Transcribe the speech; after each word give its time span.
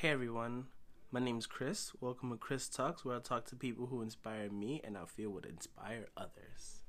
Hey 0.00 0.08
everyone, 0.08 0.64
my 1.12 1.20
name 1.20 1.36
is 1.36 1.46
Chris. 1.46 1.92
Welcome 2.00 2.30
to 2.30 2.38
Chris 2.38 2.70
Talks, 2.70 3.04
where 3.04 3.16
I 3.16 3.20
talk 3.20 3.44
to 3.48 3.54
people 3.54 3.84
who 3.84 4.00
inspire 4.00 4.48
me 4.48 4.80
and 4.82 4.96
I 4.96 5.04
feel 5.04 5.28
would 5.28 5.44
inspire 5.44 6.06
others. 6.16 6.84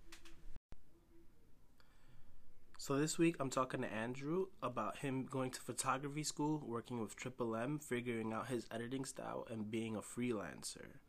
So 2.77 2.97
this 2.97 3.17
week 3.17 3.35
I'm 3.41 3.49
talking 3.49 3.81
to 3.81 3.93
Andrew 3.93 4.45
about 4.63 4.99
him 4.99 5.25
going 5.29 5.51
to 5.51 5.59
photography 5.59 6.23
school, 6.23 6.63
working 6.65 7.01
with 7.01 7.17
Triple 7.17 7.53
M, 7.53 7.79
figuring 7.79 8.31
out 8.31 8.47
his 8.47 8.65
editing 8.71 9.03
style, 9.03 9.45
and 9.51 9.69
being 9.69 9.97
a 9.97 9.99
freelancer. 9.99 10.99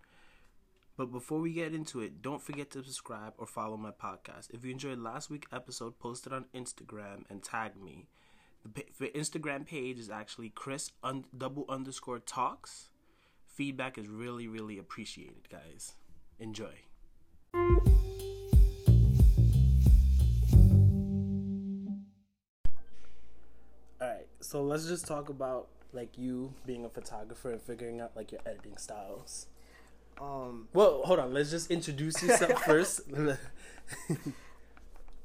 But 0.97 1.13
before 1.13 1.39
we 1.39 1.53
get 1.53 1.73
into 1.73 2.01
it, 2.01 2.21
don't 2.21 2.43
forget 2.43 2.73
to 2.73 2.83
subscribe 2.83 3.35
or 3.39 3.47
follow 3.47 3.77
my 3.77 3.93
podcast. 3.93 4.53
If 4.53 4.65
you 4.65 4.73
enjoyed 4.73 4.99
last 4.99 5.31
week's 5.31 5.53
episode, 5.53 6.01
post 6.01 6.27
it 6.27 6.33
on 6.33 6.47
Instagram 6.53 7.23
and 7.31 7.45
tag 7.45 7.81
me. 7.81 8.09
The, 8.65 8.85
the 9.01 9.09
Instagram 9.09 9.67
page 9.67 9.99
is 9.99 10.09
actually 10.09 10.51
Chris 10.51 10.93
un, 11.03 11.25
double 11.37 11.65
underscore 11.69 12.21
talks. 12.21 12.91
Feedback 13.47 13.99
is 13.99 14.09
really, 14.09 14.47
really 14.47 14.79
appreciated, 14.79 15.49
guys. 15.51 15.95
Enjoy. 16.39 16.73
All 24.01 24.09
right, 24.09 24.27
so 24.41 24.63
let's 24.63 24.87
just 24.87 25.07
talk 25.07 25.29
about 25.29 25.69
like 25.93 26.17
you 26.17 26.55
being 26.65 26.85
a 26.85 26.89
photographer 26.89 27.51
and 27.51 27.61
figuring 27.61 28.01
out 28.01 28.13
like 28.17 28.33
your 28.33 28.41
editing 28.47 28.77
styles. 28.77 29.47
Um, 30.21 30.69
Well, 30.73 31.03
hold 31.05 31.19
on. 31.19 31.35
Let's 31.35 31.51
just 31.51 31.71
introduce 31.71 32.23
yourself 32.23 32.63
first. 32.65 33.01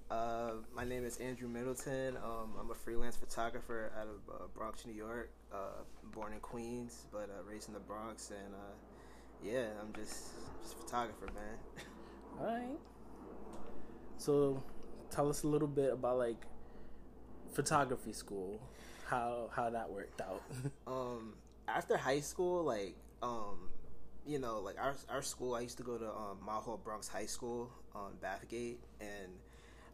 uh, 0.09 0.51
my 0.73 0.85
name 0.85 1.05
is 1.05 1.17
Andrew 1.17 1.47
Middleton. 1.49 2.17
Um, 2.17 2.53
I'm 2.59 2.71
a 2.71 2.75
freelance 2.75 3.17
photographer 3.17 3.91
out 3.99 4.07
of 4.07 4.33
uh, 4.33 4.47
Bronx, 4.53 4.85
New 4.85 4.93
York. 4.93 5.31
Uh, 5.51 5.83
born 6.13 6.33
in 6.33 6.39
Queens, 6.39 7.05
but 7.11 7.29
uh, 7.29 7.43
raised 7.49 7.67
in 7.67 7.73
the 7.73 7.79
Bronx, 7.79 8.31
and 8.31 8.53
uh, 8.53 8.75
yeah, 9.43 9.67
I'm 9.81 9.93
just 9.93 10.31
just 10.61 10.75
a 10.75 10.77
photographer, 10.77 11.27
man. 11.27 11.85
All 12.39 12.45
right. 12.45 12.79
So, 14.17 14.63
tell 15.11 15.29
us 15.29 15.43
a 15.43 15.47
little 15.47 15.67
bit 15.67 15.91
about 15.91 16.17
like 16.17 16.45
photography 17.53 18.13
school, 18.13 18.61
how 19.05 19.49
how 19.53 19.69
that 19.69 19.89
worked 19.89 20.21
out. 20.21 20.43
um, 20.87 21.33
after 21.67 21.97
high 21.97 22.21
school, 22.21 22.63
like 22.63 22.95
um, 23.21 23.69
you 24.25 24.39
know, 24.39 24.59
like 24.59 24.79
our 24.79 24.95
our 25.09 25.21
school, 25.21 25.55
I 25.55 25.61
used 25.61 25.77
to 25.77 25.83
go 25.83 25.97
to 25.97 26.07
um, 26.07 26.37
Mount 26.45 26.83
Bronx 26.83 27.09
High 27.09 27.25
School 27.25 27.69
on 27.93 28.13
Bathgate, 28.23 28.77
and 29.01 29.31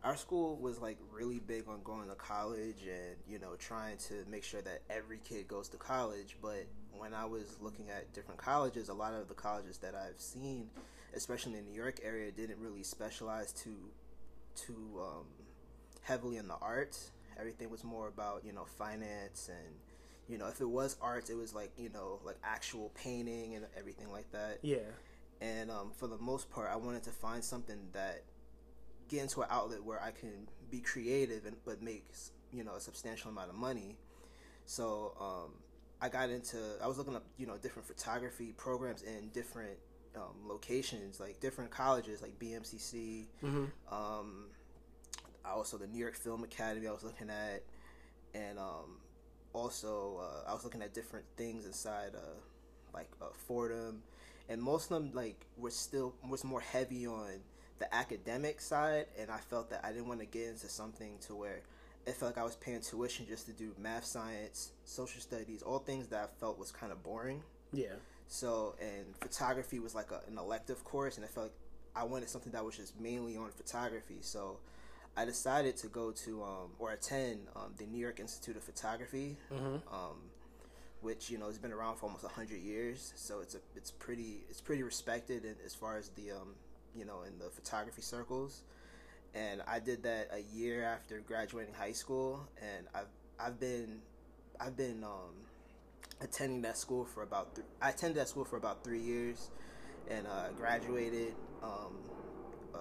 our 0.03 0.17
school 0.17 0.57
was 0.57 0.79
like 0.79 0.97
really 1.11 1.39
big 1.39 1.67
on 1.67 1.81
going 1.83 2.09
to 2.09 2.15
college 2.15 2.83
and 2.83 3.15
you 3.27 3.39
know 3.39 3.55
trying 3.57 3.97
to 3.97 4.25
make 4.29 4.43
sure 4.43 4.61
that 4.61 4.81
every 4.89 5.19
kid 5.19 5.47
goes 5.47 5.69
to 5.69 5.77
college. 5.77 6.37
But 6.41 6.65
when 6.91 7.13
I 7.13 7.25
was 7.25 7.57
looking 7.61 7.89
at 7.89 8.11
different 8.13 8.39
colleges, 8.39 8.89
a 8.89 8.93
lot 8.93 9.13
of 9.13 9.27
the 9.27 9.33
colleges 9.33 9.77
that 9.79 9.95
I've 9.95 10.19
seen, 10.19 10.69
especially 11.15 11.53
in 11.53 11.65
the 11.65 11.71
New 11.71 11.75
York 11.75 11.99
area, 12.03 12.31
didn't 12.31 12.59
really 12.59 12.83
specialize 12.83 13.53
too 13.53 13.91
too 14.55 15.01
um, 15.01 15.25
heavily 16.01 16.38
in 16.38 16.47
the 16.47 16.57
arts. 16.61 17.11
Everything 17.39 17.69
was 17.69 17.83
more 17.83 18.07
about 18.07 18.43
you 18.45 18.51
know 18.51 18.65
finance 18.65 19.49
and 19.49 19.75
you 20.27 20.38
know 20.38 20.47
if 20.47 20.61
it 20.61 20.69
was 20.69 20.97
arts 21.01 21.29
it 21.29 21.35
was 21.35 21.53
like 21.53 21.71
you 21.77 21.89
know 21.89 22.19
like 22.23 22.38
actual 22.43 22.91
painting 22.95 23.55
and 23.55 23.65
everything 23.77 24.09
like 24.11 24.31
that 24.31 24.59
yeah. 24.61 24.77
and 25.41 25.69
um, 25.69 25.91
for 25.97 26.07
the 26.07 26.17
most 26.17 26.49
part 26.49 26.69
i 26.71 26.75
wanted 26.75 27.03
to 27.03 27.09
find 27.09 27.43
something 27.43 27.77
that 27.91 28.23
get 29.09 29.21
into 29.21 29.41
an 29.41 29.47
outlet 29.49 29.83
where 29.83 30.01
i 30.01 30.11
can 30.11 30.47
be 30.69 30.79
creative 30.79 31.45
and 31.45 31.55
but 31.65 31.81
make 31.81 32.05
you 32.51 32.63
know 32.63 32.75
a 32.75 32.79
substantial 32.79 33.29
amount 33.29 33.49
of 33.49 33.55
money. 33.55 33.97
So 34.65 35.13
um, 35.19 35.53
i 36.01 36.09
got 36.09 36.29
into 36.29 36.57
i 36.81 36.87
was 36.87 36.97
looking 36.97 37.15
up 37.15 37.25
you 37.37 37.45
know 37.45 37.57
different 37.57 37.87
photography 37.87 38.53
programs 38.57 39.01
in 39.03 39.29
different 39.33 39.77
um, 40.15 40.47
locations 40.47 41.19
like 41.19 41.39
different 41.39 41.71
colleges 41.71 42.21
like 42.21 42.37
bmcc 42.39 43.25
hmm 43.41 43.65
um, 43.91 44.45
also 45.53 45.78
the 45.78 45.88
New 45.88 45.99
York 45.99 46.16
Film 46.16 46.44
Academy 46.44 46.88
I 46.88 46.91
was 46.91 47.03
looking 47.03 47.29
at, 47.29 47.63
and 48.33 48.57
um, 48.57 48.97
also 49.53 50.19
uh, 50.22 50.49
I 50.49 50.53
was 50.53 50.63
looking 50.63 50.81
at 50.81 50.94
different 50.94 51.25
things 51.38 51.66
inside 51.66 52.11
uh, 52.16 52.39
like 52.94 53.09
uh, 53.22 53.25
Fordham, 53.47 54.03
and 54.49 54.61
most 54.61 54.91
of 54.91 55.01
them 55.01 55.11
like 55.13 55.45
were 55.57 55.72
still 55.72 56.13
was 56.28 56.44
more 56.44 56.61
heavy 56.61 57.05
on 57.07 57.39
the 57.83 57.95
academic 57.95 58.61
side, 58.61 59.07
and 59.19 59.29
I 59.29 59.39
felt 59.39 59.69
that 59.71 59.81
I 59.83 59.91
didn't 59.91 60.07
want 60.07 60.21
to 60.21 60.25
get 60.25 60.47
into 60.47 60.69
something 60.69 61.17
to 61.27 61.35
where 61.35 61.59
it 62.05 62.13
felt 62.16 62.35
like 62.35 62.41
I 62.41 62.45
was 62.45 62.55
paying 62.55 62.79
tuition 62.79 63.25
just 63.27 63.45
to 63.47 63.51
do 63.51 63.73
math, 63.77 64.05
science, 64.05 64.71
social 64.85 65.21
studies, 65.21 65.61
all 65.61 65.79
things 65.79 66.07
that 66.07 66.23
I 66.23 66.39
felt 66.39 66.57
was 66.57 66.72
kind 66.72 66.91
of 66.91 67.03
boring. 67.03 67.41
Yeah. 67.73 67.95
So, 68.27 68.75
and 68.81 69.16
photography 69.19 69.79
was 69.79 69.93
like 69.93 70.11
a, 70.11 70.22
an 70.29 70.38
elective 70.38 70.83
course, 70.85 71.17
and 71.17 71.25
I 71.25 71.27
felt 71.27 71.47
like 71.47 71.55
I 71.95 72.03
wanted 72.05 72.29
something 72.29 72.53
that 72.53 72.63
was 72.63 72.77
just 72.77 72.99
mainly 72.99 73.35
on 73.35 73.49
photography. 73.51 74.17
So, 74.22 74.57
I 75.16 75.25
decided 75.25 75.77
to 75.77 75.88
go 75.88 76.11
to 76.11 76.43
um, 76.43 76.69
or 76.79 76.91
attend 76.91 77.47
um, 77.55 77.73
the 77.77 77.85
New 77.85 77.99
York 77.99 78.19
Institute 78.19 78.55
of 78.55 78.63
Photography, 78.63 79.38
hmm 79.51 79.75
um, 79.91 80.17
which 81.01 81.29
you 81.29 81.38
know 81.38 81.47
has 81.47 81.57
been 81.57 81.73
around 81.73 81.97
for 81.97 82.05
almost 82.05 82.25
hundred 82.25 82.61
years. 82.61 83.11
So 83.17 83.41
it's 83.41 83.55
a 83.55 83.59
it's 83.75 83.91
pretty 83.91 84.45
it's 84.49 84.61
pretty 84.61 84.83
respected 84.83 85.43
in, 85.43 85.55
as 85.66 85.75
far 85.75 85.97
as 85.97 86.09
the 86.09 86.31
um, 86.31 86.55
you 86.97 87.05
know 87.05 87.23
in 87.23 87.37
the 87.39 87.49
photography 87.49 88.01
circles. 88.01 88.63
And 89.35 89.61
I 89.67 89.79
did 89.79 90.03
that 90.03 90.29
a 90.31 90.41
year 90.55 90.83
after 90.83 91.19
graduating 91.21 91.73
high 91.73 91.93
school, 91.93 92.47
and 92.61 92.87
I've 92.93 93.07
I've 93.39 93.59
been 93.59 93.99
I've 94.59 94.77
been 94.77 95.03
um, 95.03 95.33
attending 96.21 96.61
that 96.63 96.77
school 96.77 97.05
for 97.05 97.23
about 97.23 97.55
th- 97.55 97.67
I 97.81 97.89
attended 97.89 98.17
that 98.17 98.29
school 98.29 98.45
for 98.45 98.57
about 98.57 98.83
three 98.83 98.99
years, 98.99 99.49
and 100.09 100.27
uh, 100.27 100.49
graduated 100.57 101.33
um, 101.63 101.97
uh, 102.75 102.77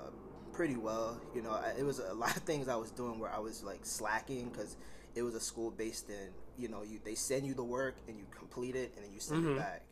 pretty 0.53 0.77
well. 0.77 1.21
You 1.35 1.43
know, 1.43 1.53
I, 1.53 1.73
it 1.79 1.85
was 1.85 1.99
a 2.01 2.13
lot 2.25 2.37
of 2.37 2.43
things 2.43 2.69
I 2.69 2.77
was 2.77 2.91
doing 2.91 3.19
where 3.19 3.33
I 3.33 3.39
was 3.39 3.63
like 3.65 3.85
slacking 3.85 4.51
because 4.51 4.77
it 5.15 5.23
was 5.23 5.35
a 5.35 5.41
school 5.41 5.71
based 5.71 6.11
in 6.11 6.29
you 6.59 6.69
know 6.69 6.83
you 6.83 7.01
they 7.05 7.15
send 7.15 7.47
you 7.47 7.55
the 7.55 7.65
work 7.65 7.97
and 8.09 8.19
you 8.19 8.25
complete 8.37 8.77
it 8.77 8.93
and 8.97 9.05
then 9.05 9.13
you 9.13 9.21
send 9.21 9.43
Mhm. 9.45 9.53
it 9.53 9.57
back. 9.57 9.83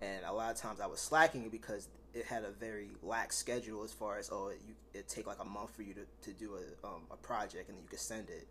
And 0.00 0.24
a 0.24 0.32
lot 0.32 0.52
of 0.52 0.56
times 0.56 0.80
I 0.80 0.86
was 0.86 1.00
slacking 1.00 1.48
because 1.48 1.88
it 2.14 2.24
had 2.24 2.44
a 2.44 2.50
very 2.50 2.90
lax 3.02 3.36
schedule 3.36 3.84
as 3.84 3.92
far 3.92 4.18
as 4.18 4.30
oh 4.32 4.48
it, 4.48 4.60
you, 4.66 4.74
it 4.94 5.08
take 5.08 5.26
like 5.26 5.40
a 5.40 5.44
month 5.44 5.74
for 5.74 5.82
you 5.82 5.94
to, 5.94 6.06
to 6.22 6.38
do 6.38 6.54
a, 6.54 6.86
um, 6.86 7.02
a 7.10 7.16
project 7.16 7.68
and 7.68 7.76
then 7.76 7.82
you 7.84 7.88
could 7.88 8.00
send 8.00 8.28
it. 8.30 8.46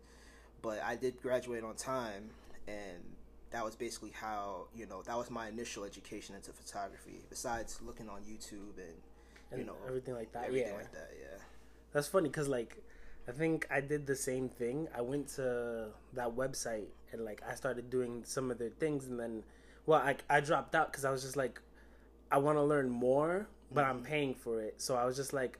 But 0.62 0.82
I 0.82 0.96
did 0.96 1.20
graduate 1.22 1.64
on 1.64 1.74
time 1.74 2.30
and 2.66 3.02
that 3.50 3.64
was 3.64 3.74
basically 3.74 4.10
how 4.10 4.66
you 4.76 4.86
know 4.86 5.02
that 5.02 5.16
was 5.16 5.30
my 5.30 5.48
initial 5.48 5.84
education 5.84 6.34
into 6.34 6.52
photography. 6.52 7.20
Besides 7.30 7.80
looking 7.84 8.08
on 8.08 8.20
YouTube 8.20 8.76
and 8.76 8.96
And 9.50 9.60
you 9.60 9.66
know 9.66 9.76
everything 9.86 10.14
like 10.14 10.32
that. 10.32 10.46
everything 10.46 10.68
yeah. 10.72 10.76
like 10.76 10.92
that. 10.92 11.10
Yeah. 11.20 11.38
That's 11.92 12.08
funny 12.08 12.28
because 12.28 12.48
like 12.48 12.76
I 13.28 13.32
think 13.32 13.66
I 13.70 13.80
did 13.80 14.06
the 14.06 14.16
same 14.16 14.48
thing. 14.48 14.88
I 14.96 15.02
went 15.02 15.28
to 15.36 15.88
that 16.14 16.34
website 16.34 16.86
and 17.12 17.24
like 17.24 17.42
I 17.48 17.54
started 17.54 17.90
doing 17.90 18.22
some 18.24 18.50
of 18.50 18.58
their 18.58 18.70
things, 18.70 19.06
and 19.06 19.20
then 19.20 19.42
well, 19.86 20.00
I 20.00 20.16
I 20.30 20.40
dropped 20.40 20.74
out 20.74 20.90
because 20.90 21.04
I 21.04 21.10
was 21.10 21.22
just 21.22 21.36
like, 21.36 21.60
I 22.30 22.38
want 22.38 22.58
to 22.58 22.62
learn 22.62 22.90
more, 22.90 23.48
but 23.72 23.84
I'm 23.84 24.02
paying 24.02 24.34
for 24.34 24.60
it. 24.60 24.80
So 24.80 24.96
I 24.96 25.04
was 25.04 25.16
just 25.16 25.32
like, 25.32 25.58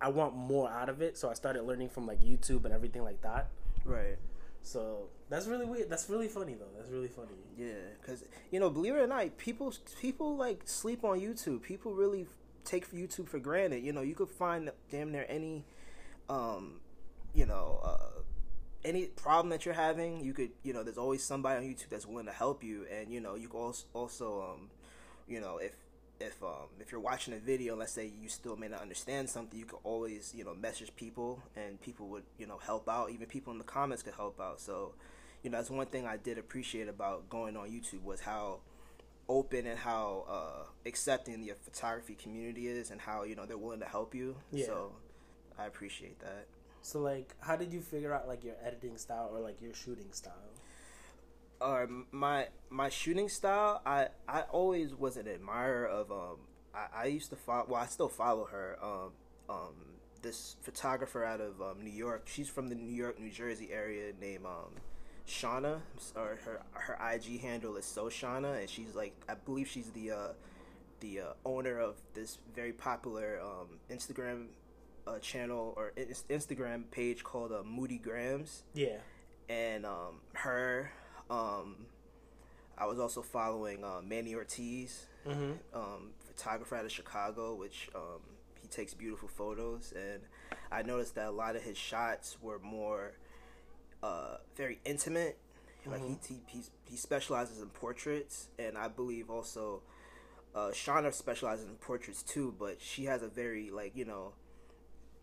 I 0.00 0.08
want 0.08 0.34
more 0.34 0.70
out 0.70 0.88
of 0.88 1.00
it. 1.00 1.16
So 1.16 1.30
I 1.30 1.34
started 1.34 1.62
learning 1.62 1.88
from 1.88 2.06
like 2.06 2.20
YouTube 2.20 2.64
and 2.64 2.74
everything 2.74 3.04
like 3.04 3.22
that. 3.22 3.48
Right. 3.84 4.18
So 4.62 5.08
that's 5.28 5.46
really 5.46 5.64
weird. 5.64 5.90
That's 5.90 6.08
really 6.08 6.28
funny 6.28 6.54
though. 6.54 6.68
That's 6.76 6.90
really 6.90 7.08
funny. 7.08 7.34
Yeah, 7.56 7.72
because 8.00 8.24
you 8.50 8.60
know, 8.60 8.70
believe 8.70 8.94
it 8.94 8.98
or 9.00 9.06
not, 9.06 9.36
people 9.38 9.74
people 10.00 10.36
like 10.36 10.62
sleep 10.66 11.04
on 11.04 11.20
YouTube. 11.20 11.62
People 11.62 11.94
really 11.94 12.26
take 12.64 12.90
YouTube 12.92 13.28
for 13.28 13.38
granted. 13.38 13.82
You 13.82 13.92
know, 13.92 14.02
you 14.02 14.14
could 14.14 14.30
find 14.30 14.70
damn 14.90 15.10
near 15.10 15.26
any, 15.28 15.64
um, 16.28 16.80
you 17.34 17.46
know, 17.46 17.80
uh, 17.82 18.20
any 18.84 19.06
problem 19.06 19.50
that 19.50 19.64
you're 19.64 19.74
having. 19.74 20.24
You 20.24 20.32
could, 20.32 20.50
you 20.62 20.72
know, 20.72 20.82
there's 20.82 20.98
always 20.98 21.24
somebody 21.24 21.64
on 21.64 21.64
YouTube 21.64 21.88
that's 21.90 22.06
willing 22.06 22.26
to 22.26 22.32
help 22.32 22.62
you, 22.62 22.86
and 22.92 23.12
you 23.12 23.20
know, 23.20 23.34
you 23.34 23.48
could 23.48 23.58
also, 23.58 23.86
also 23.94 24.42
um, 24.52 24.70
you 25.26 25.40
know, 25.40 25.58
if 25.58 25.72
if 26.22 26.42
um, 26.42 26.68
if 26.80 26.92
you're 26.92 27.00
watching 27.00 27.34
a 27.34 27.38
video, 27.38 27.76
let's 27.76 27.92
say 27.92 28.10
you 28.20 28.28
still 28.28 28.56
may 28.56 28.68
not 28.68 28.80
understand 28.80 29.28
something, 29.28 29.58
you 29.58 29.64
could 29.64 29.80
always 29.84 30.32
you 30.36 30.44
know 30.44 30.54
message 30.54 30.94
people, 30.96 31.42
and 31.56 31.80
people 31.80 32.08
would 32.08 32.24
you 32.38 32.46
know 32.46 32.58
help 32.58 32.88
out. 32.88 33.10
Even 33.10 33.26
people 33.26 33.52
in 33.52 33.58
the 33.58 33.64
comments 33.64 34.02
could 34.02 34.14
help 34.14 34.40
out. 34.40 34.60
So, 34.60 34.94
you 35.42 35.50
know, 35.50 35.58
that's 35.58 35.70
one 35.70 35.86
thing 35.86 36.06
I 36.06 36.16
did 36.16 36.38
appreciate 36.38 36.88
about 36.88 37.28
going 37.28 37.56
on 37.56 37.68
YouTube 37.68 38.02
was 38.02 38.20
how 38.20 38.60
open 39.28 39.66
and 39.66 39.78
how 39.78 40.24
uh, 40.28 40.64
accepting 40.86 41.40
the 41.40 41.52
photography 41.62 42.14
community 42.14 42.68
is, 42.68 42.90
and 42.90 43.00
how 43.00 43.24
you 43.24 43.34
know 43.34 43.46
they're 43.46 43.58
willing 43.58 43.80
to 43.80 43.86
help 43.86 44.14
you. 44.14 44.36
Yeah. 44.50 44.66
So, 44.66 44.92
I 45.58 45.66
appreciate 45.66 46.18
that. 46.20 46.46
So 46.82 47.00
like, 47.00 47.34
how 47.40 47.56
did 47.56 47.72
you 47.72 47.80
figure 47.80 48.12
out 48.12 48.26
like 48.26 48.44
your 48.44 48.56
editing 48.64 48.96
style 48.98 49.30
or 49.32 49.40
like 49.40 49.62
your 49.62 49.72
shooting 49.72 50.10
style? 50.10 50.51
Uh, 51.62 51.86
my 52.10 52.48
my 52.70 52.88
shooting 52.88 53.28
style, 53.28 53.80
I 53.86 54.08
I 54.28 54.42
always 54.42 54.94
was 54.94 55.16
an 55.16 55.28
admirer 55.28 55.86
of. 55.86 56.10
Um, 56.10 56.36
I, 56.74 57.02
I 57.02 57.06
used 57.06 57.30
to 57.30 57.36
follow. 57.36 57.66
Well, 57.68 57.80
I 57.80 57.86
still 57.86 58.08
follow 58.08 58.44
her. 58.46 58.78
Um, 58.82 59.12
um, 59.48 59.74
this 60.22 60.56
photographer 60.62 61.24
out 61.24 61.40
of 61.40 61.60
um, 61.60 61.82
New 61.82 61.90
York. 61.90 62.22
She's 62.26 62.48
from 62.48 62.68
the 62.68 62.74
New 62.74 62.94
York, 62.94 63.20
New 63.20 63.30
Jersey 63.30 63.68
area 63.72 64.12
named 64.20 64.46
um, 64.46 64.72
Shauna, 65.26 65.80
or 66.16 66.38
her 66.44 66.62
her 66.72 66.98
IG 67.12 67.40
handle 67.40 67.76
is 67.76 67.84
so 67.84 68.06
Shauna, 68.06 68.60
and 68.60 68.70
she's 68.70 68.94
like 68.94 69.14
I 69.28 69.34
believe 69.34 69.68
she's 69.68 69.90
the 69.90 70.12
uh, 70.12 70.28
the 71.00 71.20
uh, 71.20 71.24
owner 71.44 71.78
of 71.78 71.96
this 72.14 72.38
very 72.54 72.72
popular 72.72 73.40
um, 73.42 73.78
Instagram 73.90 74.46
uh, 75.06 75.18
channel 75.18 75.74
or 75.76 75.92
Instagram 75.96 76.90
page 76.90 77.22
called 77.24 77.52
uh, 77.52 77.62
Moody 77.64 77.98
Grams. 77.98 78.62
Yeah, 78.74 78.98
and 79.48 79.84
um, 79.84 80.20
her. 80.34 80.92
Um, 81.32 81.76
I 82.76 82.84
was 82.84 82.98
also 82.98 83.22
following 83.22 83.84
uh, 83.84 84.00
Manny 84.04 84.34
Ortiz, 84.34 85.06
mm-hmm. 85.26 85.52
um, 85.74 86.10
photographer 86.26 86.76
out 86.76 86.84
of 86.84 86.92
Chicago, 86.92 87.54
which 87.54 87.88
um, 87.94 88.20
he 88.60 88.68
takes 88.68 88.92
beautiful 88.92 89.28
photos, 89.28 89.94
and 89.96 90.20
I 90.70 90.82
noticed 90.82 91.14
that 91.14 91.28
a 91.28 91.30
lot 91.30 91.56
of 91.56 91.62
his 91.62 91.78
shots 91.78 92.36
were 92.42 92.58
more 92.58 93.12
uh, 94.02 94.36
very 94.56 94.78
intimate. 94.84 95.38
Like 95.86 96.02
mm-hmm. 96.02 96.14
he, 96.28 96.40
he 96.46 96.62
he 96.84 96.96
specializes 96.96 97.60
in 97.62 97.68
portraits, 97.68 98.48
and 98.58 98.76
I 98.76 98.88
believe 98.88 99.30
also 99.30 99.82
uh, 100.54 100.68
Shauna 100.68 101.12
specializes 101.14 101.64
in 101.64 101.74
portraits 101.76 102.22
too. 102.22 102.54
But 102.58 102.76
she 102.80 103.06
has 103.06 103.22
a 103.22 103.28
very 103.28 103.70
like 103.70 103.96
you 103.96 104.04
know, 104.04 104.32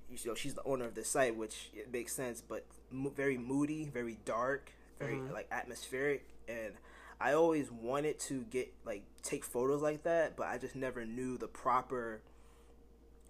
you 0.10 0.18
know 0.26 0.36
she's 0.36 0.56
the 0.56 0.64
owner 0.64 0.86
of 0.86 0.96
the 0.96 1.06
site, 1.06 1.36
which 1.36 1.70
it 1.74 1.94
makes 1.94 2.14
sense. 2.14 2.42
But 2.42 2.66
mo- 2.92 3.14
very 3.16 3.38
moody, 3.38 3.86
very 3.86 4.18
dark, 4.26 4.72
very 5.00 5.16
mm-hmm. 5.16 5.34
like 5.34 5.48
atmospheric, 5.52 6.28
and 6.48 6.74
I 7.20 7.34
always 7.34 7.72
wanted 7.72 8.20
to 8.22 8.44
get 8.50 8.74
like 8.86 9.04
take 9.24 9.44
photos 9.44 9.82
like 9.82 10.04
that, 10.04 10.36
but 10.36 10.48
I 10.48 10.58
just 10.58 10.76
never 10.76 11.06
knew 11.06 11.38
the 11.38 11.48
proper 11.48 12.22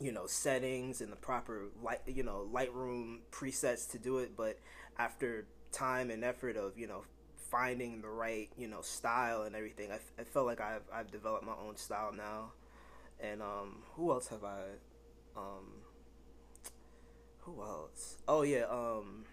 you 0.01 0.11
know 0.11 0.25
settings 0.25 1.01
and 1.01 1.11
the 1.11 1.17
proper 1.17 1.65
light 1.83 1.99
you 2.07 2.23
know 2.23 2.47
lightroom 2.53 3.17
presets 3.31 3.91
to 3.91 3.99
do 3.99 4.19
it 4.19 4.31
but 4.37 4.57
after 4.97 5.45
time 5.73 6.09
and 6.09 6.23
effort 6.23 6.55
of 6.55 6.77
you 6.77 6.87
know 6.87 7.03
finding 7.49 8.01
the 8.01 8.07
right 8.07 8.49
you 8.57 8.67
know 8.67 8.81
style 8.81 9.43
and 9.43 9.55
everything 9.55 9.91
i, 9.91 9.99
I 10.19 10.23
felt 10.23 10.45
like 10.45 10.61
I've, 10.61 10.83
I've 10.93 11.11
developed 11.11 11.45
my 11.45 11.55
own 11.67 11.75
style 11.75 12.13
now. 12.13 12.51
And 13.19 13.41
um 13.41 13.83
who 13.95 14.11
else 14.11 14.27
have 14.29 14.43
i 14.43 14.61
um 15.35 15.81
who 17.39 17.61
else? 17.61 18.17
Oh 18.27 18.43
yeah 18.43 18.65
um 18.69 19.25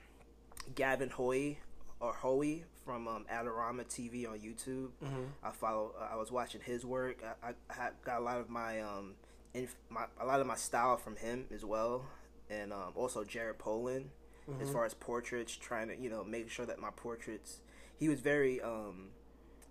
gavin 0.74 1.10
hoey 1.10 1.60
or 2.00 2.12
hoey 2.12 2.64
from 2.84 3.08
um, 3.08 3.26
Adorama 3.32 3.84
TV 3.84 4.28
on 4.28 4.38
YouTube. 4.38 4.90
Mm-hmm. 5.02 5.24
I 5.42 5.50
follow. 5.50 5.92
I 6.10 6.16
was 6.16 6.30
watching 6.30 6.60
his 6.60 6.84
work. 6.84 7.22
I, 7.42 7.50
I, 7.70 7.88
got 8.04 8.20
a 8.20 8.22
lot 8.22 8.38
of 8.38 8.48
my 8.48 8.80
um, 8.80 9.14
inf- 9.54 9.76
my 9.88 10.04
a 10.20 10.26
lot 10.26 10.40
of 10.40 10.46
my 10.46 10.56
style 10.56 10.96
from 10.96 11.16
him 11.16 11.46
as 11.54 11.64
well, 11.64 12.04
and 12.50 12.72
um, 12.72 12.92
also 12.94 13.24
Jared 13.24 13.58
Polin, 13.58 14.10
mm-hmm. 14.48 14.62
as 14.62 14.70
far 14.70 14.84
as 14.84 14.94
portraits, 14.94 15.56
trying 15.56 15.88
to 15.88 15.96
you 15.96 16.10
know 16.10 16.24
make 16.24 16.50
sure 16.50 16.66
that 16.66 16.78
my 16.78 16.90
portraits. 16.94 17.60
He 17.98 18.10
was 18.10 18.20
very 18.20 18.60
um, 18.60 19.08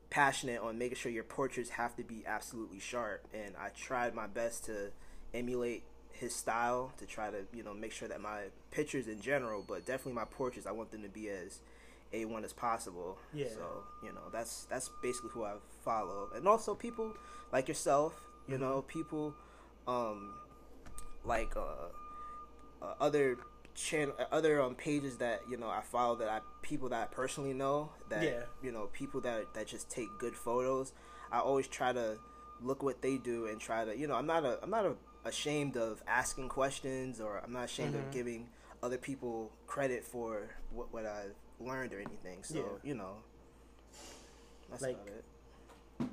passionate 0.09 0.59
on 0.59 0.79
making 0.79 0.97
sure 0.97 1.11
your 1.11 1.23
portraits 1.23 1.69
have 1.69 1.95
to 1.97 2.03
be 2.03 2.23
absolutely 2.25 2.79
sharp, 2.79 3.27
and 3.33 3.55
I 3.55 3.69
tried 3.69 4.15
my 4.15 4.25
best 4.25 4.65
to 4.65 4.91
emulate 5.33 5.83
his 6.11 6.33
style 6.33 6.93
to 6.97 7.05
try 7.05 7.29
to 7.29 7.45
you 7.53 7.63
know 7.63 7.73
make 7.73 7.91
sure 7.91 8.07
that 8.07 8.19
my 8.19 8.45
pictures 8.71 9.07
in 9.07 9.21
general, 9.21 9.63
but 9.67 9.85
definitely 9.85 10.13
my 10.13 10.25
portraits, 10.25 10.65
I 10.65 10.71
want 10.71 10.91
them 10.91 11.03
to 11.03 11.09
be 11.09 11.29
as 11.29 11.59
a 12.15 12.25
one 12.25 12.43
as 12.43 12.53
possible. 12.53 13.17
Yeah. 13.33 13.47
So 13.49 13.83
you 14.03 14.11
know 14.13 14.29
that's 14.31 14.65
that's 14.65 14.89
basically 15.01 15.31
who 15.31 15.43
I 15.43 15.55
follow, 15.83 16.29
and 16.35 16.47
also 16.47 16.75
people 16.75 17.13
like 17.51 17.67
yourself. 17.67 18.13
You 18.47 18.55
mm-hmm. 18.55 18.63
know, 18.63 18.81
people 18.83 19.33
um, 19.87 20.33
like 21.23 21.55
uh, 21.55 21.89
uh, 22.81 22.93
other 22.99 23.37
channel, 23.75 24.15
uh, 24.19 24.25
other 24.31 24.61
um, 24.61 24.75
pages 24.75 25.17
that 25.17 25.41
you 25.49 25.57
know 25.57 25.67
I 25.69 25.81
follow 25.81 26.15
that 26.17 26.29
I 26.29 26.39
people 26.61 26.89
that 26.89 27.01
I 27.01 27.13
personally 27.13 27.53
know 27.53 27.91
that 28.09 28.23
yeah. 28.23 28.41
you 28.63 28.71
know 28.71 28.89
people 28.93 29.21
that 29.21 29.53
that 29.53 29.67
just 29.67 29.89
take 29.89 30.09
good 30.19 30.35
photos. 30.35 30.93
I 31.31 31.39
always 31.39 31.67
try 31.67 31.91
to 31.91 32.17
look 32.61 32.81
what 32.81 33.01
they 33.01 33.17
do 33.17 33.47
and 33.47 33.59
try 33.59 33.85
to 33.85 33.97
you 33.97 34.07
know 34.07 34.15
I'm 34.15 34.27
not 34.27 34.45
a 34.45 34.59
I'm 34.63 34.69
not 34.69 34.85
a, 34.85 34.95
ashamed 35.25 35.75
of 35.75 36.03
asking 36.07 36.49
questions 36.49 37.19
or 37.19 37.41
I'm 37.43 37.53
not 37.53 37.65
ashamed 37.65 37.95
mm-hmm. 37.95 38.07
of 38.07 38.13
giving 38.13 38.47
other 38.81 38.97
people 38.97 39.51
credit 39.67 40.03
for 40.03 40.55
what 40.71 40.93
what 40.93 41.05
I've 41.05 41.35
learned 41.59 41.93
or 41.93 41.97
anything. 41.97 42.43
So 42.43 42.57
yeah. 42.57 42.63
you 42.83 42.95
know, 42.95 43.15
that's 44.69 44.81
like, 44.81 44.95
about 44.95 45.07
it. 45.07 46.09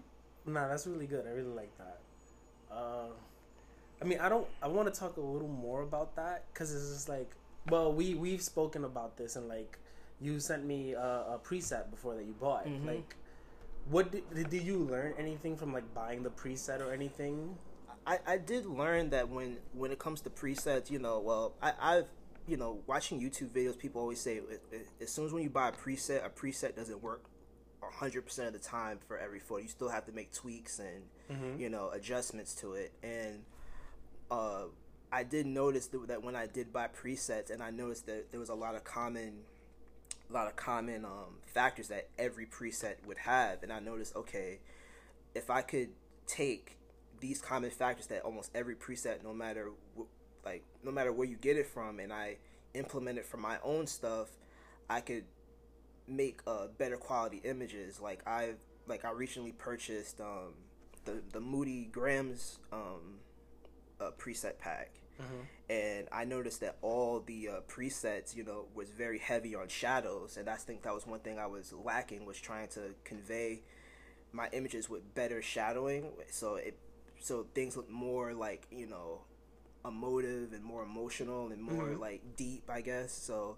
Nah, 0.46 0.68
that's 0.68 0.86
really 0.86 1.06
good. 1.06 1.26
I 1.26 1.30
really 1.30 1.54
like 1.54 1.76
that. 1.78 1.98
Uh, 2.70 3.10
I 4.00 4.04
mean, 4.04 4.18
I 4.18 4.28
don't. 4.28 4.46
I 4.62 4.68
want 4.68 4.92
to 4.92 4.98
talk 4.98 5.16
a 5.16 5.20
little 5.20 5.48
more 5.48 5.82
about 5.82 6.16
that 6.16 6.44
because 6.52 6.74
it's 6.74 6.92
just 6.92 7.08
like, 7.08 7.30
well, 7.68 7.92
we 7.92 8.14
we've 8.14 8.42
spoken 8.42 8.84
about 8.84 9.16
this 9.16 9.36
and 9.36 9.48
like, 9.48 9.78
you 10.20 10.40
sent 10.40 10.64
me 10.64 10.92
a, 10.92 10.98
a 11.00 11.40
preset 11.42 11.90
before 11.90 12.14
that 12.16 12.24
you 12.24 12.34
bought. 12.40 12.66
Mm-hmm. 12.66 12.88
Like, 12.88 13.16
what 13.88 14.10
did, 14.10 14.50
did 14.50 14.62
you 14.62 14.78
learn 14.78 15.14
anything 15.18 15.56
from 15.56 15.72
like 15.72 15.94
buying 15.94 16.22
the 16.22 16.30
preset 16.30 16.80
or 16.80 16.92
anything? 16.92 17.56
I, 18.04 18.18
I 18.26 18.38
did 18.38 18.66
learn 18.66 19.10
that 19.10 19.28
when 19.28 19.58
when 19.74 19.92
it 19.92 19.98
comes 20.00 20.20
to 20.22 20.30
presets, 20.30 20.90
you 20.90 20.98
know, 20.98 21.20
well, 21.20 21.52
I, 21.62 21.72
I've 21.80 22.06
you 22.46 22.56
know 22.56 22.80
watching 22.86 23.20
YouTube 23.20 23.50
videos, 23.50 23.78
people 23.78 24.00
always 24.00 24.20
say 24.20 24.40
as 25.00 25.10
soon 25.10 25.26
as 25.26 25.32
when 25.32 25.42
you 25.42 25.50
buy 25.50 25.68
a 25.68 25.72
preset, 25.72 26.24
a 26.24 26.30
preset 26.30 26.76
doesn't 26.76 27.02
work 27.02 27.22
hundred 27.92 28.22
percent 28.22 28.48
of 28.48 28.52
the 28.54 28.58
time 28.58 28.98
for 29.06 29.18
every 29.18 29.38
photo. 29.38 29.62
You 29.62 29.68
still 29.68 29.88
have 29.88 30.06
to 30.06 30.12
make 30.12 30.32
tweaks 30.32 30.78
and 30.78 31.02
mm-hmm. 31.30 31.60
you 31.60 31.68
know 31.68 31.90
adjustments 31.90 32.54
to 32.56 32.74
it. 32.74 32.92
And 33.02 33.42
uh, 34.30 34.64
I 35.10 35.24
did 35.24 35.46
notice 35.46 35.88
that 36.06 36.22
when 36.22 36.36
I 36.36 36.46
did 36.46 36.72
buy 36.72 36.88
presets, 36.88 37.50
and 37.50 37.62
I 37.62 37.70
noticed 37.70 38.06
that 38.06 38.30
there 38.30 38.40
was 38.40 38.48
a 38.48 38.54
lot 38.54 38.74
of 38.74 38.84
common, 38.84 39.40
a 40.30 40.32
lot 40.32 40.46
of 40.46 40.56
common 40.56 41.04
um, 41.04 41.38
factors 41.44 41.88
that 41.88 42.08
every 42.18 42.46
preset 42.46 43.06
would 43.06 43.18
have, 43.18 43.62
and 43.62 43.72
I 43.72 43.80
noticed 43.80 44.16
okay, 44.16 44.60
if 45.34 45.50
I 45.50 45.62
could 45.62 45.90
take 46.26 46.78
these 47.20 47.40
common 47.40 47.70
factors 47.70 48.06
that 48.08 48.22
almost 48.22 48.50
every 48.54 48.74
preset, 48.74 49.22
no 49.22 49.32
matter 49.32 49.70
like 50.44 50.64
no 50.82 50.90
matter 50.90 51.12
where 51.12 51.26
you 51.26 51.36
get 51.36 51.56
it 51.56 51.66
from, 51.66 51.98
and 52.00 52.12
I 52.12 52.36
implement 52.74 53.18
it 53.18 53.26
for 53.26 53.36
my 53.36 53.58
own 53.62 53.86
stuff, 53.86 54.28
I 54.88 55.00
could 55.00 55.24
make 56.06 56.40
uh, 56.46 56.68
better 56.78 56.96
quality 56.96 57.40
images. 57.44 58.00
Like 58.00 58.22
I 58.26 58.54
like 58.86 59.04
I 59.04 59.12
recently 59.12 59.52
purchased 59.52 60.20
um, 60.20 60.54
the 61.04 61.22
the 61.32 61.40
Moody 61.40 61.88
Grams 61.90 62.58
um, 62.72 63.20
uh, 64.00 64.10
preset 64.18 64.58
pack. 64.58 64.90
Mm-hmm. 65.20 65.72
And 65.72 66.08
I 66.10 66.24
noticed 66.24 66.60
that 66.60 66.78
all 66.80 67.20
the 67.20 67.48
uh, 67.48 67.52
presets, 67.68 68.34
you 68.34 68.44
know, 68.44 68.64
was 68.74 68.90
very 68.90 69.18
heavy 69.18 69.54
on 69.54 69.68
shadows, 69.68 70.36
and 70.36 70.48
I 70.48 70.56
think 70.56 70.82
that 70.82 70.94
was 70.94 71.06
one 71.06 71.20
thing 71.20 71.38
I 71.38 71.46
was 71.46 71.72
lacking 71.72 72.24
was 72.24 72.38
trying 72.38 72.68
to 72.68 72.94
convey 73.04 73.62
my 74.32 74.48
images 74.52 74.88
with 74.88 75.14
better 75.14 75.42
shadowing, 75.42 76.06
so 76.30 76.56
it 76.56 76.78
so 77.20 77.46
things 77.54 77.76
look 77.76 77.88
more 77.88 78.32
like 78.32 78.66
you 78.70 78.86
know 78.86 79.20
emotive 79.84 80.52
and 80.52 80.62
more 80.62 80.82
emotional 80.82 81.48
and 81.48 81.62
more 81.62 81.86
mm-hmm. 81.86 82.00
like 82.00 82.22
deep, 82.36 82.68
I 82.68 82.80
guess. 82.80 83.12
So 83.12 83.56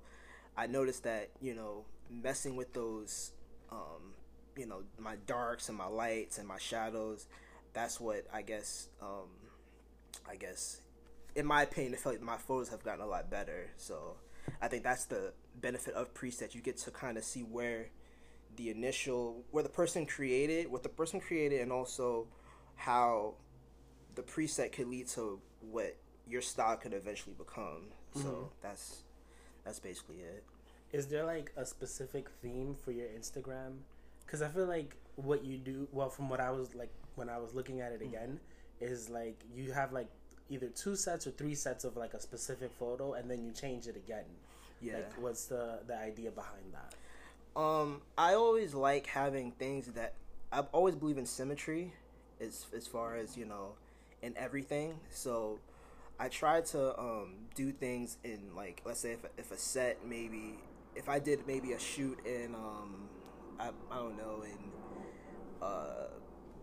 I 0.56 0.66
noticed 0.66 1.04
that 1.04 1.30
you 1.40 1.54
know 1.54 1.84
messing 2.10 2.56
with 2.56 2.72
those, 2.72 3.32
um, 3.70 4.14
you 4.56 4.66
know, 4.66 4.82
my 4.98 5.16
darks 5.26 5.68
and 5.68 5.76
my 5.76 5.86
lights 5.86 6.38
and 6.38 6.46
my 6.46 6.58
shadows, 6.58 7.26
that's 7.72 8.00
what 8.00 8.26
I 8.32 8.42
guess 8.42 8.88
um, 9.02 9.28
I 10.28 10.36
guess, 10.36 10.80
in 11.34 11.46
my 11.46 11.62
opinion, 11.62 11.94
I 11.94 11.96
feel 11.96 12.12
like 12.12 12.22
my 12.22 12.36
photos 12.36 12.68
have 12.70 12.82
gotten 12.82 13.02
a 13.02 13.06
lot 13.06 13.30
better. 13.30 13.70
So 13.76 14.16
I 14.60 14.68
think 14.68 14.82
that's 14.84 15.06
the 15.06 15.32
benefit 15.60 15.94
of 15.94 16.14
presets. 16.14 16.54
You 16.54 16.60
get 16.60 16.76
to 16.78 16.90
kind 16.90 17.18
of 17.18 17.24
see 17.24 17.40
where 17.40 17.88
the 18.56 18.70
initial, 18.70 19.44
where 19.50 19.62
the 19.62 19.68
person 19.68 20.06
created, 20.06 20.70
what 20.70 20.82
the 20.82 20.88
person 20.88 21.20
created, 21.20 21.60
and 21.60 21.72
also 21.72 22.28
how 22.76 23.34
the 24.14 24.22
preset 24.22 24.72
could 24.72 24.88
lead 24.88 25.08
to 25.08 25.40
what 25.60 25.96
your 26.28 26.42
style 26.42 26.76
could 26.76 26.92
eventually 26.92 27.34
become. 27.36 27.88
So 28.14 28.20
mm-hmm. 28.20 28.44
that's 28.62 29.02
that's 29.64 29.78
basically 29.78 30.16
it. 30.16 30.44
Is 30.92 31.06
there 31.06 31.24
like 31.24 31.52
a 31.56 31.66
specific 31.66 32.28
theme 32.42 32.76
for 32.84 32.92
your 32.92 33.06
Instagram? 33.08 33.78
Because 34.24 34.42
I 34.42 34.48
feel 34.48 34.66
like 34.66 34.96
what 35.16 35.44
you 35.44 35.58
do, 35.58 35.88
well, 35.92 36.08
from 36.08 36.28
what 36.28 36.40
I 36.40 36.50
was 36.50 36.74
like 36.74 36.90
when 37.14 37.28
I 37.28 37.38
was 37.38 37.54
looking 37.54 37.80
at 37.80 37.92
it 37.92 38.00
mm-hmm. 38.00 38.08
again, 38.14 38.28
mm-hmm 38.28 38.54
is 38.80 39.08
like 39.10 39.40
you 39.54 39.72
have 39.72 39.92
like 39.92 40.08
either 40.50 40.68
two 40.68 40.96
sets 40.96 41.26
or 41.26 41.30
three 41.30 41.54
sets 41.54 41.84
of 41.84 41.96
like 41.96 42.14
a 42.14 42.20
specific 42.20 42.70
photo 42.78 43.14
and 43.14 43.30
then 43.30 43.44
you 43.44 43.52
change 43.52 43.86
it 43.86 43.96
again. 43.96 44.24
Yeah. 44.80 44.94
Like 44.94 45.12
what's 45.18 45.46
the 45.46 45.80
the 45.86 45.96
idea 45.96 46.30
behind 46.30 46.72
that? 46.72 47.60
Um, 47.60 48.02
I 48.18 48.34
always 48.34 48.74
like 48.74 49.06
having 49.06 49.52
things 49.52 49.86
that 49.88 50.14
I've 50.52 50.66
always 50.72 50.94
believe 50.94 51.18
in 51.18 51.26
symmetry 51.26 51.92
as 52.40 52.66
as 52.76 52.86
far 52.86 53.16
as, 53.16 53.36
you 53.36 53.44
know, 53.44 53.72
in 54.22 54.36
everything. 54.36 54.98
So 55.10 55.58
I 56.18 56.28
try 56.28 56.60
to 56.60 56.98
um 56.98 57.34
do 57.54 57.72
things 57.72 58.18
in 58.24 58.54
like 58.54 58.82
let's 58.84 59.00
say 59.00 59.12
if 59.12 59.24
if 59.36 59.50
a 59.52 59.56
set 59.58 60.04
maybe 60.06 60.58
if 60.94 61.08
I 61.08 61.18
did 61.18 61.46
maybe 61.46 61.72
a 61.72 61.78
shoot 61.78 62.18
in 62.24 62.54
um 62.54 63.08
I, 63.58 63.70
I 63.90 63.96
don't 63.96 64.16
know 64.16 64.42
in 64.42 64.72
uh 65.62 66.06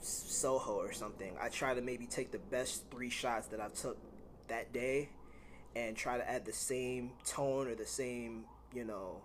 Soho 0.03 0.77
or 0.77 0.91
something, 0.91 1.35
I 1.39 1.49
try 1.49 1.75
to 1.75 1.81
maybe 1.81 2.07
take 2.07 2.31
the 2.31 2.39
best 2.39 2.89
three 2.89 3.11
shots 3.11 3.47
that 3.49 3.61
I 3.61 3.67
took 3.69 3.97
that 4.47 4.73
day 4.73 5.09
and 5.75 5.95
try 5.95 6.17
to 6.17 6.27
add 6.27 6.43
the 6.45 6.53
same 6.53 7.11
tone 7.23 7.67
or 7.67 7.75
the 7.75 7.85
same, 7.85 8.45
you 8.73 8.83
know, 8.83 9.21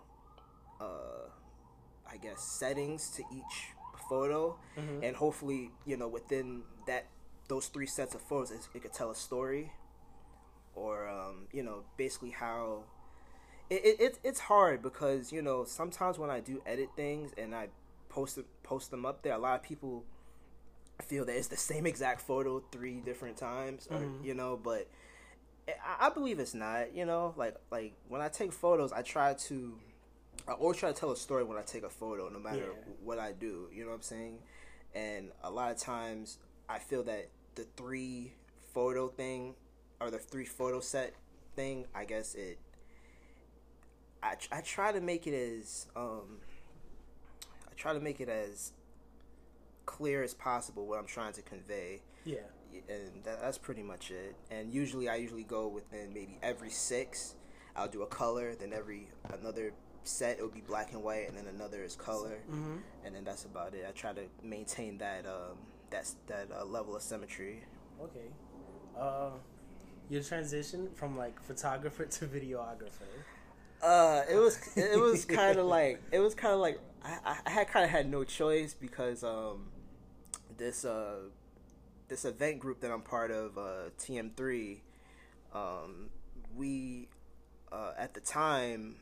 uh, 0.78 1.30
I 2.11 2.18
guess 2.18 2.42
settings 2.42 3.11
to 3.16 3.23
each 3.35 3.71
photo, 4.09 4.59
Mhm. 4.76 5.02
and 5.02 5.16
hopefully 5.16 5.71
you 5.87 5.97
know 5.97 6.09
within 6.09 6.62
that 6.87 7.06
those 7.49 7.68
three 7.68 7.87
sets 7.87 8.14
of 8.14 8.21
photos, 8.21 8.50
it, 8.50 8.68
it 8.75 8.83
could 8.83 8.92
tell 8.92 9.11
a 9.11 9.14
story, 9.14 9.73
or 10.76 11.09
um, 11.09 11.49
you 11.52 11.62
know 11.64 11.83
basically 11.97 12.30
how. 12.30 12.85
It, 13.68 13.85
it, 13.85 14.00
it 14.00 14.18
it's 14.23 14.38
hard 14.38 14.80
because 14.80 15.33
you 15.33 15.42
know 15.42 15.64
sometimes 15.64 16.18
when 16.21 16.30
I 16.30 16.38
do 16.38 16.62
edit 16.64 16.90
things 16.95 17.33
and 17.37 17.52
I 17.52 17.66
post 18.09 18.38
post 18.62 18.92
them 18.92 19.04
up 19.04 19.23
there, 19.23 19.33
a 19.33 19.38
lot 19.38 19.56
of 19.56 19.62
people 19.64 20.04
feel 21.02 21.25
that 21.25 21.37
it's 21.37 21.49
the 21.49 21.56
same 21.56 21.85
exact 21.87 22.21
photo 22.21 22.62
three 22.71 23.00
different 23.00 23.37
times, 23.37 23.88
or 23.90 23.97
Mhm. 23.99 24.25
you 24.25 24.35
know, 24.35 24.56
but 24.56 24.87
I, 25.68 26.06
I 26.06 26.11
believe 26.11 26.38
it's 26.38 26.54
not. 26.54 26.95
You 26.95 27.06
know, 27.06 27.35
like 27.37 27.56
like 27.73 27.95
when 28.09 28.21
I 28.21 28.28
take 28.28 28.52
photos, 28.52 28.92
I 28.92 29.02
try 29.02 29.35
to. 29.35 29.78
I 30.47 30.52
always 30.52 30.76
try 30.78 30.92
to 30.92 30.99
tell 30.99 31.11
a 31.11 31.16
story 31.16 31.42
when 31.42 31.59
I 31.59 31.62
take 31.62 31.83
a 31.83 31.90
photo, 31.90 32.28
no 32.28 32.38
matter 32.38 32.59
Yeah. 32.68 32.92
what 33.02 33.18
I 33.18 33.33
do. 33.33 33.68
You 33.73 33.83
know 33.83 33.88
what 33.90 33.97
I'm 33.97 34.02
saying? 34.02 34.38
And 34.95 35.33
a 35.42 35.50
lot 35.50 35.73
of 35.73 35.78
times, 35.78 36.38
I 36.68 36.78
feel 36.78 37.02
that 37.04 37.30
the 37.56 37.64
three 37.76 38.33
photo 38.73 39.09
thing, 39.09 39.56
or 40.00 40.10
the 40.10 40.18
three 40.18 40.44
photo 40.44 40.80
set 40.80 41.14
thing, 41.54 41.86
I 41.94 42.04
guess 42.04 42.34
it. 42.34 42.58
I, 44.22 44.34
I 44.52 44.60
try 44.60 44.92
to 44.92 45.00
make 45.00 45.26
it 45.26 45.34
as 45.34 45.86
um, 45.96 46.38
I 47.70 47.74
try 47.76 47.92
to 47.92 48.00
make 48.00 48.20
it 48.20 48.28
as 48.28 48.72
clear 49.84 50.22
as 50.22 50.34
possible 50.34 50.86
what 50.86 50.98
I'm 50.98 51.06
trying 51.06 51.32
to 51.34 51.42
convey 51.42 52.02
Yeah. 52.24 52.38
and 52.88 53.22
that, 53.24 53.40
that's 53.40 53.58
pretty 53.58 53.82
much 53.82 54.10
it. 54.10 54.34
And 54.50 54.72
usually, 54.72 55.08
I 55.08 55.16
usually 55.16 55.44
go 55.44 55.68
within 55.68 56.12
maybe 56.12 56.38
every 56.42 56.70
six, 56.70 57.34
I'll 57.76 57.88
do 57.88 58.02
a 58.02 58.06
color. 58.06 58.54
Then 58.54 58.72
every 58.72 59.08
another 59.32 59.72
set, 60.02 60.38
it'll 60.38 60.48
be 60.48 60.60
black 60.62 60.92
and 60.92 61.02
white, 61.02 61.28
and 61.28 61.36
then 61.36 61.46
another 61.46 61.84
is 61.84 61.94
color, 61.94 62.38
Mm-hmm. 62.50 62.76
and 63.04 63.14
then 63.14 63.22
that's 63.24 63.44
about 63.44 63.74
it. 63.74 63.84
I 63.88 63.92
try 63.92 64.12
to 64.12 64.22
maintain 64.42 64.98
that 64.98 65.24
um 65.26 65.58
that 65.90 66.10
that 66.26 66.48
uh, 66.58 66.64
level 66.64 66.96
of 66.96 67.02
symmetry. 67.02 67.62
Okay. 68.02 68.28
Uh, 68.98 69.30
your 70.08 70.22
transition 70.22 70.88
from 70.94 71.16
like 71.16 71.40
photographer 71.42 72.04
to 72.04 72.26
videographer. 72.26 73.08
Uh, 73.82 74.22
it 74.30 74.36
was 74.36 74.58
it 74.76 74.98
was 74.98 75.25
kind 75.25 75.58
of 75.58 75.66
like 75.66 76.02
it 76.12 76.18
was 76.18 76.34
kind 76.34 76.54
of 76.54 76.60
like 76.60 76.80
I, 77.04 77.38
I 77.44 77.50
had 77.50 77.68
kind 77.68 77.84
of 77.84 77.90
had 77.90 78.10
no 78.10 78.25
choice 78.25 78.75
because 78.75 79.22
um 79.22 79.66
this 80.56 80.84
uh 80.84 81.16
this 82.08 82.25
event 82.25 82.60
group 82.60 82.80
that 82.80 82.90
I'm 82.90 83.02
part 83.02 83.30
of 83.30 83.58
uh 83.58 83.90
TM3 83.98 84.78
um 85.54 86.10
we 86.56 87.08
uh 87.70 87.92
at 87.98 88.14
the 88.14 88.20
time 88.20 88.96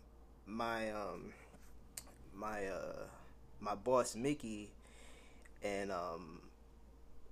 my 0.46 0.90
um 0.90 1.32
my 2.34 2.66
uh 2.66 3.04
my 3.60 3.74
boss 3.74 4.16
Mickey 4.16 4.70
and 5.62 5.92
um 5.92 6.40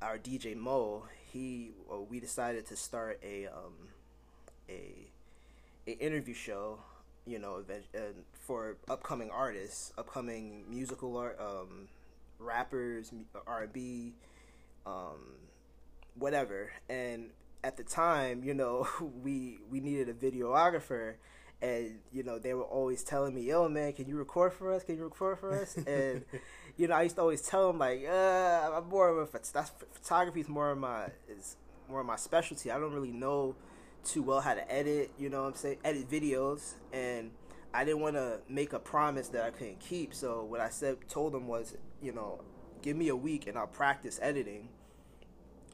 our 0.00 0.18
DJ 0.18 0.56
Mo 0.56 1.04
he 1.32 1.72
uh, 1.90 2.00
we 2.00 2.20
decided 2.20 2.66
to 2.66 2.76
start 2.76 3.20
a 3.22 3.46
um 3.46 3.88
a 4.68 5.08
a 5.86 5.92
interview 5.98 6.34
show 6.34 6.78
you 7.26 7.38
know, 7.38 7.56
event, 7.56 7.84
uh, 7.94 8.00
for 8.32 8.76
upcoming 8.88 9.30
artists, 9.30 9.92
upcoming 9.96 10.64
musical 10.68 11.16
art, 11.16 11.38
um, 11.40 11.88
rappers, 12.38 13.12
R 13.46 13.62
and 13.62 13.72
B, 13.72 14.12
um, 14.86 15.36
whatever. 16.18 16.72
And 16.88 17.30
at 17.62 17.76
the 17.76 17.84
time, 17.84 18.42
you 18.44 18.54
know, 18.54 18.88
we 19.22 19.58
we 19.70 19.80
needed 19.80 20.08
a 20.08 20.14
videographer, 20.14 21.14
and 21.60 21.98
you 22.12 22.22
know 22.22 22.38
they 22.38 22.54
were 22.54 22.64
always 22.64 23.04
telling 23.04 23.34
me, 23.34 23.42
"Yo, 23.42 23.68
man, 23.68 23.92
can 23.92 24.08
you 24.08 24.16
record 24.16 24.52
for 24.52 24.72
us? 24.72 24.82
Can 24.82 24.96
you 24.96 25.04
record 25.04 25.38
for 25.38 25.52
us?" 25.54 25.76
And 25.86 26.24
you 26.76 26.88
know, 26.88 26.94
I 26.94 27.02
used 27.02 27.16
to 27.16 27.22
always 27.22 27.42
tell 27.42 27.68
them 27.68 27.78
like, 27.78 28.04
uh, 28.08 28.70
"I'm 28.74 28.88
more 28.88 29.08
of 29.08 29.28
a 29.28 29.32
that's 29.32 29.72
photography 29.92 30.40
is 30.40 30.48
more 30.48 30.70
of 30.70 30.78
my 30.78 31.06
is 31.28 31.56
more 31.88 32.00
of 32.00 32.06
my 32.06 32.16
specialty. 32.16 32.70
I 32.70 32.78
don't 32.78 32.92
really 32.92 33.12
know." 33.12 33.56
too 34.04 34.22
well 34.22 34.40
how 34.40 34.54
to 34.54 34.72
edit, 34.72 35.10
you 35.18 35.28
know 35.28 35.42
what 35.42 35.48
I'm 35.48 35.54
saying? 35.54 35.78
Edit 35.84 36.10
videos 36.10 36.74
and 36.92 37.30
I 37.74 37.84
didn't 37.84 38.00
want 38.00 38.16
to 38.16 38.40
make 38.48 38.72
a 38.72 38.78
promise 38.78 39.28
that 39.28 39.44
I 39.44 39.50
couldn't 39.50 39.80
keep. 39.80 40.14
So 40.14 40.44
what 40.44 40.60
I 40.60 40.68
said 40.68 41.08
told 41.08 41.32
them 41.32 41.46
was, 41.46 41.76
you 42.02 42.12
know, 42.12 42.42
give 42.82 42.96
me 42.96 43.08
a 43.08 43.16
week 43.16 43.46
and 43.46 43.56
I'll 43.56 43.66
practice 43.66 44.18
editing 44.22 44.68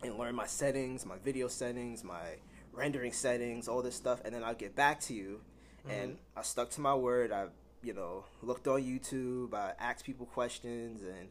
and 0.03 0.17
learn 0.17 0.35
my 0.35 0.47
settings, 0.47 1.05
my 1.05 1.17
video 1.25 1.49
settings, 1.49 2.05
my 2.05 2.37
rendering 2.73 3.13
settings, 3.13 3.67
all 3.67 3.83
this 3.83 3.97
stuff 3.97 4.21
and 4.25 4.35
then 4.35 4.45
I'll 4.45 4.55
get 4.55 4.77
back 4.77 5.01
to 5.03 5.15
you. 5.15 5.41
And 5.89 6.19
I 6.37 6.43
stuck 6.43 6.69
to 6.73 6.83
my 6.83 6.95
word. 6.95 7.33
I, 7.33 7.47
you 7.83 7.95
know, 7.95 8.25
looked 8.43 8.67
on 8.67 8.83
YouTube, 8.83 9.55
I 9.55 9.73
asked 9.79 10.05
people 10.05 10.27
questions 10.27 11.03
and 11.03 11.29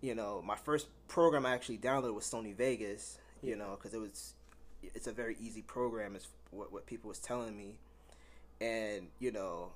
you 0.00 0.14
know, 0.14 0.42
my 0.44 0.56
first 0.56 0.88
program 1.08 1.44
I 1.44 1.52
actually 1.52 1.78
downloaded 1.78 2.14
was 2.14 2.24
Sony 2.24 2.54
Vegas, 2.54 3.18
you 3.42 3.56
know, 3.56 3.76
cuz 3.76 3.94
it 3.94 4.00
was 4.00 4.34
it's 4.82 5.06
a 5.06 5.12
very 5.12 5.36
easy 5.40 5.62
program 5.62 6.16
is 6.16 6.28
what 6.50 6.72
what 6.72 6.86
people 6.86 7.08
was 7.08 7.18
telling 7.18 7.56
me. 7.56 7.76
And 8.60 9.08
you 9.18 9.32
know 9.32 9.72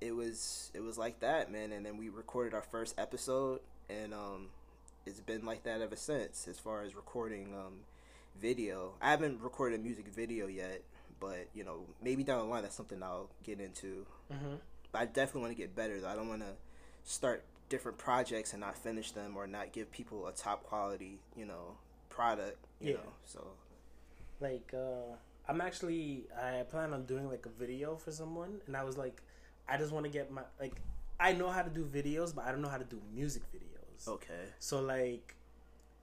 it 0.00 0.14
was 0.16 0.70
it 0.74 0.80
was 0.80 0.96
like 0.96 1.20
that 1.20 1.52
man 1.52 1.72
and 1.72 1.84
then 1.84 1.96
we 1.98 2.08
recorded 2.08 2.54
our 2.54 2.62
first 2.62 2.94
episode 2.98 3.60
and 3.88 4.14
um 4.14 4.48
it's 5.06 5.20
been 5.20 5.44
like 5.44 5.62
that 5.64 5.80
ever 5.80 5.96
since 5.96 6.48
as 6.48 6.58
far 6.58 6.82
as 6.82 6.94
recording 6.94 7.54
um 7.54 7.80
video. 8.40 8.94
I 9.00 9.10
haven't 9.10 9.40
recorded 9.40 9.80
a 9.80 9.82
music 9.82 10.08
video 10.08 10.46
yet 10.46 10.82
but 11.18 11.48
you 11.54 11.64
know 11.64 11.86
maybe 12.02 12.24
down 12.24 12.38
the 12.38 12.44
line 12.44 12.62
that's 12.62 12.74
something 12.74 13.02
i'll 13.02 13.28
get 13.44 13.60
into. 13.60 14.06
Mm-hmm. 14.32 14.54
I 14.94 15.04
definitely 15.04 15.42
want 15.42 15.52
to 15.52 15.56
get 15.60 15.74
better 15.74 16.00
though 16.00 16.08
i 16.08 16.14
don't 16.14 16.28
want 16.28 16.40
to 16.40 16.52
start 17.04 17.44
different 17.68 17.96
projects 17.98 18.52
and 18.52 18.60
not 18.60 18.76
finish 18.76 19.12
them 19.12 19.36
or 19.36 19.46
not 19.46 19.72
give 19.72 19.90
people 19.92 20.26
a 20.26 20.32
top 20.32 20.62
quality 20.64 21.18
you 21.36 21.46
know 21.46 21.76
product 22.08 22.58
you 22.80 22.88
Yeah. 22.90 22.94
know 22.94 23.12
so 23.24 23.46
Like, 24.40 24.72
uh, 24.74 25.16
I'm 25.48 25.60
actually 25.60 26.24
I 26.36 26.62
plan 26.62 26.92
on 26.92 27.04
doing 27.04 27.28
like 27.28 27.44
a 27.46 27.50
video 27.50 27.96
for 27.96 28.10
someone, 28.12 28.60
and 28.66 28.76
I 28.76 28.84
was 28.84 28.96
like, 28.96 29.20
I 29.68 29.76
just 29.76 29.92
want 29.92 30.06
to 30.06 30.10
get 30.10 30.30
my 30.30 30.42
like 30.58 30.74
I 31.18 31.32
know 31.32 31.50
how 31.50 31.62
to 31.62 31.70
do 31.70 31.84
videos, 31.84 32.34
but 32.34 32.44
I 32.46 32.50
don't 32.50 32.62
know 32.62 32.68
how 32.68 32.78
to 32.78 32.84
do 32.84 33.00
music 33.14 33.42
videos. 33.54 34.08
okay 34.08 34.44
So 34.58 34.80
like, 34.80 35.34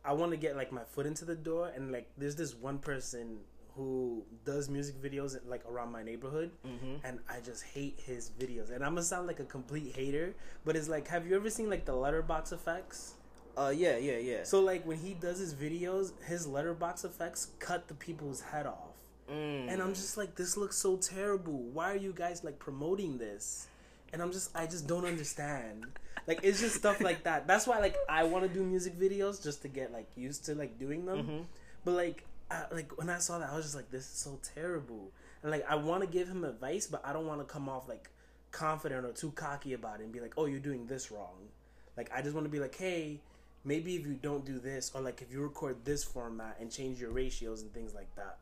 I 0.06 0.14
want 0.14 0.32
to 0.32 0.38
get 0.38 0.56
like 0.56 0.72
my 0.72 0.84
foot 0.84 1.06
into 1.06 1.26
the 1.26 1.36
door, 1.36 1.72
and 1.76 1.92
like, 1.92 2.08
there's 2.18 2.36
this 2.36 2.54
one 2.56 2.78
person 2.78 3.40
who 3.78 4.26
does 4.44 4.70
music 4.70 5.02
videos 5.02 5.38
like 5.48 5.64
around 5.70 5.92
my 5.92 6.04
neighborhood, 6.04 6.52
mm-hmm. 6.66 6.96
and 7.06 7.20
I 7.30 7.40
just 7.40 7.64
hate 7.64 8.00
his 8.04 8.32
videos. 8.40 8.72
And 8.72 8.84
I'm 8.84 8.92
gonna 8.92 9.04
sound 9.04 9.28
like 9.28 9.40
a 9.40 9.46
complete 9.46 9.96
hater, 9.96 10.36
but 10.66 10.76
it's 10.76 10.90
like, 10.90 11.08
have 11.08 11.28
you 11.28 11.36
ever 11.36 11.50
seen 11.50 11.70
like 11.70 11.86
the 11.86 11.96
letterbox 11.96 12.52
effects? 12.52 13.14
Uh, 13.56 13.74
yeah, 13.76 13.98
yeah, 13.98 14.18
yeah. 14.18 14.44
So 14.44 14.60
like 14.62 14.86
when 14.86 14.98
he 14.98 15.14
does 15.14 15.40
his 15.40 15.54
videos, 15.54 16.12
his 16.24 16.46
letterbox 16.46 17.04
effects 17.06 17.50
cut 17.60 17.88
the 17.88 17.94
people's 17.94 18.42
head 18.42 18.66
off. 18.66 18.96
Mm. 19.32 19.72
And 19.72 19.82
I'm 19.82 19.94
just 19.94 20.18
like, 20.18 20.36
this 20.36 20.58
looks 20.58 20.78
so 20.78 20.98
terrible. 20.98 21.64
Why 21.74 21.92
are 21.92 21.98
you 21.98 22.14
guys 22.14 22.44
like 22.44 22.60
promoting 22.60 23.18
this? 23.18 23.68
And 24.14 24.22
I'm 24.22 24.32
just, 24.32 24.56
I 24.56 24.66
just 24.66 24.88
don't 24.88 25.06
understand. 25.06 25.86
Like 26.28 26.42
it's 26.44 26.60
just 26.60 26.76
stuff 26.76 27.02
like 27.02 27.24
that. 27.24 27.48
That's 27.48 27.68
why 27.68 27.80
like 27.80 27.96
I 28.10 28.24
want 28.26 28.44
to 28.48 28.50
do 28.50 28.64
music 28.64 28.98
videos 29.00 29.44
just 29.44 29.62
to 29.64 29.68
get 29.68 29.92
like 29.92 30.08
used 30.16 30.46
to 30.46 30.56
like 30.56 30.78
doing 30.78 31.06
them. 31.06 31.24
Mhm. 31.24 31.46
But 31.84 31.92
like, 31.92 32.26
I, 32.50 32.64
like 32.72 32.98
when 32.98 33.10
I 33.10 33.18
saw 33.20 33.40
that, 33.40 33.50
I 33.50 33.56
was 33.56 33.66
just 33.66 33.76
like, 33.76 33.92
this 33.92 34.04
is 34.04 34.20
so 34.20 34.40
terrible. 34.56 35.12
And 35.42 35.52
like 35.52 35.66
I 35.70 35.76
want 35.76 36.02
to 36.02 36.08
give 36.08 36.28
him 36.28 36.44
advice, 36.44 36.88
but 36.88 37.02
I 37.06 37.14
don't 37.14 37.26
want 37.28 37.40
to 37.42 37.46
come 37.46 37.68
off 37.70 37.88
like 37.88 38.10
confident 38.52 39.06
or 39.06 39.12
too 39.12 39.32
cocky 39.32 39.74
about 39.74 40.00
it 40.00 40.04
and 40.04 40.12
be 40.14 40.20
like, 40.20 40.34
oh, 40.38 40.46
you're 40.46 40.60
doing 40.60 40.88
this 40.88 41.12
wrong. 41.12 41.50
Like 41.96 42.10
I 42.16 42.22
just 42.22 42.34
want 42.36 42.46
to 42.46 42.52
be 42.52 42.60
like, 42.60 42.76
hey, 42.76 43.22
maybe 43.64 43.96
if 43.96 44.06
you 44.06 44.14
don't 44.14 44.46
do 44.46 44.60
this 44.60 44.92
or 44.96 45.02
like 45.02 45.22
if 45.22 45.32
you 45.32 45.42
record 45.42 45.84
this 45.84 46.04
format 46.04 46.58
and 46.60 46.72
change 46.72 47.00
your 47.02 47.12
ratios 47.12 47.62
and 47.62 47.74
things 47.74 47.94
like 47.94 48.14
that. 48.16 48.38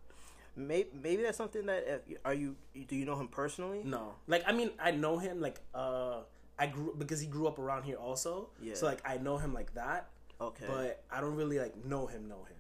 maybe 0.56 0.90
maybe 1.02 1.24
that's 1.24 1.38
something 1.38 1.66
that 1.66 1.84
uh, 1.90 2.14
are 2.24 2.34
you 2.34 2.56
do 2.88 2.96
you 2.96 3.06
know 3.06 3.20
him 3.20 3.28
personally? 3.28 3.82
No, 3.84 4.14
like 4.28 4.44
I 4.48 4.52
mean, 4.52 4.72
I 4.80 4.92
know 4.92 5.18
him 5.18 5.42
like 5.42 5.60
uh, 5.74 6.20
I 6.58 6.68
grew 6.68 6.96
because 6.98 7.20
he 7.20 7.28
grew 7.28 7.48
up 7.48 7.60
around 7.60 7.84
here 7.84 7.98
also. 7.98 8.50
Yeah. 8.62 8.76
So 8.76 8.86
like 8.86 9.02
I 9.06 9.18
know 9.18 9.38
him 9.38 9.54
like 9.54 9.74
that, 9.74 10.10
Okay. 10.40 10.66
but 10.68 11.04
I 11.12 11.20
don't 11.22 11.36
really 11.36 11.60
like 11.60 11.76
know 11.86 12.06
him. 12.08 12.30
Know 12.30 12.44
him. 12.44 12.56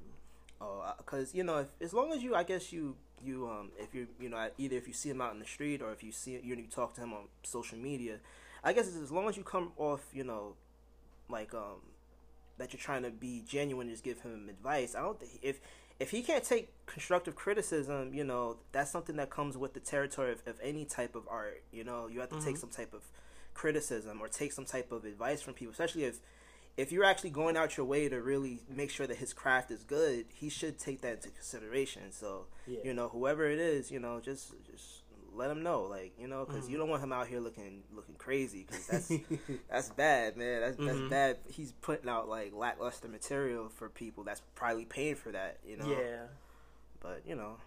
Oh, 0.62 0.93
because 0.97 1.33
you 1.35 1.43
know, 1.43 1.59
if, 1.59 1.67
as 1.81 1.93
long 1.93 2.12
as 2.13 2.24
you, 2.24 2.33
I 2.35 2.43
guess 2.43 2.71
you, 2.71 2.95
you, 3.24 3.47
um, 3.47 3.71
if 3.77 3.93
you, 3.93 4.07
you 4.19 4.29
know, 4.29 4.50
either 4.57 4.75
if 4.77 4.88
you 4.88 4.93
see 4.93 5.09
him 5.09 5.21
out 5.21 5.33
in 5.33 5.39
the 5.39 5.45
street 5.45 5.81
or 5.81 5.91
if 5.91 6.03
you 6.03 6.12
see 6.12 6.39
you, 6.43 6.55
you 6.55 6.67
talk 6.67 6.93
to 6.95 7.01
him 7.01 7.13
on 7.13 7.25
social 7.43 7.77
media, 7.77 8.19
I 8.63 8.74
guess 8.74 8.88
it's 8.88 8.97
as 8.97 9.12
long 9.12 9.27
as 9.27 9.38
you 9.38 9.43
come 9.43 9.71
off, 9.77 10.01
you 10.13 10.24
know, 10.24 10.55
like 11.29 11.53
um, 11.53 11.81
that 12.57 12.71
you're 12.74 12.79
trying 12.79 13.03
to 13.03 13.12
be 13.12 13.43
genuine, 13.47 13.89
just 13.89 14.03
give 14.03 14.21
him 14.21 14.47
advice. 14.50 14.95
I 14.95 15.01
don't 15.01 15.19
think 15.19 15.39
if 15.41 15.59
if 16.00 16.12
he 16.12 16.21
can't 16.21 16.43
take 16.43 16.69
constructive 16.85 17.35
criticism, 17.35 18.13
you 18.13 18.24
know, 18.24 18.57
that's 18.71 18.91
something 18.91 19.15
that 19.15 19.29
comes 19.29 19.57
with 19.57 19.74
the 19.74 19.79
territory 19.79 20.31
of, 20.33 20.41
of 20.45 20.59
any 20.62 20.83
type 20.85 21.15
of 21.15 21.24
art. 21.29 21.63
You 21.71 21.83
know, 21.83 22.07
you 22.07 22.19
have 22.19 22.29
to 22.29 22.41
take 22.43 22.55
Mhm. 22.55 22.59
some 22.59 22.69
type 22.69 22.93
of 22.93 23.03
criticism 23.53 24.21
or 24.21 24.27
take 24.27 24.51
some 24.51 24.65
type 24.65 24.91
of 24.91 25.05
advice 25.05 25.41
from 25.41 25.53
people, 25.53 25.71
especially 25.71 26.03
if 26.03 26.19
if 26.77 26.91
you're 26.91 27.05
actually 27.05 27.29
going 27.29 27.55
out 27.55 27.77
your 27.77 27.86
way 27.86 28.10
to 28.10 28.22
really 28.22 28.60
make 28.70 28.89
sure 28.89 29.08
that 29.08 29.17
his 29.17 29.34
craft 29.34 29.72
is 29.72 29.84
good, 29.84 30.25
he 30.34 30.50
should 30.50 30.77
take 30.77 31.01
that 31.01 31.13
into 31.13 31.29
consideration. 31.29 32.12
So, 32.12 32.48
Yeah. 32.67 32.79
you 32.84 32.94
know, 32.94 33.08
whoever 33.10 33.46
it 33.50 33.60
is, 33.60 33.91
you 33.91 34.00
know, 34.00 34.20
just 34.20 34.53
just 34.70 35.03
let 35.34 35.51
him 35.51 35.63
know, 35.63 35.84
like 35.84 36.13
you 36.20 36.27
know, 36.27 36.46
because 36.46 36.63
mm-hmm. 36.63 36.72
you 36.72 36.77
don't 36.77 36.89
want 36.89 37.03
him 37.03 37.12
out 37.12 37.27
here 37.27 37.39
looking 37.39 37.84
looking 37.94 38.15
crazy, 38.15 38.65
because 38.67 38.88
that's 38.88 39.12
that's 39.70 39.89
bad, 39.89 40.38
man. 40.38 40.62
That's 40.62 40.77
that's 40.77 40.98
mm-hmm. 40.98 41.10
bad. 41.10 41.38
He's 41.50 41.72
putting 41.72 42.10
out 42.10 42.27
like 42.27 42.53
lackluster 42.53 43.08
material 43.08 43.70
for 43.70 43.89
people 43.89 44.24
that's 44.24 44.41
probably 44.55 44.86
paying 44.86 45.15
for 45.15 45.32
that, 45.32 45.60
you 45.65 45.77
know. 45.77 45.89
Yeah. 45.89 46.24
But 47.00 47.22
you 47.25 47.36
know, 47.36 47.58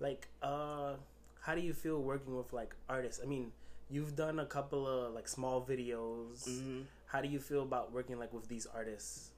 like, 0.00 0.28
uh, 0.42 0.94
how 1.40 1.54
do 1.54 1.60
you 1.60 1.72
feel 1.72 2.00
working 2.00 2.36
with 2.36 2.52
like 2.52 2.74
artists? 2.88 3.20
I 3.22 3.26
mean, 3.26 3.52
you've 3.90 4.16
done 4.16 4.38
a 4.38 4.46
couple 4.46 4.86
of 4.86 5.14
like 5.14 5.28
small 5.28 5.64
videos. 5.64 6.48
Mm-hmm. 6.48 6.80
How 7.06 7.20
do 7.20 7.28
you 7.28 7.38
feel 7.38 7.62
about 7.62 7.92
working 7.92 8.18
like 8.18 8.32
with 8.32 8.48
these 8.48 8.66
artists? 8.66 9.30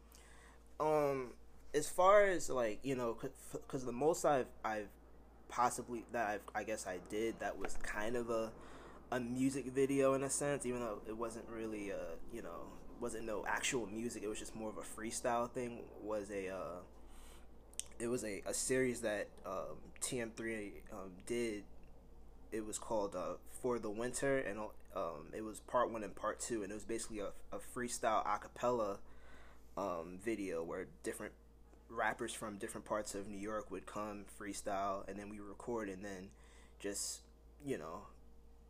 Um, 0.81 1.33
as 1.75 1.89
far 1.89 2.25
as 2.25 2.49
like 2.49 2.81
you 2.83 2.95
know, 2.95 3.17
because 3.53 3.85
the 3.85 3.93
most 3.93 4.25
I've 4.25 4.47
I've 4.65 4.89
possibly 5.49 6.05
that 6.13 6.29
I've, 6.29 6.41
I 6.55 6.65
guess 6.65 6.87
I 6.87 6.99
did 7.09 7.41
that 7.41 7.59
was 7.59 7.77
kind 7.83 8.17
of 8.17 8.31
a 8.31 8.51
a 9.11 9.21
music 9.21 9.67
video 9.67 10.15
in 10.15 10.23
a 10.23 10.31
sense, 10.31 10.67
even 10.67 10.81
though 10.81 11.01
it 11.07 11.17
wasn't 11.17 11.47
really 11.49 11.93
uh 11.93 12.17
you 12.33 12.43
know 12.43 12.67
wasn't 13.01 13.25
no 13.25 13.45
actual 13.47 13.87
music. 13.87 14.23
It 14.23 14.29
was 14.29 14.39
just 14.39 14.55
more 14.55 14.71
of 14.71 14.77
a 14.79 14.83
freestyle 14.83 15.51
thing. 15.51 15.81
Was 16.03 16.31
a 16.31 16.49
uh, 16.49 16.81
it 17.99 18.09
was 18.09 18.25
a, 18.25 18.43
a 18.47 18.55
series 18.55 19.01
that 19.01 19.29
um, 19.47 19.77
TM3 20.01 20.71
um, 20.93 21.11
did. 21.27 21.65
It 22.53 22.67
was 22.67 22.79
called 22.79 23.15
uh, 23.15 23.35
For 23.63 23.79
the 23.79 23.91
Winter, 23.91 24.39
and 24.39 24.59
um, 24.97 25.33
it 25.35 25.43
was 25.43 25.61
part 25.61 25.91
one 25.91 26.03
and 26.03 26.15
part 26.15 26.41
two, 26.41 26.63
and 26.63 26.71
it 26.71 26.75
was 26.75 26.85
basically 26.85 27.21
a, 27.21 27.31
a 27.53 27.59
freestyle 27.59 28.25
acapella 28.27 28.99
um, 29.77 30.19
video 30.23 30.63
where 30.63 30.87
different 31.03 31.33
rappers 31.91 32.35
from 32.35 32.57
different 32.57 32.85
parts 32.85 33.15
of 33.15 33.29
New 33.29 33.39
York 33.39 33.71
would 33.71 33.87
come 33.87 34.25
freestyle, 34.41 35.09
and 35.09 35.19
then 35.19 35.29
we 35.29 35.41
record, 35.41 35.89
and 35.89 36.05
then 36.05 36.29
just 36.81 37.21
you 37.65 37.79
know 37.79 38.03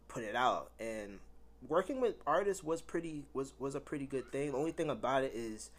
put 0.09 0.25
it 0.25 0.35
out. 0.35 0.71
And 0.81 1.19
working 1.67 2.01
with 2.01 2.17
artists 2.27 2.63
was 2.63 2.83
pretty 2.83 3.25
was 3.33 3.53
was 3.59 3.75
a 3.75 3.81
pretty 3.81 4.07
good 4.07 4.31
thing. 4.33 4.53
The 4.53 4.59
only 4.59 4.73
thing 4.73 4.91
about 4.91 5.25
it 5.25 5.33
is, 5.35 5.71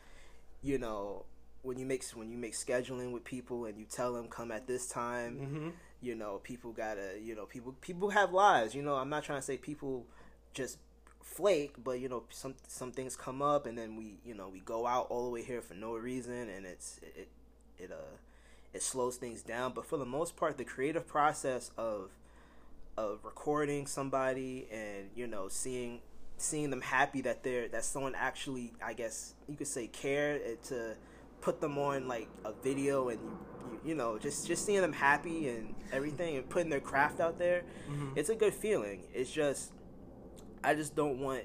you 0.62 0.78
know, 0.78 1.26
when 1.62 1.78
you 1.78 1.86
make 1.86 2.04
when 2.14 2.30
you 2.30 2.38
make 2.38 2.54
scheduling 2.54 3.12
with 3.12 3.24
people 3.24 3.66
and 3.66 3.78
you 3.78 3.86
tell 3.86 4.14
them 4.14 4.28
come 4.28 4.52
at 4.52 4.68
this 4.68 4.88
time, 4.88 5.36
mm-hmm. 5.36 5.70
You 6.02 6.16
know, 6.16 6.40
people 6.44 6.72
gotta 6.72 7.20
you 7.22 7.36
know 7.36 7.46
people 7.46 7.76
people 7.82 8.10
have 8.10 8.34
lives. 8.34 8.74
You 8.74 8.82
know, 8.82 8.96
I'm 8.96 9.10
not 9.10 9.24
trying 9.24 9.40
to 9.40 9.46
say 9.46 9.58
people 9.58 10.06
just 10.54 10.78
flake, 11.22 11.76
but 11.84 12.00
you 12.00 12.10
know 12.10 12.24
some 12.30 12.56
some 12.68 12.92
things 12.92 13.16
come 13.16 13.42
up, 13.42 13.66
and 13.66 13.78
then 13.78 13.96
we 13.96 14.20
you 14.26 14.34
know 14.34 14.50
we 14.50 14.60
go 14.60 14.88
out 14.88 15.08
all 15.10 15.26
the 15.26 15.30
way 15.30 15.44
here 15.44 15.62
for 15.62 15.74
no 15.74 15.96
reason, 15.96 16.50
and 16.50 16.66
it's 16.66 17.00
it 17.18 17.30
it 17.78 17.92
uh 17.92 18.18
it 18.74 18.84
slows 18.84 19.18
things 19.18 19.42
down. 19.42 19.74
But 19.74 19.86
for 19.86 19.98
the 19.98 20.06
most 20.06 20.36
part, 20.36 20.58
the 20.58 20.66
creative 20.66 21.08
process 21.08 21.72
of 21.78 22.12
of 22.98 23.20
recording 23.24 23.88
somebody 23.88 24.68
and 24.72 25.10
you 25.16 25.26
know 25.26 25.48
seeing 25.48 26.02
seeing 26.36 26.70
them 26.70 26.82
happy 26.82 27.22
that 27.22 27.44
they're 27.44 27.68
that 27.70 27.86
someone 27.86 28.14
actually 28.16 28.74
I 28.84 28.94
guess 28.94 29.34
you 29.48 29.56
could 29.56 29.68
say 29.68 29.88
care 29.88 30.40
eh, 30.44 30.56
to 30.66 30.96
put 31.42 31.62
them 31.62 31.78
on 31.78 32.08
like 32.08 32.28
a 32.44 32.52
video 32.52 33.08
and 33.08 33.20
you, 33.22 33.40
you, 33.84 33.96
know 33.96 34.18
just 34.18 34.48
just 34.48 34.66
seeing 34.66 34.82
them 34.82 34.94
happy 34.94 35.50
and 35.50 35.76
everything 35.92 36.38
and 36.38 36.50
putting 36.50 36.70
their 36.70 36.80
craft 36.80 37.20
out 37.20 37.38
there 37.38 37.64
mm-hmm. 37.90 38.10
it's 38.16 38.30
a 38.30 38.36
good 38.36 38.54
feeling 38.54 39.04
it's 39.14 39.32
just 39.32 39.72
I 40.64 40.76
just 40.76 40.96
don't 40.96 41.20
want 41.20 41.44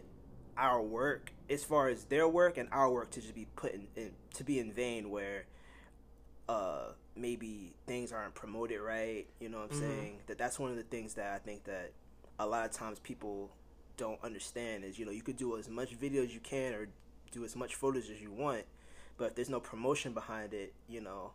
our 0.56 0.82
work 0.82 1.32
as 1.50 1.64
far 1.64 1.88
as 1.88 2.04
their 2.04 2.28
work 2.28 2.58
and 2.58 2.68
our 2.72 2.90
work 2.90 3.10
to 3.10 3.20
just 3.20 3.34
be 3.34 3.46
put 3.56 3.74
in, 3.74 3.86
in 3.96 4.10
to 4.34 4.44
be 4.44 4.58
in 4.58 4.72
vain 4.72 5.10
where 5.10 5.44
uh 6.48 6.88
maybe 7.16 7.74
things 7.86 8.12
aren't 8.12 8.34
promoted 8.34 8.80
right 8.80 9.26
you 9.40 9.48
know 9.48 9.58
what 9.58 9.72
i'm 9.72 9.78
mm-hmm. 9.78 9.98
saying 9.98 10.16
that 10.26 10.38
that's 10.38 10.58
one 10.58 10.70
of 10.70 10.76
the 10.76 10.82
things 10.82 11.14
that 11.14 11.32
i 11.32 11.38
think 11.38 11.64
that 11.64 11.92
a 12.38 12.46
lot 12.46 12.64
of 12.64 12.72
times 12.72 12.98
people 12.98 13.50
don't 13.96 14.22
understand 14.22 14.84
is 14.84 14.98
you 14.98 15.04
know 15.04 15.12
you 15.12 15.22
could 15.22 15.36
do 15.36 15.56
as 15.56 15.68
much 15.68 15.92
video 15.94 16.22
as 16.22 16.34
you 16.34 16.40
can 16.40 16.74
or 16.74 16.88
do 17.30 17.44
as 17.44 17.56
much 17.56 17.74
photos 17.74 18.10
as 18.10 18.20
you 18.20 18.30
want 18.30 18.64
but 19.16 19.26
if 19.26 19.34
there's 19.34 19.50
no 19.50 19.60
promotion 19.60 20.12
behind 20.12 20.52
it 20.52 20.72
you 20.88 21.00
know 21.00 21.32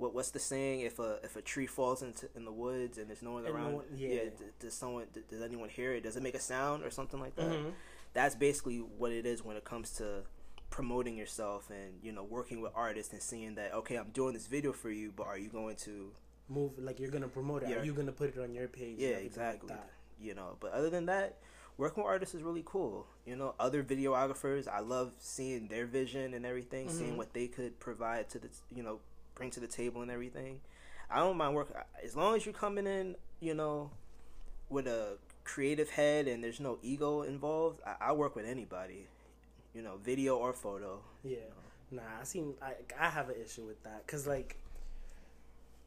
what 0.00 0.14
what's 0.14 0.30
the 0.30 0.38
saying? 0.38 0.80
If 0.80 0.98
a 0.98 1.18
if 1.22 1.36
a 1.36 1.42
tree 1.42 1.66
falls 1.66 2.02
into 2.02 2.28
in 2.34 2.44
the 2.44 2.52
woods 2.52 2.98
and 2.98 3.08
there's 3.08 3.22
no 3.22 3.32
one 3.32 3.44
and 3.44 3.54
around, 3.54 3.70
no 3.70 3.76
one, 3.76 3.84
yeah, 3.94 4.08
yeah 4.08 4.22
does, 4.24 4.48
does, 4.58 4.74
someone 4.74 5.06
does 5.28 5.42
anyone 5.42 5.68
hear 5.68 5.92
it? 5.92 6.02
Does 6.02 6.16
it 6.16 6.22
make 6.22 6.34
a 6.34 6.40
sound 6.40 6.84
or 6.84 6.90
something 6.90 7.20
like 7.20 7.36
that? 7.36 7.50
Mm-hmm. 7.50 7.70
That's 8.12 8.34
basically 8.34 8.78
what 8.78 9.12
it 9.12 9.26
is 9.26 9.44
when 9.44 9.56
it 9.56 9.64
comes 9.64 9.90
to 9.92 10.22
promoting 10.70 11.16
yourself 11.16 11.68
and 11.70 11.98
you 12.02 12.12
know 12.12 12.22
working 12.22 12.60
with 12.60 12.72
artists 12.74 13.12
and 13.12 13.20
seeing 13.20 13.54
that 13.56 13.74
okay, 13.74 13.96
I'm 13.96 14.10
doing 14.10 14.34
this 14.34 14.46
video 14.46 14.72
for 14.72 14.90
you, 14.90 15.12
but 15.14 15.26
are 15.26 15.38
you 15.38 15.48
going 15.48 15.76
to 15.76 16.12
move 16.48 16.72
like 16.78 16.98
you're 16.98 17.10
gonna 17.10 17.28
promote 17.28 17.62
it? 17.62 17.70
Yeah. 17.70 17.76
Are 17.76 17.84
you 17.84 17.94
gonna 17.94 18.12
put 18.12 18.36
it 18.36 18.40
on 18.40 18.54
your 18.54 18.68
page? 18.68 18.96
Yeah, 18.98 19.08
exactly. 19.10 19.70
Like 19.70 19.80
you 20.20 20.34
know, 20.34 20.56
but 20.60 20.72
other 20.72 20.90
than 20.90 21.06
that, 21.06 21.38
working 21.78 22.02
with 22.02 22.10
artists 22.10 22.34
is 22.34 22.42
really 22.42 22.62
cool. 22.64 23.06
You 23.24 23.36
know, 23.36 23.54
other 23.58 23.82
videographers, 23.82 24.68
I 24.68 24.80
love 24.80 25.14
seeing 25.18 25.68
their 25.68 25.86
vision 25.86 26.34
and 26.34 26.44
everything, 26.44 26.88
mm-hmm. 26.88 26.98
seeing 26.98 27.16
what 27.16 27.32
they 27.32 27.46
could 27.46 27.80
provide 27.80 28.28
to 28.30 28.38
the 28.38 28.48
you 28.74 28.82
know 28.82 29.00
bring 29.40 29.50
to 29.50 29.60
the 29.60 29.66
table 29.66 30.02
and 30.02 30.10
everything. 30.10 30.60
I 31.10 31.20
don't 31.20 31.38
mind 31.38 31.54
working 31.54 31.76
as 32.04 32.14
long 32.14 32.36
as 32.36 32.44
you're 32.44 32.52
coming 32.52 32.86
in, 32.86 33.16
you 33.40 33.54
know, 33.54 33.90
with 34.68 34.86
a 34.86 35.16
creative 35.44 35.88
head 35.88 36.28
and 36.28 36.44
there's 36.44 36.60
no 36.60 36.78
ego 36.82 37.22
involved. 37.22 37.80
I, 37.86 38.10
I 38.10 38.12
work 38.12 38.36
with 38.36 38.44
anybody, 38.44 39.06
you 39.74 39.80
know, 39.80 39.96
video 40.04 40.36
or 40.36 40.52
photo. 40.52 41.00
Yeah, 41.24 41.38
nah, 41.90 42.02
I 42.20 42.24
seem 42.24 42.52
I 42.60 42.74
I 43.00 43.08
have 43.08 43.30
an 43.30 43.36
issue 43.42 43.64
with 43.64 43.82
that 43.84 44.06
because 44.06 44.26
like, 44.26 44.56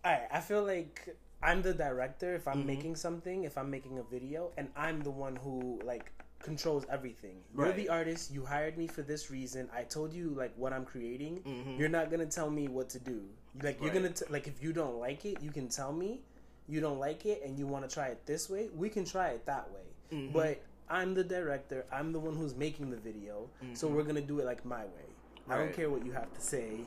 I 0.04 0.22
I 0.32 0.40
feel 0.40 0.64
like 0.64 1.16
I'm 1.44 1.62
the 1.62 1.76
director 1.76 2.34
if 2.34 2.48
I'm 2.48 2.58
mm-hmm. 2.58 2.68
making 2.68 2.96
something, 2.96 3.44
if 3.44 3.56
I'm 3.56 3.70
making 3.70 4.00
a 4.00 4.04
video, 4.04 4.52
and 4.58 4.68
I'm 4.76 5.02
the 5.02 5.12
one 5.12 5.36
who 5.36 5.80
like 5.86 6.12
controls 6.40 6.86
everything. 6.90 7.36
You're 7.56 7.72
the 7.72 7.88
artist. 7.88 8.32
You 8.34 8.44
hired 8.46 8.80
me 8.80 8.88
for 8.88 9.04
this 9.04 9.30
reason. 9.30 9.70
I 9.74 9.84
told 9.84 10.12
you 10.12 10.34
like 10.36 10.54
what 10.58 10.74
I'm 10.74 10.86
creating. 10.86 11.44
Mm-hmm. 11.48 11.80
You're 11.80 11.96
not 12.00 12.10
gonna 12.10 12.26
tell 12.26 12.50
me 12.50 12.68
what 12.68 12.90
to 12.90 13.00
do. 13.00 13.22
Like 13.62 13.82
you're 13.82 13.94
gonna 13.94 14.10
t- 14.10 14.26
like 14.30 14.48
if 14.48 14.64
you 14.64 14.74
don't 14.74 15.00
like 15.00 15.26
it, 15.26 15.42
you 15.42 15.52
can 15.52 15.68
tell 15.68 15.94
me 15.94 16.22
you 16.68 16.80
don't 16.80 17.00
like 17.00 17.26
it 17.26 17.42
and 17.46 17.58
you 17.58 17.68
want 17.68 17.88
to 17.88 17.94
try 17.94 18.08
it 18.08 18.26
this 18.26 18.50
way. 18.50 18.70
We 18.76 18.90
can 18.90 19.06
try 19.06 19.30
it 19.30 19.46
that 19.46 19.70
way. 19.72 20.18
Mm-hmm. 20.18 20.34
But 20.34 20.64
I'm 20.90 21.14
the 21.14 21.24
director. 21.24 21.86
I'm 21.92 22.12
the 22.12 22.20
one 22.20 22.36
who's 22.36 22.56
making 22.56 22.90
the 22.90 22.98
video. 22.98 23.50
Mm-hmm. 23.64 23.76
So 23.76 23.88
we're 23.88 24.04
gonna 24.04 24.22
do 24.22 24.40
it 24.40 24.46
like 24.46 24.66
my 24.66 24.84
way. 24.86 25.10
Right. 25.46 25.56
I 25.56 25.60
don't 25.60 25.74
care 25.74 25.90
what 25.90 26.06
you 26.06 26.12
have 26.14 26.34
to 26.34 26.42
say. 26.42 26.82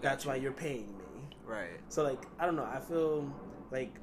That's 0.00 0.24
you. 0.24 0.30
why 0.30 0.36
you're 0.36 0.52
paying 0.52 0.96
me. 0.96 1.36
Right. 1.44 1.80
So 1.88 2.02
like 2.02 2.22
I 2.38 2.46
don't 2.46 2.56
know. 2.56 2.68
I 2.70 2.80
feel 2.80 3.32
like 3.70 3.94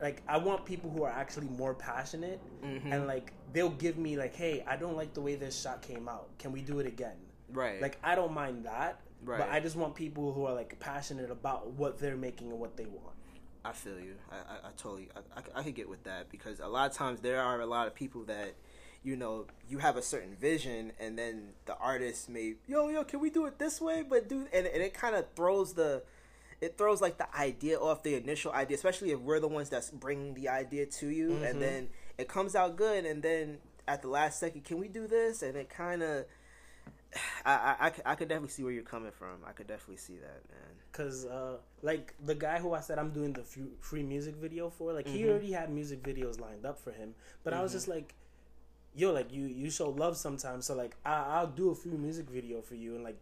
like 0.00 0.22
I 0.28 0.36
want 0.38 0.64
people 0.64 0.90
who 0.90 1.04
are 1.04 1.10
actually 1.10 1.48
more 1.48 1.74
passionate 1.74 2.40
mm-hmm. 2.64 2.92
and 2.92 3.06
like 3.06 3.32
they'll 3.52 3.70
give 3.70 3.98
me 3.98 4.16
like, 4.16 4.34
hey, 4.34 4.64
I 4.66 4.76
don't 4.76 4.96
like 4.96 5.14
the 5.14 5.20
way 5.20 5.36
this 5.36 5.60
shot 5.60 5.82
came 5.82 6.08
out. 6.08 6.28
Can 6.38 6.52
we 6.52 6.60
do 6.60 6.80
it 6.80 6.86
again? 6.86 7.16
Right. 7.52 7.80
Like 7.80 7.98
I 8.02 8.14
don't 8.14 8.32
mind 8.32 8.64
that. 8.64 9.00
Right. 9.24 9.38
But 9.38 9.50
I 9.50 9.60
just 9.60 9.76
want 9.76 9.94
people 9.94 10.32
who 10.32 10.46
are 10.46 10.54
like 10.54 10.78
passionate 10.80 11.30
about 11.30 11.72
what 11.72 11.98
they're 11.98 12.16
making 12.16 12.50
and 12.50 12.58
what 12.58 12.76
they 12.76 12.86
want. 12.86 13.16
I 13.64 13.72
feel 13.72 14.00
you. 14.00 14.14
I, 14.30 14.36
I, 14.36 14.68
I 14.68 14.70
totally 14.76 15.08
I, 15.14 15.40
I, 15.40 15.60
I 15.60 15.62
could 15.62 15.74
get 15.74 15.88
with 15.88 16.04
that 16.04 16.30
because 16.30 16.60
a 16.60 16.68
lot 16.68 16.90
of 16.90 16.96
times 16.96 17.20
there 17.20 17.42
are 17.42 17.60
a 17.60 17.66
lot 17.66 17.86
of 17.86 17.94
people 17.94 18.24
that 18.24 18.54
you 19.02 19.16
know 19.16 19.46
you 19.68 19.78
have 19.78 19.96
a 19.96 20.02
certain 20.02 20.34
vision 20.34 20.92
and 20.98 21.18
then 21.18 21.50
the 21.64 21.76
artist 21.78 22.28
may 22.28 22.54
yo 22.66 22.88
yo 22.88 23.02
can 23.02 23.18
we 23.18 23.30
do 23.30 23.46
it 23.46 23.58
this 23.58 23.80
way 23.80 24.04
but 24.06 24.28
do 24.28 24.46
and, 24.52 24.66
and 24.66 24.82
it 24.82 24.92
kind 24.92 25.14
of 25.14 25.24
throws 25.34 25.72
the 25.72 26.02
it 26.60 26.76
throws 26.76 27.00
like 27.00 27.18
the 27.18 27.34
idea 27.36 27.78
off 27.78 28.02
the 28.02 28.14
initial 28.14 28.52
idea, 28.52 28.76
especially 28.76 29.12
if 29.12 29.20
we're 29.20 29.40
the 29.40 29.48
ones 29.48 29.70
that's 29.70 29.90
bringing 29.90 30.34
the 30.34 30.48
idea 30.48 30.86
to 30.86 31.08
you, 31.08 31.30
mm-hmm. 31.30 31.44
and 31.44 31.62
then 31.62 31.88
it 32.18 32.28
comes 32.28 32.54
out 32.54 32.76
good, 32.76 33.04
and 33.04 33.22
then 33.22 33.58
at 33.88 34.02
the 34.02 34.08
last 34.08 34.38
second, 34.38 34.64
can 34.64 34.78
we 34.78 34.88
do 34.88 35.06
this? 35.06 35.42
And 35.42 35.56
it 35.56 35.70
kind 35.70 36.02
of, 36.02 36.26
I, 37.44 37.52
I, 37.80 37.92
I, 38.06 38.14
could 38.14 38.28
definitely 38.28 38.50
see 38.50 38.62
where 38.62 38.72
you're 38.72 38.82
coming 38.82 39.10
from. 39.10 39.38
I 39.46 39.52
could 39.52 39.66
definitely 39.66 39.96
see 39.96 40.14
that, 40.14 40.42
man. 40.48 40.74
Cause 40.92 41.24
uh, 41.24 41.56
like 41.82 42.14
the 42.24 42.34
guy 42.34 42.58
who 42.58 42.72
I 42.72 42.80
said 42.80 42.98
I'm 42.98 43.10
doing 43.10 43.32
the 43.32 43.44
free 43.80 44.02
music 44.02 44.36
video 44.36 44.70
for, 44.70 44.92
like 44.92 45.06
mm-hmm. 45.06 45.16
he 45.16 45.28
already 45.28 45.52
had 45.52 45.70
music 45.70 46.02
videos 46.02 46.40
lined 46.40 46.64
up 46.64 46.78
for 46.78 46.92
him, 46.92 47.14
but 47.42 47.52
mm-hmm. 47.52 47.60
I 47.60 47.62
was 47.62 47.72
just 47.72 47.86
mm-hmm. 47.86 47.94
like, 47.96 48.14
yo, 48.94 49.12
like 49.12 49.32
you 49.32 49.46
you 49.46 49.70
show 49.70 49.90
love 49.90 50.16
sometimes, 50.16 50.66
so 50.66 50.74
like 50.74 50.96
I, 51.04 51.14
I'll 51.14 51.46
do 51.46 51.70
a 51.70 51.74
free 51.74 51.96
music 51.96 52.28
video 52.30 52.60
for 52.60 52.74
you, 52.74 52.94
and 52.94 53.02
like 53.02 53.18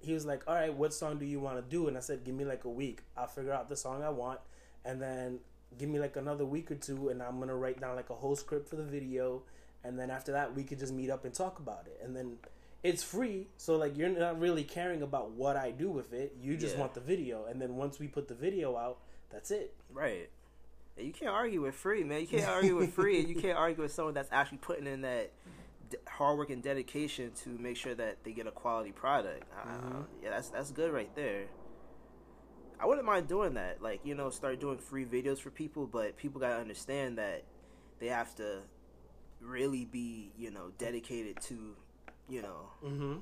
he 0.00 0.12
was 0.12 0.26
like, 0.26 0.42
"All 0.46 0.54
right, 0.54 0.72
what 0.72 0.92
song 0.92 1.18
do 1.18 1.24
you 1.24 1.40
want 1.40 1.56
to 1.56 1.62
do?" 1.62 1.88
And 1.88 1.96
I 1.96 2.00
said, 2.00 2.24
"Give 2.24 2.34
me 2.34 2.44
like 2.44 2.64
a 2.64 2.70
week. 2.70 3.02
I'll 3.16 3.26
figure 3.26 3.52
out 3.52 3.68
the 3.68 3.76
song 3.76 4.02
I 4.02 4.10
want, 4.10 4.40
and 4.84 5.00
then 5.00 5.40
give 5.78 5.88
me 5.88 5.98
like 5.98 6.16
another 6.16 6.44
week 6.44 6.70
or 6.70 6.76
two, 6.76 7.08
and 7.08 7.22
I'm 7.22 7.40
gonna 7.40 7.56
write 7.56 7.80
down 7.80 7.96
like 7.96 8.10
a 8.10 8.14
whole 8.14 8.36
script 8.36 8.68
for 8.68 8.76
the 8.76 8.84
video, 8.84 9.42
and 9.82 9.98
then 9.98 10.10
after 10.10 10.32
that, 10.32 10.54
we 10.54 10.62
could 10.62 10.78
just 10.78 10.92
meet 10.92 11.10
up 11.10 11.24
and 11.24 11.34
talk 11.34 11.58
about 11.58 11.86
it, 11.86 12.00
and 12.04 12.14
then." 12.14 12.36
It's 12.84 13.02
free, 13.02 13.48
so 13.56 13.76
like 13.76 13.96
you're 13.96 14.10
not 14.10 14.38
really 14.38 14.62
caring 14.62 15.00
about 15.00 15.30
what 15.30 15.56
I 15.56 15.70
do 15.70 15.90
with 15.90 16.12
it. 16.12 16.36
You 16.38 16.54
just 16.54 16.74
yeah. 16.74 16.80
want 16.82 16.92
the 16.92 17.00
video, 17.00 17.46
and 17.46 17.60
then 17.60 17.76
once 17.76 17.98
we 17.98 18.08
put 18.08 18.28
the 18.28 18.34
video 18.34 18.76
out, 18.76 18.98
that's 19.32 19.50
it. 19.50 19.74
Right. 19.90 20.28
You 20.98 21.10
can't 21.10 21.32
argue 21.32 21.62
with 21.62 21.74
free, 21.74 22.04
man. 22.04 22.20
You 22.20 22.26
can't 22.26 22.46
argue 22.46 22.76
with 22.76 22.92
free, 22.92 23.20
and 23.20 23.28
you 23.28 23.36
can't 23.36 23.56
argue 23.56 23.82
with 23.82 23.92
someone 23.92 24.12
that's 24.12 24.28
actually 24.30 24.58
putting 24.58 24.86
in 24.86 25.00
that 25.00 25.32
hard 26.06 26.36
work 26.36 26.50
and 26.50 26.62
dedication 26.62 27.32
to 27.44 27.50
make 27.58 27.78
sure 27.78 27.94
that 27.94 28.22
they 28.22 28.32
get 28.32 28.46
a 28.46 28.50
quality 28.50 28.92
product. 28.92 29.44
Uh, 29.52 29.66
mm-hmm. 29.66 29.96
Uh, 29.96 30.02
yeah, 30.22 30.30
that's 30.30 30.50
that's 30.50 30.70
good 30.70 30.92
right 30.92 31.14
there. 31.16 31.44
I 32.78 32.84
wouldn't 32.84 33.06
mind 33.06 33.28
doing 33.28 33.54
that. 33.54 33.80
Like 33.80 34.00
you 34.04 34.14
know, 34.14 34.28
start 34.28 34.60
doing 34.60 34.76
free 34.76 35.06
videos 35.06 35.38
for 35.38 35.50
people, 35.50 35.86
but 35.86 36.18
people 36.18 36.38
gotta 36.38 36.60
understand 36.60 37.16
that 37.16 37.44
they 37.98 38.08
have 38.08 38.34
to 38.34 38.58
really 39.40 39.86
be 39.86 40.32
you 40.36 40.50
know 40.50 40.70
dedicated 40.76 41.40
to 41.40 41.76
you 42.28 42.42
know 42.42 42.68
Mm-hmm. 42.84 43.14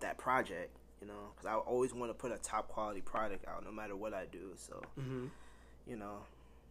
that 0.00 0.18
project. 0.18 0.76
You 1.00 1.06
know, 1.08 1.28
because 1.34 1.44
I 1.46 1.54
always 1.54 1.92
want 1.92 2.10
to 2.10 2.14
put 2.14 2.32
a 2.32 2.38
top 2.38 2.68
quality 2.68 3.02
product 3.02 3.46
out, 3.46 3.62
no 3.64 3.70
matter 3.70 3.94
what 3.94 4.14
I 4.14 4.24
do. 4.24 4.52
So 4.56 4.80
Mm-hmm. 4.98 5.26
you 5.86 5.96
know, 5.96 6.18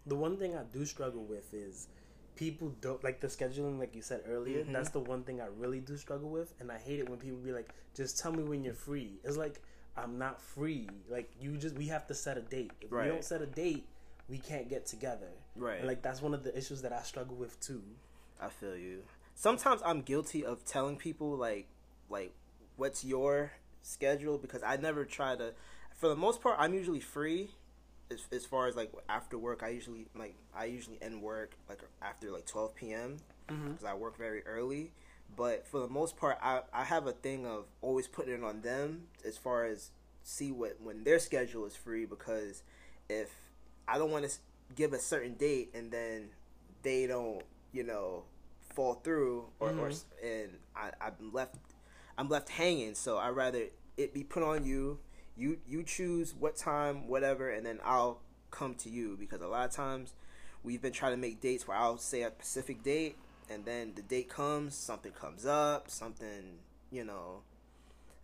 The 0.07 0.15
one 0.15 0.37
thing 0.37 0.55
I 0.55 0.63
do 0.63 0.85
struggle 0.85 1.23
with 1.23 1.53
is 1.53 1.87
people 2.35 2.73
don't 2.81 3.03
like 3.03 3.21
the 3.21 3.27
scheduling, 3.27 3.79
like 3.79 3.95
you 3.95 4.01
said 4.01 4.21
earlier. 4.27 4.63
Mhm. 4.65 4.73
That's 4.73 4.89
the 4.89 4.99
one 4.99 5.23
thing 5.23 5.39
I 5.41 5.45
really 5.45 5.79
do 5.79 5.95
struggle 5.97 6.29
with, 6.29 6.53
and 6.59 6.71
I 6.71 6.77
hate 6.77 6.99
it 6.99 7.07
when 7.09 7.17
people 7.19 7.37
be 7.37 7.51
like, 7.53 7.69
"Just 7.93 8.17
tell 8.19 8.31
me 8.31 8.43
when 8.43 8.63
you're 8.63 8.73
free." 8.73 9.19
It's 9.23 9.37
like 9.37 9.61
I'm 9.95 10.17
not 10.17 10.41
free. 10.41 10.89
Like 11.09 11.31
you 11.39 11.55
just 11.57 11.75
we 11.75 11.87
have 11.87 12.05
to 12.07 12.13
set 12.15 12.37
a 12.37 12.41
date. 12.41 12.71
If 12.81 12.91
we 12.91 12.97
don't 13.13 13.23
set 13.23 13.41
a 13.41 13.45
date, 13.47 13.85
we 14.27 14.37
can't 14.39 14.67
get 14.67 14.85
together. 14.85 15.31
right? 15.55 15.77
And 15.79 15.87
like 15.87 16.01
that's 16.01 16.21
one 16.21 16.33
of 16.33 16.43
the 16.43 16.55
issues 16.57 16.81
that 16.81 16.91
I 16.93 17.01
struggle 17.03 17.35
with 17.37 17.59
too. 17.61 17.81
I 18.41 18.49
feel 18.49 18.75
you. 18.75 19.03
Sometimes 19.35 19.81
I'm 19.85 20.01
guilty 20.01 20.45
of 20.45 20.65
telling 20.65 20.95
people 20.95 21.35
like 21.35 21.67
like 22.09 22.33
what's 22.77 23.03
your 23.03 23.51
schedule 23.81 24.37
because 24.37 24.63
I 24.63 24.77
never 24.77 25.05
try 25.05 25.35
to 25.35 25.53
for 25.93 26.07
the 26.07 26.15
most 26.15 26.41
part 26.41 26.55
I'm 26.57 26.73
usually 26.73 26.99
free 26.99 27.51
as, 28.11 28.21
as 28.31 28.45
far 28.45 28.67
as 28.67 28.75
like 28.75 28.91
after 29.07 29.37
work 29.37 29.61
I 29.61 29.69
usually 29.69 30.07
like 30.15 30.35
I 30.55 30.65
usually 30.65 30.97
end 31.01 31.21
work 31.21 31.55
like 31.69 31.79
after 32.01 32.31
like 32.31 32.45
12 32.45 32.75
p.m. 32.75 33.17
Mm-hmm. 33.49 33.71
because 33.71 33.85
I 33.85 33.93
work 33.93 34.17
very 34.17 34.43
early 34.45 34.91
but 35.35 35.67
for 35.67 35.79
the 35.81 35.87
most 35.87 36.17
part 36.17 36.37
I, 36.41 36.61
I 36.73 36.83
have 36.85 37.05
a 37.05 37.11
thing 37.11 37.45
of 37.45 37.65
always 37.81 38.07
putting 38.07 38.33
it 38.33 38.43
on 38.43 38.61
them 38.61 39.03
as 39.25 39.37
far 39.37 39.65
as 39.65 39.91
see 40.23 40.51
what 40.51 40.77
when 40.81 41.03
their 41.03 41.19
schedule 41.19 41.65
is 41.65 41.75
free 41.75 42.05
because 42.05 42.63
if 43.09 43.29
I 43.87 43.97
don't 43.97 44.11
want 44.11 44.27
to 44.27 44.35
give 44.75 44.93
a 44.93 44.99
certain 44.99 45.35
date 45.35 45.71
and 45.75 45.91
then 45.91 46.29
they 46.81 47.05
don't 47.05 47.43
you 47.71 47.83
know 47.83 48.23
fall 48.75 48.95
through 48.95 49.45
or, 49.59 49.69
or 49.69 49.89
Mhm. 49.89 50.03
and 50.23 50.59
I, 50.75 50.91
I'm 51.01 51.31
left 51.33 51.55
I'm 52.17 52.29
left 52.29 52.49
hanging. 52.49 52.95
So 52.95 53.17
I 53.17 53.29
rather 53.29 53.63
it 53.97 54.13
be 54.13 54.23
put 54.23 54.43
on 54.43 54.65
you. 54.65 54.99
You 55.35 55.59
you 55.67 55.83
choose 55.83 56.33
what 56.33 56.55
time 56.55 57.07
whatever 57.07 57.49
and 57.49 57.65
then 57.65 57.79
I'll 57.83 58.21
come 58.51 58.75
to 58.75 58.89
you. 58.89 59.17
Because 59.19 59.41
a 59.41 59.47
lot 59.47 59.65
of 59.65 59.71
times 59.71 60.13
we've 60.63 60.81
been 60.81 60.93
trying 60.93 61.11
to 61.13 61.17
make 61.17 61.41
dates 61.41 61.67
where 61.67 61.77
I'll 61.77 61.97
say 61.97 62.21
a 62.23 62.31
specific 62.31 62.83
date 62.83 63.15
and 63.49 63.63
then 63.65 63.93
the 63.95 64.01
date 64.01 64.29
comes 64.29 64.75
something 64.75 65.11
comes 65.11 65.45
up 65.45 65.91
something 65.91 66.57
you 66.91 67.03
know 67.03 67.41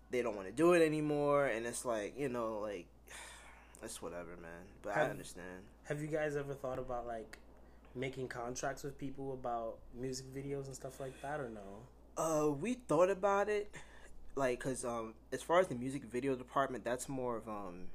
they 0.10 0.24
don't 0.24 0.36
want 0.36 0.48
to 0.48 0.54
do 0.54 0.74
it 0.74 0.84
anymore 0.84 1.46
and 1.46 1.66
it's 1.68 1.86
like 1.86 2.18
you 2.18 2.28
know 2.28 2.60
like 2.60 2.88
it's 3.84 4.02
whatever 4.02 4.36
man. 4.42 4.66
But 4.82 4.98
I 4.98 5.10
understand. 5.10 5.64
Have 5.86 6.02
you 6.02 6.08
guys 6.08 6.36
ever 6.36 6.54
thought 6.54 6.80
about 6.80 7.06
like 7.06 7.38
making 7.95 8.27
contracts 8.27 8.84
with 8.84 8.97
people 8.97 9.34
about 9.34 9.77
music 9.99 10.25
videos 10.34 10.67
and 10.67 10.75
stuff 10.75 10.99
like 10.99 11.19
that, 11.21 11.39
or 11.39 11.49
no? 11.49 11.62
Uh, 12.17 12.51
we 12.51 12.73
thought 12.73 13.10
about 13.10 13.49
it, 13.49 13.73
like, 14.36 14.60
cause 14.60 14.84
um, 14.86 15.13
as 15.32 15.41
far 15.41 15.60
as 15.60 15.67
the 15.67 15.75
music 15.75 16.04
video 16.06 16.36
department, 16.36 16.84
that's 16.84 17.08
more 17.10 17.38
of 17.38 17.47
um, 17.47 17.88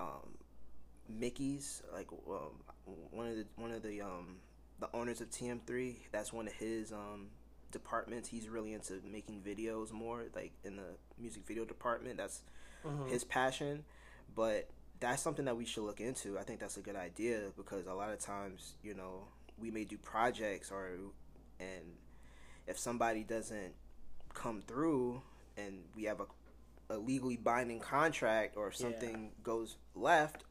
um, 0.00 0.38
Mickey's. 1.08 1.82
Like, 1.92 2.08
um, 2.28 2.50
one 3.10 3.28
of 3.28 3.36
the 3.36 3.46
one 3.56 3.70
of 3.70 3.82
the 3.82 4.00
um, 4.02 4.36
the 4.80 4.88
owners 4.94 5.20
of 5.20 5.30
TM3. 5.30 5.96
That's 6.12 6.32
one 6.32 6.46
of 6.46 6.54
his 6.54 6.92
um 6.92 7.28
departments. 7.70 8.28
He's 8.28 8.48
really 8.48 8.72
into 8.72 9.00
making 9.10 9.42
videos 9.46 9.92
more, 9.92 10.24
like 10.34 10.52
in 10.64 10.76
the 10.76 10.96
music 11.18 11.46
video 11.46 11.64
department. 11.64 12.16
That's 12.16 12.42
Mhm. 12.84 13.08
his 13.08 13.24
passion, 13.24 13.84
but 14.34 14.68
that's 15.04 15.22
something 15.22 15.44
that 15.44 15.56
we 15.56 15.64
should 15.66 15.84
look 15.84 16.00
into. 16.00 16.38
I 16.38 16.42
think 16.42 16.60
that's 16.60 16.76
a 16.78 16.80
good 16.80 16.96
idea 16.96 17.50
because 17.56 17.86
a 17.86 17.92
lot 17.94 18.10
of 18.10 18.18
times, 18.18 18.74
you 18.82 18.94
know, 18.94 19.28
we 19.58 19.70
may 19.70 19.84
do 19.84 19.98
projects 19.98 20.70
or 20.70 20.90
and 21.60 21.84
if 22.66 22.78
somebody 22.78 23.22
doesn't 23.22 23.74
come 24.32 24.62
through 24.66 25.20
and 25.56 25.84
we 25.94 26.04
have 26.04 26.20
a, 26.20 26.94
a 26.94 26.96
legally 26.98 27.36
binding 27.36 27.80
contract 27.80 28.56
or 28.56 28.68
if 28.68 28.74
Yeah. 28.80 28.86
something 28.86 29.32
goes 29.42 29.76
left, 29.94 30.44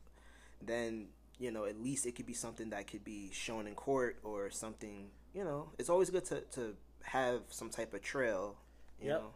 then 0.61 1.07
you 1.39 1.51
know 1.51 1.65
at 1.65 1.81
least 1.81 2.05
it 2.05 2.15
could 2.15 2.27
be 2.27 2.33
something 2.33 2.69
that 2.69 2.85
could 2.87 3.03
be 3.03 3.31
shown 3.33 3.65
in 3.67 3.73
court 3.73 4.19
or 4.23 4.51
something. 4.51 5.09
You 5.33 5.43
know, 5.43 5.71
it's 5.79 5.89
always 5.89 6.11
good 6.11 6.25
to 6.25 6.41
to 6.41 6.75
have 7.05 7.41
some 7.49 7.69
type 7.71 7.93
of 7.95 8.01
trail. 8.03 8.57
You 9.01 9.07
Yep. 9.09 9.19
know 9.19 9.33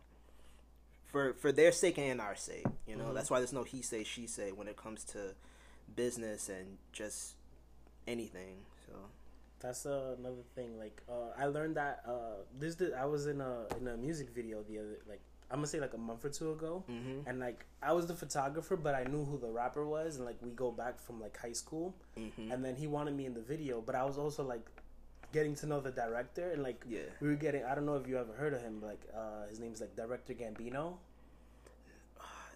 for 1.08 1.34
for 1.34 1.52
their 1.52 1.72
sake 1.72 1.98
and 1.98 2.20
our 2.22 2.36
sake. 2.36 2.66
You 2.88 2.96
know, 2.96 3.06
Mhm. 3.06 3.14
that's 3.16 3.30
why 3.32 3.40
there's 3.40 3.54
no 3.54 3.64
he 3.64 3.82
say 3.82 4.04
she 4.04 4.28
say 4.28 4.52
when 4.52 4.68
it 4.68 4.78
comes 4.78 5.04
to 5.06 5.34
business 5.96 6.50
and 6.50 6.78
just 6.92 7.36
anything. 8.08 8.58
So 8.86 8.94
That's 9.60 9.86
uh, 9.86 10.16
another 10.20 10.44
thing. 10.56 10.78
Like 10.78 11.02
uh, 11.10 11.30
I 11.38 11.46
learned 11.48 11.76
that 11.78 12.04
uh, 12.08 12.44
this 12.60 12.76
did, 12.76 12.94
I 12.94 13.06
was 13.06 13.26
in 13.28 13.42
a 13.42 13.66
in 13.80 13.88
a 13.88 13.98
music 13.98 14.30
video 14.30 14.64
the 14.64 14.80
other 14.80 15.00
like 15.10 15.22
I'm 15.50 15.58
gonna 15.60 15.68
say 15.68 15.80
like 15.80 15.94
a 15.94 15.98
month 15.98 16.26
or 16.26 16.30
two 16.30 16.52
ago, 16.52 16.84
hmm 16.88 17.20
and 17.26 17.40
like 17.40 17.66
I 17.82 17.94
was 17.94 18.06
the 18.06 18.14
photographer, 18.16 18.76
but 18.76 18.94
I 18.94 19.04
knew 19.06 19.24
who 19.26 19.38
the 19.40 19.50
rapper 19.50 19.86
was, 19.86 20.18
and 20.18 20.26
like 20.26 20.38
we 20.42 20.52
go 20.52 20.72
back 20.72 21.00
from 21.00 21.20
like 21.22 21.38
high 21.38 21.54
school, 21.54 21.96
hmm 22.16 22.52
and 22.52 22.64
then 22.64 22.76
he 22.76 22.86
wanted 22.88 23.16
me 23.16 23.26
in 23.26 23.34
the 23.34 23.42
video, 23.42 23.82
but 23.82 23.96
I 23.96 24.04
was 24.06 24.18
also 24.18 24.44
like 24.44 24.66
getting 25.34 25.56
to 25.56 25.66
know 25.66 25.80
the 25.80 25.92
director, 25.92 26.52
and 26.52 26.64
like 26.64 26.84
yeah. 26.88 27.02
we 27.22 27.28
were 27.30 27.36
getting 27.36 27.64
I 27.66 27.76
don't 27.76 27.86
know 27.86 27.96
if 27.96 28.08
you 28.08 28.18
ever 28.18 28.34
heard 28.34 28.54
of 28.54 28.62
him, 28.62 28.82
like 28.82 29.02
uh, 29.16 29.48
his 29.50 29.60
name's 29.60 29.82
like 29.82 29.96
Director 29.96 30.34
Gambino. 30.34 30.98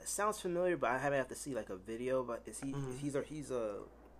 It 0.01 0.09
sounds 0.09 0.39
familiar, 0.39 0.77
but 0.77 0.89
I 0.89 0.97
haven't 0.97 1.19
have 1.19 1.27
to 1.27 1.35
see 1.35 1.53
like 1.53 1.69
a 1.69 1.75
video. 1.75 2.23
But 2.23 2.41
is 2.47 2.59
he 2.59 2.71
Mhm. 2.73 2.97
he's 2.97 3.15
a 3.15 3.21
he's 3.21 3.51
a 3.51 3.75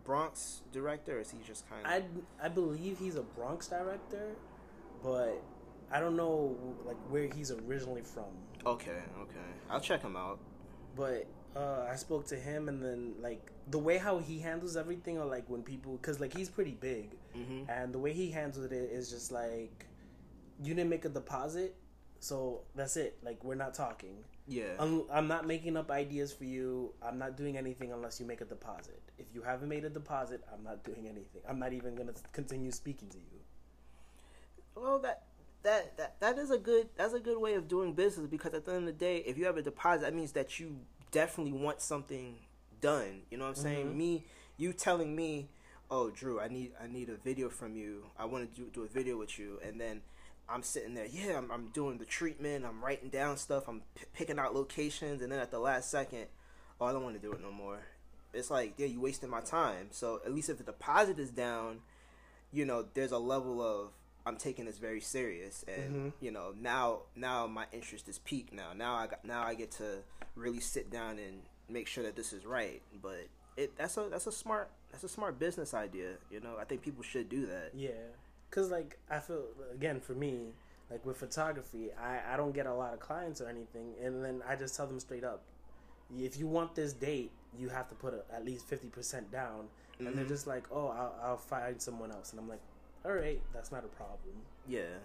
Bronx 0.06 0.62
director, 0.72 1.18
or 1.18 1.22
is 1.22 1.32
he 1.32 1.40
just 1.46 1.68
kind 1.70 1.86
of? 1.86 1.92
I 1.92 2.46
I 2.46 2.50
believe 2.50 3.00
he's 3.00 3.16
a 3.16 3.24
Bronx 3.24 3.68
director, 3.68 4.36
but 5.04 5.42
I 5.92 6.00
don't 6.00 6.16
know 6.16 6.56
like 6.86 6.98
where 7.10 7.28
he's 7.28 7.52
originally 7.52 8.02
from. 8.04 8.32
Okay, 8.66 9.02
okay, 9.22 9.50
I'll 9.70 9.82
check 9.82 10.02
him 10.04 10.16
out. 10.16 10.40
but 10.96 11.26
uh, 11.56 11.86
I 11.92 11.96
spoke 11.96 12.26
to 12.28 12.36
him, 12.36 12.70
and 12.70 12.82
then 12.82 13.16
like 13.20 13.52
the 13.70 13.80
way 13.80 13.98
how 13.98 14.20
he 14.20 14.40
handles 14.40 14.78
everything, 14.78 15.18
or 15.20 15.26
like 15.26 15.50
when 15.50 15.64
people, 15.64 15.98
because 15.98 16.20
like 16.20 16.34
he's 16.34 16.50
pretty 16.50 16.74
big, 16.80 17.12
hmm 17.34 17.64
and 17.70 17.94
the 17.94 18.00
way 18.00 18.14
he 18.14 18.32
handled 18.32 18.72
it 18.72 18.74
is 18.92 19.10
just 19.10 19.32
like 19.32 19.86
you 20.64 20.74
didn't 20.74 20.90
make 20.90 21.06
a 21.06 21.10
deposit, 21.10 21.76
so 22.20 22.62
that's 22.76 22.98
it. 22.98 23.18
Like 23.24 23.44
we're 23.44 23.56
not 23.56 23.74
talking. 23.74 24.24
Yeah, 24.48 24.74
I'm, 24.80 25.04
I'm 25.12 25.28
not 25.28 25.46
making 25.48 25.78
up 25.78 25.92
ideas 25.92 26.34
for 26.34 26.46
you. 26.46 26.94
I'm 27.02 27.18
not 27.18 27.38
doing 27.38 27.58
anything 27.58 27.92
unless 27.94 28.20
you 28.20 28.26
make 28.26 28.42
a 28.42 28.46
deposit. 28.46 29.02
If 29.18 29.28
you 29.34 29.42
haven't 29.44 29.70
made 29.70 29.86
a 29.86 29.90
deposit, 29.90 30.44
I'm 30.54 30.64
not 30.64 30.84
doing 30.84 31.06
anything. 31.08 31.42
I'm 31.48 31.60
not 31.60 31.74
even 31.74 31.96
gonna 31.96 32.14
continue 32.34 32.72
speaking 32.72 33.10
to 33.10 33.18
you. 33.18 33.40
well 34.76 35.00
that. 35.00 35.24
That, 35.64 35.96
that 35.98 36.20
that 36.22 36.40
is 36.40 36.50
a 36.50 36.58
good 36.58 36.90
that's 36.96 37.14
a 37.14 37.20
good 37.20 37.38
way 37.38 37.54
of 37.54 37.68
doing 37.68 37.94
business 37.94 38.26
because 38.26 38.56
at 38.56 38.66
the 38.66 38.72
end 38.74 38.80
of 38.90 38.98
the 38.98 39.06
day 39.06 39.18
if 39.18 39.38
you 39.38 39.46
have 39.46 39.58
a 39.58 39.62
deposit 39.62 40.02
that 40.06 40.16
means 40.16 40.32
that 40.32 40.60
you 40.60 40.80
definitely 41.12 41.54
want 41.54 41.82
something 41.82 42.36
done. 42.80 43.22
You 43.30 43.38
know 43.38 43.46
what 43.46 43.58
i'm 43.58 43.64
saying? 43.64 43.88
Mhm. 43.88 43.96
me 43.96 44.26
you 44.58 44.74
telling 44.74 45.16
me 45.16 45.50
oh 45.90 46.10
drew 46.10 46.40
i 46.40 46.48
need 46.48 46.72
i 46.82 46.88
need 46.88 47.10
a 47.10 47.16
video 47.18 47.50
from 47.50 47.76
you. 47.76 48.06
I 48.18 48.26
want 48.26 48.54
to 48.54 48.62
do, 48.62 48.70
do 48.70 48.84
a 48.84 48.88
video 48.88 49.18
with 49.18 49.38
you. 49.38 49.60
And 49.64 49.80
then 49.80 50.02
i'm 50.50 50.64
sitting 50.64 50.94
there 50.96 51.06
yeah 51.06 51.38
i'm, 51.38 51.52
I'm 51.52 51.68
doing 51.68 51.98
the 51.98 52.06
treatment. 52.06 52.66
I'm 52.66 52.84
writing 52.84 53.10
down 53.10 53.38
stuff. 53.38 53.68
I'm 53.68 53.82
p- 53.96 54.06
picking 54.14 54.40
out 54.40 54.56
locations. 54.56 55.22
And 55.22 55.32
then 55.32 55.40
at 55.40 55.52
the 55.52 55.60
last 55.60 55.90
second 55.92 56.26
oh 56.80 56.86
i 56.86 56.92
don't 56.92 57.04
want 57.04 57.16
to 57.16 57.22
do 57.22 57.32
it 57.34 57.42
no 57.42 57.52
more. 57.52 57.80
It's 58.34 58.50
like 58.50 58.74
yeah 58.78 58.88
you 58.88 59.00
wasting 59.02 59.30
my 59.30 59.42
time. 59.42 59.88
So 59.92 60.22
at 60.26 60.34
least 60.34 60.50
if 60.50 60.58
the 60.58 60.64
deposit 60.64 61.20
is 61.20 61.30
down 61.32 61.80
you 62.54 62.66
know 62.66 62.86
there's 62.94 63.12
a 63.12 63.18
level 63.20 63.62
of 63.62 63.90
i'm 64.26 64.38
taking 64.38 64.66
this 64.66 64.78
very 64.78 65.02
serious. 65.02 65.64
And 65.68 65.96
Mhm. 65.96 66.14
you 66.20 66.32
know 66.32 66.54
now 66.60 67.02
now 67.16 67.48
my 67.48 67.66
interest 67.72 68.08
is 68.08 68.20
peaked 68.20 68.54
now. 68.54 68.74
Now 68.74 68.96
i 68.96 69.08
got 69.08 69.24
now 69.26 69.44
i 69.44 69.54
get 69.56 69.72
to 69.74 70.00
really 70.36 70.60
sit 70.60 70.90
down 70.90 71.20
and 71.20 71.42
make 71.70 71.88
sure 71.88 72.04
that 72.04 72.16
this 72.16 72.34
is 72.34 72.46
right 72.46 72.82
but 73.02 73.28
it 73.58 73.76
that's 73.78 73.98
a 73.98 74.08
that's 74.10 74.28
a 74.28 74.32
smart 74.32 74.70
that's 74.92 75.04
a 75.04 75.10
smart 75.10 75.38
business 75.40 75.74
idea 75.74 76.14
you 76.30 76.40
know 76.40 76.56
i 76.60 76.64
think 76.64 76.82
people 76.82 77.04
should 77.04 77.30
do 77.30 77.46
that 77.46 77.72
Yeah, 77.74 77.92
cause 78.50 78.70
like 78.72 78.98
I 79.10 79.20
feel 79.20 79.44
again 79.74 80.00
for 80.00 80.14
me, 80.14 80.54
like 80.90 81.06
with 81.06 81.18
photography, 81.18 81.90
I 81.94 82.34
I 82.34 82.38
don't 82.38 82.54
get 82.54 82.66
a 82.66 82.74
lot 82.74 82.94
of 82.94 83.00
clients 83.00 83.40
or 83.42 83.48
anything, 83.48 83.94
and 84.04 84.24
then 84.24 84.42
I 84.48 84.56
just 84.58 84.76
tell 84.76 84.88
them 84.88 85.00
straight 85.00 85.24
up, 85.24 85.42
if 86.18 86.38
you 86.38 86.48
want 86.48 86.76
this 86.76 86.92
date, 86.94 87.32
you 87.58 87.70
have 87.70 87.88
to 87.90 87.96
put 87.96 88.14
a, 88.14 88.24
at 88.36 88.44
least 88.46 88.68
fifty 88.68 88.88
percent 88.90 89.32
down, 89.32 89.68
and 90.00 90.18
they're 90.18 90.26
Mhm. 90.26 90.36
just 90.36 90.48
like, 90.48 90.66
oh, 90.72 90.88
I'll, 90.90 91.16
I'll 91.24 91.38
find 91.38 91.82
someone 91.82 92.12
else, 92.12 92.32
and 92.32 92.40
I'm 92.42 92.50
like, 92.50 92.60
all 93.06 93.14
right, 93.14 93.42
that's 93.54 93.72
not 93.72 93.86
a 93.86 93.88
problem. 94.02 94.36
Yeah. 94.68 95.00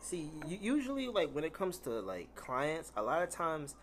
See, 0.00 0.30
usually, 0.46 1.08
like 1.08 1.30
when 1.32 1.44
it 1.44 1.52
comes 1.52 1.78
to 1.80 1.90
like 2.00 2.34
clients, 2.34 2.92
a 2.96 3.02
lot 3.02 3.22
of 3.22 3.30
times, 3.30 3.74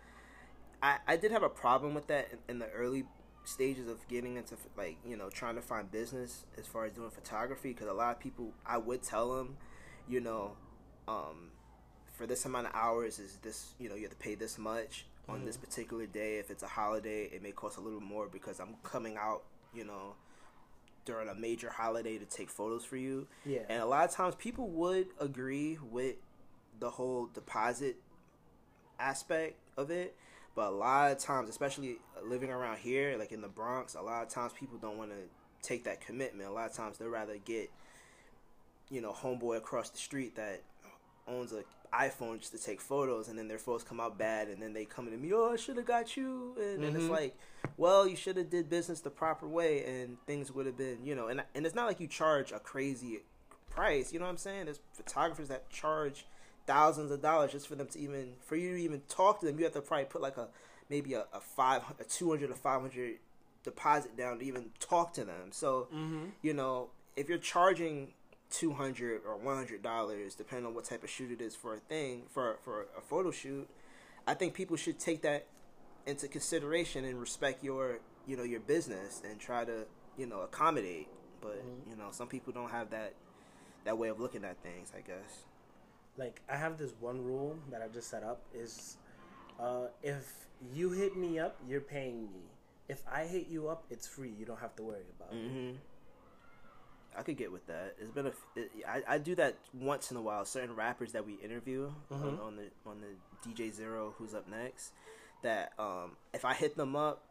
I 0.82 0.98
I 1.06 1.16
did 1.16 1.30
have 1.32 1.42
a 1.42 1.48
problem 1.48 1.94
with 1.94 2.06
that 2.08 2.28
in, 2.32 2.38
in 2.48 2.58
the 2.58 2.70
early 2.70 3.04
stages 3.44 3.88
of 3.88 4.06
getting 4.08 4.36
into 4.36 4.56
like 4.76 4.96
you 5.06 5.16
know 5.16 5.28
trying 5.28 5.54
to 5.54 5.62
find 5.62 5.90
business 5.90 6.44
as 6.58 6.66
far 6.66 6.86
as 6.86 6.92
doing 6.92 7.10
photography 7.10 7.72
because 7.72 7.88
a 7.88 7.92
lot 7.92 8.12
of 8.12 8.20
people 8.20 8.52
I 8.66 8.78
would 8.78 9.02
tell 9.02 9.36
them, 9.36 9.56
you 10.08 10.20
know, 10.20 10.52
um, 11.08 11.50
for 12.12 12.26
this 12.26 12.44
amount 12.44 12.68
of 12.68 12.74
hours 12.74 13.18
is 13.18 13.38
this 13.42 13.74
you 13.78 13.88
know 13.88 13.94
you 13.94 14.02
have 14.02 14.12
to 14.12 14.16
pay 14.16 14.34
this 14.34 14.58
much 14.58 15.06
on 15.28 15.44
this 15.44 15.56
particular 15.56 16.06
day. 16.06 16.38
If 16.38 16.50
it's 16.50 16.62
a 16.62 16.68
holiday, 16.68 17.24
it 17.24 17.42
may 17.42 17.52
cost 17.52 17.78
a 17.78 17.80
little 17.80 18.00
more 18.00 18.28
because 18.28 18.60
I'm 18.60 18.76
coming 18.82 19.16
out, 19.16 19.42
you 19.74 19.84
know, 19.84 20.14
during 21.04 21.28
a 21.28 21.34
major 21.34 21.70
holiday 21.70 22.18
to 22.18 22.24
take 22.24 22.50
photos 22.50 22.84
for 22.84 22.96
you. 22.96 23.26
Yeah. 23.44 23.60
And 23.68 23.82
a 23.82 23.86
lot 23.86 24.04
of 24.04 24.14
times 24.14 24.34
people 24.34 24.68
would 24.68 25.08
agree 25.18 25.78
with 25.90 26.16
the 26.78 26.90
whole 26.90 27.26
deposit 27.32 27.96
aspect 28.98 29.58
of 29.76 29.90
it. 29.90 30.16
But 30.54 30.68
a 30.68 30.76
lot 30.76 31.10
of 31.10 31.18
times, 31.18 31.48
especially 31.48 31.96
living 32.22 32.50
around 32.50 32.78
here, 32.78 33.16
like 33.18 33.32
in 33.32 33.40
the 33.40 33.48
Bronx, 33.48 33.94
a 33.94 34.02
lot 34.02 34.22
of 34.22 34.28
times 34.28 34.52
people 34.52 34.78
don't 34.78 34.96
want 34.96 35.10
to 35.10 35.66
take 35.66 35.84
that 35.84 36.00
commitment. 36.00 36.48
A 36.48 36.52
lot 36.52 36.70
of 36.70 36.76
times 36.76 36.98
they'd 36.98 37.06
rather 37.06 37.36
get, 37.38 37.70
you 38.88 39.00
know, 39.00 39.12
homeboy 39.12 39.56
across 39.56 39.90
the 39.90 39.98
street 39.98 40.36
that 40.36 40.62
owns 41.26 41.52
a 41.52 41.64
iPhone 41.92 42.40
just 42.40 42.50
to 42.52 42.58
take 42.58 42.80
photos, 42.80 43.28
and 43.28 43.38
then 43.38 43.46
their 43.46 43.58
photos 43.58 43.84
come 43.84 44.00
out 44.00 44.18
bad, 44.18 44.48
and 44.48 44.60
then 44.60 44.72
they 44.72 44.84
come 44.84 45.08
to 45.08 45.16
me, 45.16 45.32
oh, 45.32 45.52
I 45.52 45.56
should 45.56 45.76
have 45.76 45.86
got 45.86 46.16
you, 46.16 46.54
and 46.58 46.82
then 46.82 46.96
it's 46.96 47.04
Mhm. 47.04 47.10
like, 47.10 47.38
well, 47.76 48.06
you 48.06 48.16
should 48.16 48.36
have 48.36 48.50
did 48.50 48.68
business 48.68 49.00
the 49.00 49.10
proper 49.10 49.46
way, 49.46 49.84
and 49.84 50.18
things 50.26 50.50
would 50.50 50.66
have 50.66 50.76
been, 50.76 51.04
you 51.04 51.14
know, 51.14 51.28
and 51.28 51.44
and 51.54 51.64
it's 51.64 51.74
not 51.74 51.86
like 51.86 52.00
you 52.00 52.08
charge 52.08 52.50
a 52.50 52.58
crazy 52.58 53.22
price, 53.70 54.12
you 54.12 54.18
know 54.18 54.24
what 54.24 54.32
I'm 54.32 54.38
saying? 54.38 54.64
There's 54.64 54.80
photographers 54.92 55.48
that 55.48 55.70
charge 55.70 56.26
thousands 56.66 57.10
of 57.10 57.20
dollars 57.22 57.52
just 57.52 57.68
for 57.68 57.74
them 57.74 57.86
to 57.88 57.98
even 57.98 58.32
for 58.40 58.56
you 58.56 58.70
to 58.76 58.80
even 58.82 59.02
talk 59.08 59.40
to 59.40 59.46
them. 59.46 59.58
You 59.58 59.64
have 59.64 59.74
to 59.74 59.80
probably 59.80 60.06
put 60.06 60.22
like 60.22 60.36
a 60.36 60.48
maybe 60.90 61.14
a, 61.14 61.24
a 61.32 61.40
five 61.40 61.82
a 61.98 62.04
two 62.04 62.28
hundred 62.30 62.50
or 62.50 62.54
five 62.54 62.80
hundred 62.80 63.16
deposit 63.62 64.16
down 64.16 64.38
to 64.38 64.44
even 64.44 64.70
talk 64.80 65.12
to 65.14 65.24
them. 65.24 65.50
So 65.50 65.88
Mm-hmm. 65.94 66.26
you 66.42 66.54
know 66.54 66.88
if 67.16 67.28
you're 67.28 67.38
charging 67.38 68.12
two 68.50 68.72
hundred 68.72 69.22
or 69.26 69.36
one 69.36 69.56
hundred 69.56 69.82
dollars, 69.82 70.34
depending 70.34 70.66
on 70.66 70.74
what 70.74 70.84
type 70.84 71.02
of 71.04 71.10
shoot 71.10 71.30
it 71.30 71.40
is 71.42 71.54
for 71.56 71.74
a 71.74 71.78
thing 71.78 72.22
for 72.30 72.58
for 72.64 72.86
a 72.96 73.00
photo 73.00 73.30
shoot, 73.30 73.68
I 74.26 74.34
think 74.34 74.54
people 74.54 74.76
should 74.76 74.98
take 74.98 75.22
that 75.22 75.46
into 76.06 76.28
consideration 76.28 77.04
and 77.04 77.18
respect 77.20 77.64
your 77.64 77.98
you 78.26 78.36
know 78.36 78.42
your 78.42 78.60
business 78.60 79.22
and 79.28 79.38
try 79.40 79.64
to 79.64 79.86
you 80.16 80.26
know 80.26 80.40
accommodate. 80.40 81.08
But 81.40 81.58
Mhm. 81.64 81.90
you 81.90 81.96
know 81.96 82.08
some 82.10 82.28
people 82.28 82.52
don't 82.52 82.70
have 82.70 82.90
that 82.90 83.14
that 83.84 83.98
way 83.98 84.08
of 84.08 84.18
looking 84.20 84.44
at 84.44 84.56
things. 84.62 84.92
I 84.96 85.00
guess. 85.00 85.44
Like 86.16 86.40
I 86.48 86.56
have 86.56 86.78
this 86.78 86.92
one 87.00 87.22
rule 87.24 87.56
that 87.70 87.82
I 87.82 87.88
just 87.88 88.08
set 88.08 88.22
up 88.22 88.42
is 88.54 88.96
uh, 89.60 89.86
if 90.02 90.46
you 90.72 90.90
hit 90.90 91.16
me 91.16 91.38
up, 91.38 91.56
you're 91.68 91.80
paying 91.80 92.22
me. 92.24 92.40
If 92.88 93.02
I 93.10 93.24
hit 93.24 93.48
you 93.48 93.68
up, 93.68 93.84
it's 93.90 94.06
free. 94.06 94.30
You 94.38 94.44
don't 94.44 94.60
have 94.60 94.76
to 94.76 94.82
worry 94.82 95.06
about 95.18 95.32
it. 95.34 95.50
hmm 95.50 95.72
I 97.16 97.22
could 97.22 97.36
get 97.36 97.52
with 97.52 97.64
that. 97.68 97.94
It's 98.00 98.10
been 98.10 98.26
a. 98.26 98.30
f- 98.30 98.46
It, 98.56 98.70
I, 98.88 99.14
I 99.14 99.18
do 99.18 99.36
that 99.36 99.56
once 99.72 100.10
in 100.10 100.16
a 100.16 100.22
while. 100.22 100.44
Certain 100.44 100.74
rappers 100.74 101.12
that 101.12 101.24
we 101.24 101.34
interview 101.34 101.92
on, 102.10 102.18
Mhm. 102.20 102.42
on 102.44 102.56
the 102.56 102.70
on 102.90 103.00
the 103.00 103.48
DJ 103.48 103.72
Zero, 103.72 104.14
who's 104.18 104.34
up 104.34 104.48
next. 104.48 104.92
That 105.42 105.72
um, 105.78 106.16
if 106.32 106.44
I 106.44 106.54
hit 106.54 106.76
them 106.76 106.96
up, 106.96 107.22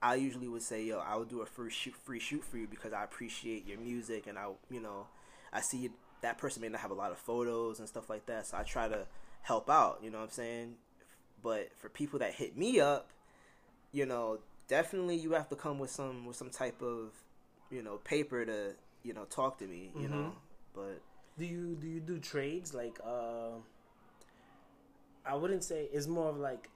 I 0.00 0.14
usually 0.14 0.46
would 0.46 0.62
say, 0.62 0.84
"Yo, 0.84 0.98
I 1.00 1.16
will 1.16 1.24
do 1.24 1.40
a 1.40 1.46
free 1.46 1.70
shoot, 1.70 1.96
free 1.96 2.20
shoot 2.20 2.44
for 2.44 2.58
you 2.58 2.68
because 2.68 2.92
I 2.92 3.02
appreciate 3.02 3.66
your 3.66 3.78
music 3.80 4.28
and 4.28 4.38
I, 4.38 4.46
you 4.70 4.78
know, 4.80 5.08
I 5.52 5.62
see 5.62 5.90
that 6.22 6.38
person 6.38 6.62
may 6.62 6.68
not 6.68 6.80
have 6.80 6.90
a 6.90 6.94
lot 6.94 7.12
of 7.12 7.18
photos 7.18 7.78
and 7.78 7.88
stuff 7.88 8.08
like 8.10 8.26
that, 8.26 8.46
so 8.46 8.56
I 8.56 8.62
try 8.62 8.88
to 8.88 9.06
help 9.42 9.70
out. 9.70 10.00
You 10.02 10.10
know 10.10 10.18
what 10.18 10.24
I'm 10.24 10.30
saying? 10.30 10.74
But 11.42 11.70
for 11.76 11.88
people 11.88 12.18
that 12.18 12.34
hit 12.34 12.56
me 12.56 12.80
up, 12.80 13.10
you 13.92 14.04
know, 14.06 14.38
definitely 14.66 15.16
you 15.16 15.32
have 15.32 15.48
to 15.48 15.56
come 15.56 15.78
with 15.78 15.90
some 15.90 16.26
with 16.26 16.36
some 16.36 16.50
type 16.50 16.82
of, 16.82 17.12
you 17.70 17.82
know, 17.82 17.96
paper 17.98 18.44
to 18.44 18.74
you 19.04 19.14
know 19.14 19.24
talk 19.24 19.58
to 19.58 19.66
me. 19.66 19.92
You 19.98 20.08
know, 20.08 20.32
but 20.74 21.00
Do 21.38 21.44
you 21.44 21.76
do 21.80 21.86
you 21.86 22.00
do 22.00 22.18
trades 22.18 22.74
like? 22.74 22.98
uh 23.04 23.58
I 25.24 25.34
wouldn't 25.34 25.62
say 25.62 25.88
it's 25.92 26.06
more 26.06 26.30
of 26.30 26.38
like, 26.38 26.70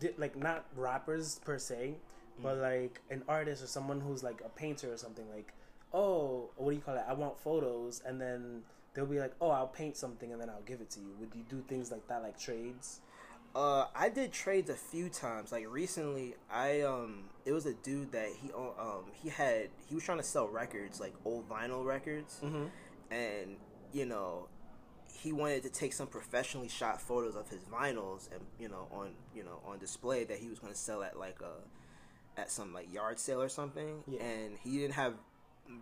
di- 0.00 0.14
like 0.18 0.36
not 0.36 0.66
rappers 0.76 1.38
per 1.44 1.58
se, 1.58 1.94
but 2.42 2.56
like 2.58 3.00
an 3.10 3.22
artist 3.28 3.62
or 3.62 3.66
someone 3.68 4.00
who's 4.00 4.22
like 4.22 4.40
a 4.44 4.48
painter 4.48 4.92
or 4.92 4.96
something. 4.96 5.24
Like, 5.32 5.52
oh, 5.92 6.50
what 6.56 6.70
do 6.70 6.76
you 6.76 6.82
call 6.82 6.96
it? 6.96 7.04
I 7.08 7.12
want 7.12 7.38
photos, 7.38 8.02
and 8.04 8.20
then 8.20 8.62
they'll 8.94 9.06
be 9.06 9.18
like, 9.18 9.32
oh, 9.40 9.50
I'll 9.50 9.66
paint 9.68 9.96
something 9.96 10.32
and 10.32 10.40
then 10.40 10.50
I'll 10.50 10.62
give 10.62 10.80
it 10.80 10.90
to 10.90 11.00
you. 11.00 11.14
Would 11.20 11.34
you 11.34 11.44
do 11.48 11.62
things 11.68 11.90
like 11.90 12.06
that, 12.08 12.22
like 12.22 12.38
trades? 12.38 13.00
Uh, 13.54 13.86
I 13.94 14.08
did 14.08 14.32
trades 14.32 14.70
a 14.70 14.74
few 14.74 15.08
times. 15.10 15.52
Like 15.52 15.66
recently, 15.68 16.34
I 16.50 16.80
um, 16.82 17.24
it 17.44 17.52
was 17.52 17.66
a 17.66 17.74
dude 17.74 18.12
that 18.12 18.28
he 18.40 18.50
um 18.52 19.04
he 19.12 19.28
had 19.28 19.68
he 19.88 19.94
was 19.94 20.04
trying 20.04 20.18
to 20.18 20.24
sell 20.24 20.48
records 20.48 21.00
like 21.00 21.12
old 21.26 21.48
vinyl 21.48 21.84
records, 21.84 22.40
Mm-hmm. 22.42 22.64
and 23.10 23.56
you 23.92 24.06
know, 24.06 24.48
he 25.12 25.32
wanted 25.34 25.64
to 25.64 25.68
take 25.68 25.92
some 25.92 26.06
professionally 26.06 26.68
shot 26.68 26.98
photos 27.02 27.36
of 27.36 27.46
his 27.50 27.60
vinyls 27.64 28.30
and 28.32 28.40
you 28.58 28.70
know 28.70 28.88
on 28.90 29.10
you 29.34 29.44
know 29.44 29.60
on 29.66 29.78
display 29.78 30.24
that 30.24 30.38
he 30.38 30.48
was 30.48 30.58
going 30.58 30.72
to 30.72 30.78
sell 30.78 31.02
at 31.02 31.18
like 31.18 31.38
a 31.42 32.40
at 32.40 32.50
some 32.50 32.72
like 32.72 32.90
yard 32.90 33.18
sale 33.18 33.42
or 33.42 33.50
something. 33.50 34.02
Yeah. 34.06 34.22
And 34.22 34.56
he 34.64 34.78
didn't 34.78 34.94
have 34.94 35.12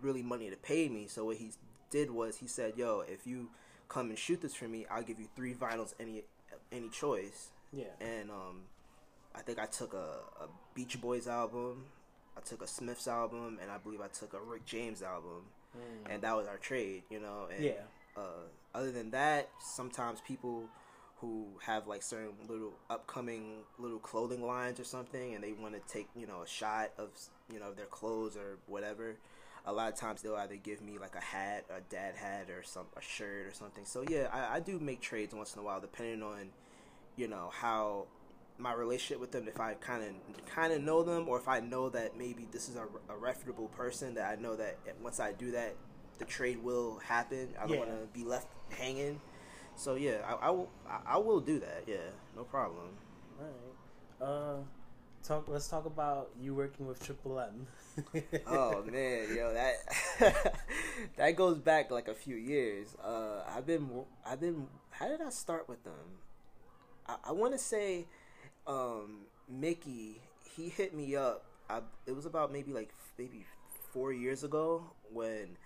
really 0.01 0.21
money 0.23 0.49
to 0.49 0.57
pay 0.57 0.89
me, 0.89 1.07
so 1.07 1.23
what 1.23 1.37
he 1.37 1.51
did 1.91 2.09
was 2.09 2.37
he 2.37 2.47
said, 2.47 2.73
"Yo, 2.77 3.01
if 3.07 3.27
you 3.27 3.49
come 3.87 4.09
and 4.09 4.17
shoot 4.17 4.41
this 4.41 4.55
for 4.55 4.67
me, 4.67 4.85
I'll 4.89 5.03
give 5.03 5.19
you 5.19 5.27
three 5.35 5.53
vinyls 5.53 5.93
any 5.99 6.23
any 6.71 6.89
choice." 6.89 7.49
Yeah. 7.73 7.85
and 8.01 8.29
um, 8.31 8.63
I 9.33 9.41
think 9.41 9.57
I 9.59 9.65
took 9.65 9.93
a, 9.93 10.19
a 10.43 10.47
Beach 10.73 10.99
Boys 10.99 11.25
album, 11.27 11.85
I 12.35 12.41
took 12.41 12.61
a 12.61 12.67
Smiths 12.67 13.07
album, 13.07 13.59
and 13.61 13.71
I 13.71 13.77
believe 13.77 14.01
I 14.01 14.07
took 14.09 14.33
a 14.33 14.39
Rick 14.41 14.65
James 14.65 15.01
album, 15.03 15.43
Mm. 15.77 16.13
and 16.13 16.21
that 16.23 16.35
was 16.35 16.47
our 16.47 16.57
trade, 16.57 17.03
you 17.09 17.21
know. 17.21 17.47
And, 17.55 17.63
yeah. 17.63 17.71
Uh, 18.17 18.43
other 18.75 18.91
than 18.91 19.11
that, 19.11 19.47
sometimes 19.61 20.19
people 20.19 20.65
who 21.21 21.45
have 21.65 21.87
like 21.87 22.03
certain 22.03 22.33
little 22.49 22.73
upcoming 22.89 23.59
little 23.79 23.99
clothing 23.99 24.45
lines 24.45 24.81
or 24.81 24.83
something, 24.83 25.33
and 25.33 25.41
they 25.41 25.53
want 25.53 25.73
to 25.75 25.93
take 25.93 26.09
you 26.13 26.27
know 26.27 26.41
a 26.41 26.47
shot 26.47 26.91
of 26.97 27.07
you 27.53 27.57
know 27.59 27.71
their 27.73 27.85
clothes 27.85 28.35
or 28.35 28.57
whatever. 28.67 29.15
A 29.65 29.71
lot 29.73 29.91
of 29.93 29.99
times 29.99 30.21
they'll 30.21 30.35
either 30.35 30.55
give 30.55 30.81
me 30.81 30.97
like 30.99 31.15
a 31.15 31.21
hat, 31.21 31.65
a 31.69 31.81
dad 31.81 32.15
hat, 32.15 32.49
or 32.49 32.63
some 32.63 32.85
a 32.97 33.01
shirt 33.01 33.45
or 33.47 33.53
something. 33.53 33.85
So 33.85 34.03
yeah, 34.09 34.27
I, 34.33 34.55
I 34.55 34.59
do 34.59 34.79
make 34.79 35.01
trades 35.01 35.33
once 35.35 35.53
in 35.53 35.59
a 35.59 35.63
while, 35.63 35.79
depending 35.79 36.23
on 36.23 36.49
you 37.15 37.27
know 37.27 37.49
how 37.53 38.05
my 38.57 38.73
relationship 38.73 39.19
with 39.19 39.31
them 39.31 39.47
if 39.47 39.59
i 39.59 39.73
kind 39.75 40.03
of 40.03 40.45
kind 40.45 40.71
of 40.71 40.81
know 40.83 41.01
them 41.03 41.27
or 41.27 41.37
if 41.39 41.47
i 41.47 41.59
know 41.59 41.89
that 41.89 42.15
maybe 42.15 42.47
this 42.51 42.69
is 42.69 42.75
a, 42.75 42.85
a 43.11 43.17
reputable 43.17 43.67
person 43.69 44.13
that 44.13 44.25
i 44.37 44.39
know 44.39 44.55
that 44.55 44.77
once 45.01 45.19
i 45.19 45.31
do 45.31 45.49
that 45.51 45.73
the 46.19 46.25
trade 46.25 46.61
will 46.63 46.99
happen 46.99 47.49
i 47.57 47.61
don't 47.61 47.71
Yeah. 47.71 47.77
want 47.79 47.89
to 47.89 48.07
be 48.19 48.23
left 48.23 48.47
hanging 48.69 49.19
so 49.75 49.95
yeah 49.95 50.17
I, 50.27 50.47
I 50.47 50.49
will 50.51 50.69
I, 51.07 51.17
will 51.17 51.39
do 51.39 51.59
that 51.59 51.83
yeah 51.87 51.97
no 52.35 52.43
problem 52.43 52.89
All 53.39 53.47
right. 53.47 54.27
Uh, 54.27 54.57
talk. 55.21 55.47
Let's 55.47 55.67
talk 55.67 55.85
about 55.85 56.29
you 56.39 56.53
working 56.53 56.87
with 56.87 57.03
Triple 57.03 57.39
M. 57.39 57.67
oh 58.47 58.83
man 58.83 59.27
yo 59.35 59.53
that 59.53 60.55
that 61.17 61.35
goes 61.35 61.57
back 61.57 61.91
like 61.91 62.07
a 62.07 62.13
few 62.13 62.37
years 62.37 62.95
uh 63.03 63.43
i've 63.53 63.65
been 63.65 63.89
i've 64.25 64.39
been 64.39 64.65
how 64.91 65.09
did 65.09 65.21
i 65.21 65.29
start 65.29 65.67
with 65.67 65.83
them 65.83 66.19
i, 67.05 67.15
I 67.25 67.31
want 67.33 67.51
to 67.51 67.59
say 67.59 68.05
um 68.65 69.25
mickey 69.49 70.21
he 70.55 70.69
hit 70.69 70.95
me 70.95 71.17
up 71.17 71.43
I, 71.69 71.81
it 72.05 72.15
was 72.15 72.25
about 72.25 72.51
maybe 72.53 72.71
like 72.71 72.93
maybe 73.17 73.45
four 73.91 74.13
years 74.13 74.43
ago 74.43 74.83
when 75.11 75.57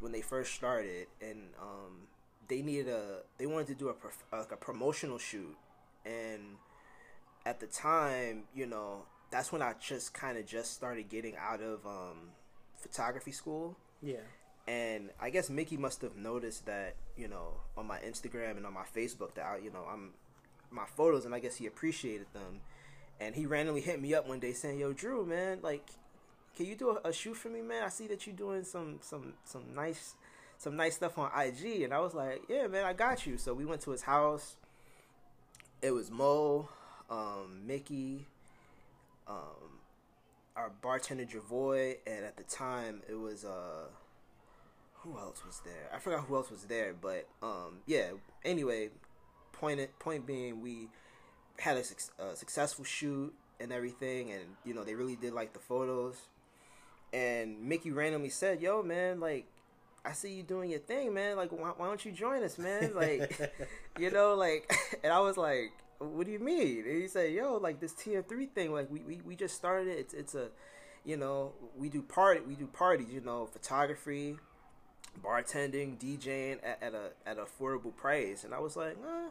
when 0.00 0.12
they 0.12 0.20
first 0.20 0.54
started 0.54 1.06
and 1.20 1.38
um 1.60 2.08
they 2.48 2.62
needed 2.62 2.88
a 2.88 3.20
they 3.38 3.46
wanted 3.46 3.68
to 3.68 3.74
do 3.74 3.88
a 3.88 4.36
like 4.36 4.52
a 4.52 4.56
promotional 4.56 5.18
shoot 5.18 5.56
and 6.04 6.56
at 7.46 7.60
the 7.60 7.66
time 7.66 8.42
you 8.54 8.66
know 8.66 9.04
that's 9.30 9.50
when 9.50 9.62
i 9.62 9.72
just 9.80 10.12
kind 10.12 10.36
of 10.36 10.44
just 10.44 10.74
started 10.74 11.08
getting 11.08 11.34
out 11.36 11.62
of 11.62 11.86
um 11.86 12.32
photography 12.76 13.32
school 13.32 13.76
yeah. 14.02 14.16
and 14.68 15.10
I 15.18 15.30
guess 15.30 15.48
Mickey 15.50 15.76
must 15.76 16.02
have 16.02 16.16
noticed 16.16 16.66
that 16.66 16.96
you 17.16 17.28
know 17.28 17.54
on 17.76 17.86
my 17.86 17.98
Instagram 17.98 18.56
and 18.56 18.66
on 18.66 18.74
my 18.74 18.84
Facebook 18.94 19.34
that 19.34 19.44
I, 19.44 19.58
you 19.58 19.70
know 19.70 19.86
I'm 19.90 20.12
my 20.70 20.84
photos, 20.86 21.24
and 21.24 21.34
I 21.34 21.40
guess 21.40 21.56
he 21.56 21.66
appreciated 21.66 22.26
them. 22.32 22.60
And 23.18 23.34
he 23.34 23.46
randomly 23.46 23.80
hit 23.80 24.00
me 24.00 24.14
up 24.14 24.28
one 24.28 24.40
day 24.40 24.52
saying, 24.52 24.78
"Yo, 24.78 24.92
Drew, 24.92 25.24
man, 25.24 25.60
like, 25.62 25.88
can 26.56 26.66
you 26.66 26.74
do 26.74 26.90
a, 26.90 27.08
a 27.08 27.12
shoot 27.12 27.34
for 27.34 27.48
me, 27.48 27.62
man? 27.62 27.82
I 27.82 27.88
see 27.88 28.06
that 28.08 28.26
you're 28.26 28.36
doing 28.36 28.64
some 28.64 28.98
some 29.00 29.34
some 29.44 29.62
nice 29.74 30.14
some 30.58 30.76
nice 30.76 30.96
stuff 30.96 31.18
on 31.18 31.30
IG." 31.34 31.82
And 31.82 31.94
I 31.94 32.00
was 32.00 32.14
like, 32.14 32.42
"Yeah, 32.48 32.66
man, 32.66 32.84
I 32.84 32.92
got 32.92 33.26
you." 33.26 33.38
So 33.38 33.54
we 33.54 33.64
went 33.64 33.80
to 33.82 33.90
his 33.90 34.02
house. 34.02 34.56
It 35.80 35.92
was 35.92 36.10
Mo, 36.10 36.68
um, 37.10 37.62
Mickey, 37.66 38.26
um, 39.28 39.80
our 40.56 40.70
bartender 40.82 41.24
Javoy, 41.24 41.96
and 42.06 42.24
at 42.24 42.36
the 42.36 42.44
time 42.44 43.02
it 43.08 43.14
was 43.14 43.44
uh 43.44 43.88
who 44.94 45.18
else 45.18 45.44
was 45.46 45.60
there? 45.64 45.90
I 45.94 45.98
forgot 45.98 46.24
who 46.24 46.34
else 46.36 46.50
was 46.50 46.64
there, 46.64 46.94
but 47.00 47.28
um 47.42 47.78
yeah. 47.86 48.10
Anyway, 48.44 48.90
point 49.52 49.80
it, 49.80 49.98
point 49.98 50.26
being, 50.26 50.62
we 50.62 50.88
had 51.58 51.76
a, 51.76 51.84
suc- 51.84 52.14
a 52.18 52.36
successful 52.36 52.84
shoot 52.84 53.34
and 53.60 53.72
everything, 53.72 54.30
and 54.30 54.44
you 54.64 54.74
know 54.74 54.84
they 54.84 54.94
really 54.94 55.16
did 55.16 55.32
like 55.32 55.52
the 55.52 55.58
photos. 55.58 56.16
And 57.12 57.62
Mickey 57.62 57.92
randomly 57.92 58.30
said, 58.30 58.60
"Yo, 58.60 58.82
man, 58.82 59.20
like." 59.20 59.46
I 60.04 60.12
see 60.12 60.34
you 60.34 60.44
doing 60.44 60.70
your 60.70 60.78
thing, 60.78 61.12
man. 61.14 61.36
Like, 61.36 61.50
why, 61.50 61.72
why 61.76 61.88
don't 61.88 62.04
you 62.04 62.12
join 62.12 62.44
us, 62.44 62.58
man? 62.58 62.94
Like, 62.94 63.52
you 63.98 64.08
know, 64.08 64.36
like, 64.36 64.72
and 65.02 65.12
I 65.12 65.18
was 65.18 65.36
like, 65.36 65.72
what 65.98 66.26
do 66.26 66.32
you 66.32 66.38
mean? 66.38 66.84
And 66.86 67.02
he 67.02 67.08
said, 67.08 67.32
yo, 67.32 67.56
like 67.56 67.80
this 67.80 67.92
tier 67.92 68.22
three 68.22 68.46
thing, 68.46 68.72
like 68.72 68.90
we, 68.90 69.00
we, 69.00 69.20
we 69.24 69.36
just 69.36 69.54
started 69.54 69.88
it. 69.88 69.98
It's, 69.98 70.14
it's 70.14 70.34
a, 70.34 70.48
you 71.04 71.16
know, 71.16 71.52
we 71.76 71.88
do 71.88 72.02
party, 72.02 72.40
we 72.46 72.54
do 72.54 72.66
parties, 72.66 73.08
you 73.10 73.20
know, 73.20 73.46
photography, 73.46 74.36
bartending, 75.24 75.98
DJing 75.98 76.58
at, 76.62 76.82
at 76.82 76.94
a 76.94 77.10
at 77.26 77.38
affordable 77.38 77.94
price, 77.94 78.44
and 78.44 78.52
I 78.52 78.58
was 78.58 78.76
like, 78.76 78.92
eh, 78.92 79.28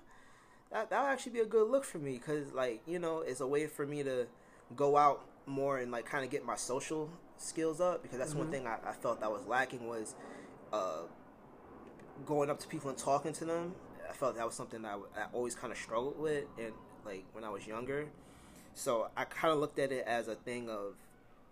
that 0.72 0.90
that'll 0.90 1.08
actually 1.08 1.34
be 1.34 1.40
a 1.40 1.46
good 1.46 1.70
look 1.70 1.84
for 1.84 2.00
me 2.00 2.14
because 2.14 2.54
like 2.54 2.82
you 2.88 3.00
know 3.00 3.20
it's 3.20 3.42
a 3.42 3.48
way 3.48 3.68
for 3.68 3.86
me 3.86 4.04
to 4.04 4.28
go 4.76 4.98
out 4.98 5.26
more 5.46 5.78
and 5.78 5.92
like 5.92 6.06
kind 6.06 6.24
of 6.24 6.32
get 6.32 6.46
my 6.46 6.56
social 6.56 7.10
skills 7.38 7.80
up 7.80 8.02
because 8.02 8.18
that's 8.18 8.32
mm-hmm. 8.32 8.40
one 8.40 8.52
thing 8.52 8.68
I, 8.68 8.78
I, 8.86 8.94
felt 8.94 9.20
that 9.20 9.32
was 9.32 9.46
lacking 9.46 9.88
was 9.88 10.16
uh, 10.74 11.02
going 12.26 12.50
up 12.50 12.60
to 12.62 12.68
people 12.68 12.90
and 12.90 12.98
talking 12.98 13.34
to 13.34 13.46
them. 13.46 13.76
I 14.10 14.14
felt 14.14 14.36
that 14.36 14.46
was 14.46 14.56
something 14.56 14.82
that 14.84 14.98
I, 15.16 15.22
I 15.22 15.26
always 15.34 15.56
kind 15.56 15.72
of 15.72 15.78
struggled 15.78 16.20
with 16.20 16.46
and 16.58 16.74
like 17.06 17.26
when 17.34 17.44
I 17.44 17.50
was 17.50 17.66
younger. 17.68 18.08
So 18.74 19.10
I 19.16 19.26
kind 19.26 19.54
of 19.54 19.60
looked 19.60 19.80
at 19.80 19.92
it 19.92 20.06
as 20.06 20.28
a 20.28 20.36
thing 20.36 20.70
of 20.70 20.96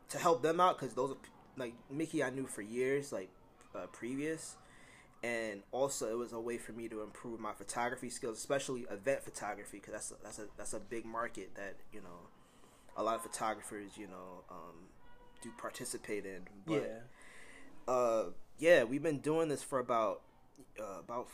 to 0.09 0.17
help 0.17 0.43
them 0.43 0.59
out 0.59 0.77
because 0.77 0.93
those 0.93 1.11
are 1.11 1.17
like 1.57 1.73
Mickey 1.89 2.23
I 2.23 2.29
knew 2.29 2.47
for 2.47 2.61
years 2.61 3.11
like 3.11 3.29
uh, 3.75 3.87
previous 3.91 4.55
and 5.23 5.63
also 5.71 6.11
it 6.11 6.17
was 6.17 6.33
a 6.33 6.39
way 6.39 6.57
for 6.57 6.73
me 6.73 6.89
to 6.89 7.01
improve 7.01 7.39
my 7.39 7.53
photography 7.53 8.09
skills, 8.09 8.37
especially 8.37 8.81
event 8.91 9.23
photography, 9.23 9.77
because 9.77 9.93
that's 9.93 10.11
a, 10.11 10.15
that's 10.21 10.39
a 10.39 10.45
that's 10.57 10.73
a 10.73 10.79
big 10.79 11.05
market 11.05 11.55
that 11.55 11.75
you 11.93 12.01
know 12.01 12.27
a 12.97 13.03
lot 13.03 13.15
of 13.15 13.21
photographers 13.21 13.97
you 13.97 14.07
know 14.07 14.43
um, 14.51 14.89
do 15.41 15.49
participate 15.57 16.25
in. 16.25 16.41
But, 16.65 16.73
yeah, 17.87 17.93
uh, 17.93 18.23
yeah, 18.59 18.83
we've 18.83 19.01
been 19.01 19.19
doing 19.19 19.47
this 19.47 19.63
for 19.63 19.79
about 19.79 20.21
uh, 20.77 20.99
about 20.99 21.29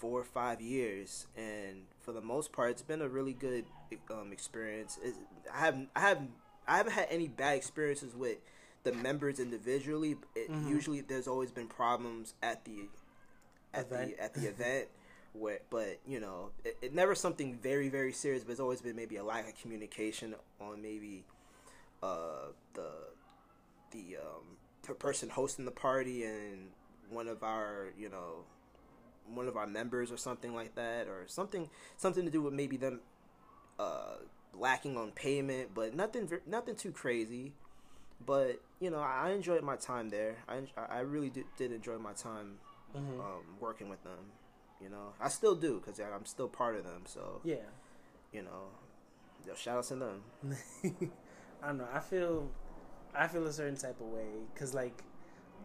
four 0.00 0.18
or 0.18 0.24
five 0.24 0.62
years, 0.62 1.26
and 1.36 1.82
for 2.00 2.12
the 2.12 2.22
most 2.22 2.52
part, 2.52 2.70
it's 2.70 2.82
been 2.82 3.02
a 3.02 3.08
really 3.08 3.34
good 3.34 3.66
um, 4.10 4.32
experience. 4.32 4.98
It's, 5.02 5.18
I 5.54 5.60
haven't, 5.60 5.90
I 5.94 6.00
haven't, 6.00 6.30
I 6.66 6.76
haven't 6.78 6.92
had 6.92 7.08
any 7.10 7.28
bad 7.28 7.56
experiences 7.56 8.16
with 8.16 8.38
the 8.82 8.92
members 8.92 9.38
individually. 9.38 10.16
It, 10.34 10.50
mm-hmm. 10.50 10.68
Usually, 10.68 11.02
there's 11.02 11.28
always 11.28 11.50
been 11.50 11.66
problems 11.66 12.32
at 12.42 12.64
the 12.64 12.88
at 13.74 13.86
event. 13.86 14.16
the 14.16 14.22
at 14.22 14.34
the 14.34 14.46
event. 14.48 14.88
Where, 15.32 15.60
but 15.68 16.00
you 16.08 16.18
know, 16.18 16.50
it, 16.64 16.78
it, 16.80 16.94
never 16.94 17.14
something 17.14 17.58
very 17.62 17.90
very 17.90 18.12
serious. 18.12 18.42
But 18.42 18.52
it's 18.52 18.60
always 18.60 18.80
been 18.80 18.96
maybe 18.96 19.16
a 19.16 19.24
lack 19.24 19.46
of 19.48 19.60
communication 19.60 20.34
on 20.60 20.80
maybe 20.80 21.24
uh, 22.02 22.52
the 22.72 22.90
the 23.90 24.16
um, 24.16 24.94
person 24.96 25.28
hosting 25.28 25.66
the 25.66 25.70
party 25.70 26.24
and 26.24 26.70
one 27.10 27.28
of 27.28 27.42
our 27.42 27.88
you 27.98 28.08
know 28.08 28.44
one 29.34 29.48
of 29.48 29.56
our 29.56 29.66
members 29.66 30.12
or 30.12 30.16
something 30.16 30.54
like 30.54 30.74
that 30.74 31.06
or 31.06 31.24
something 31.26 31.68
something 31.96 32.24
to 32.24 32.30
do 32.30 32.42
with 32.42 32.52
maybe 32.52 32.76
them 32.76 33.00
uh, 33.78 34.16
lacking 34.54 34.96
on 34.96 35.10
payment, 35.12 35.70
but 35.74 35.94
nothing 35.94 36.30
nothing 36.46 36.76
too 36.76 36.92
crazy. 36.92 37.52
But 38.24 38.60
you 38.80 38.90
know, 38.90 39.00
I 39.00 39.30
enjoyed 39.30 39.62
my 39.62 39.76
time 39.76 40.10
there. 40.10 40.36
I 40.48 40.62
I 40.76 41.00
really 41.00 41.30
did, 41.30 41.44
did 41.56 41.72
enjoy 41.72 41.98
my 41.98 42.12
time 42.12 42.58
mm-hmm. 42.96 43.20
um, 43.20 43.42
working 43.60 43.88
with 43.88 44.02
them. 44.04 44.32
You 44.80 44.88
know, 44.88 45.12
I 45.20 45.28
still 45.28 45.54
do 45.54 45.80
because 45.80 46.00
I'm 46.00 46.24
still 46.24 46.48
part 46.48 46.76
of 46.76 46.84
them. 46.84 47.02
So 47.06 47.40
yeah, 47.44 47.56
you 48.32 48.42
know, 48.42 49.54
shout 49.56 49.78
out 49.78 49.84
to 49.84 49.96
them. 49.96 50.22
I 51.62 51.66
don't 51.68 51.78
know. 51.78 51.88
I 51.92 52.00
feel 52.00 52.50
I 53.14 53.26
feel 53.26 53.46
a 53.46 53.52
certain 53.52 53.76
type 53.76 54.00
of 54.00 54.06
way 54.06 54.28
because 54.52 54.74
like 54.74 55.02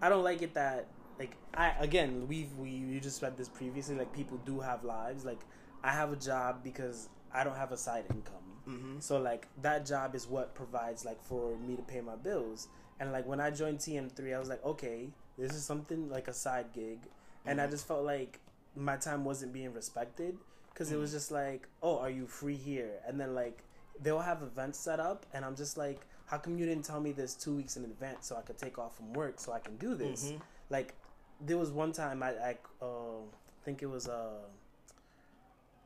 I 0.02 0.10
don't 0.10 0.24
like 0.24 0.42
it 0.42 0.54
that 0.54 0.88
like 1.20 1.36
I 1.54 1.74
again 1.80 2.28
we've 2.28 2.54
we 2.58 2.70
you 2.70 3.00
just 3.00 3.22
read 3.22 3.38
this 3.38 3.48
previously 3.48 3.96
like 3.96 4.14
people 4.14 4.38
do 4.46 4.60
have 4.60 4.84
lives 4.84 5.26
like 5.26 5.40
I 5.84 5.92
have 5.92 6.12
a 6.12 6.16
job 6.16 6.64
because 6.64 7.10
I 7.34 7.44
don't 7.44 7.56
have 7.56 7.72
a 7.72 7.78
side 7.78 8.06
income 8.10 8.46
Mm-hmm. 8.68 9.00
So 9.00 9.20
like 9.20 9.48
that 9.62 9.86
job 9.86 10.16
is 10.16 10.28
what 10.28 10.56
provides 10.56 11.06
like 11.06 11.22
for 11.24 11.58
me 11.58 11.76
to 11.76 11.82
pay 11.82 12.02
my 12.02 12.16
bills. 12.16 12.68
And 13.00 13.12
like 13.12 13.28
when 13.28 13.40
I 13.40 13.52
joined 13.52 13.80
TM3, 13.80 14.36
I 14.36 14.40
was 14.40 14.50
like, 14.50 14.64
okay, 14.66 15.10
this 15.38 15.54
is 15.54 15.64
something 15.64 16.10
like 16.10 16.28
a 16.28 16.34
side 16.34 16.68
gig, 16.74 17.00
and 17.46 17.60
mm-hmm. 17.60 17.68
I 17.68 17.72
just 17.72 17.88
felt 17.88 18.06
like 18.06 18.40
my 18.76 18.96
time 18.96 19.26
wasn't 19.26 19.52
being 19.54 19.74
respected 19.74 20.38
because 20.72 20.88
mm-hmm. 20.88 20.98
it 20.98 21.00
was 21.00 21.10
mm-hmm. 21.10 21.18
just 21.18 21.32
like, 21.32 21.68
oh, 21.84 22.00
are 22.00 22.10
you 22.10 22.26
free 22.26 22.56
here? 22.56 22.92
And 23.06 23.20
then 23.20 23.36
like 23.36 23.64
they'll 24.02 24.20
have 24.20 24.42
events 24.42 24.80
set 24.80 25.00
up, 25.00 25.26
and 25.34 25.44
I'm 25.44 25.56
just 25.56 25.78
like, 25.78 26.02
how 26.26 26.38
come 26.38 26.58
you 26.58 26.66
didn't 26.66 26.86
tell 26.86 27.02
me 27.02 27.12
this 27.12 27.34
two 27.34 27.56
weeks 27.56 27.76
in 27.76 27.84
advance 27.84 28.28
so 28.28 28.38
I 28.38 28.42
could 28.42 28.58
take 28.58 28.80
off 28.80 28.96
from 28.96 29.14
work 29.14 29.40
so 29.40 29.52
I 29.52 29.60
can 29.60 29.76
do 29.76 29.94
this? 29.94 30.28
Mm-hmm. 30.28 30.38
Like 30.70 30.94
there 31.42 31.58
was 31.58 31.72
one 31.72 31.92
time 31.92 32.24
I 32.24 32.30
I 32.30 32.58
uh, 32.82 33.22
think 33.64 33.82
it 33.82 33.90
was 33.90 34.08
uh 34.08 34.40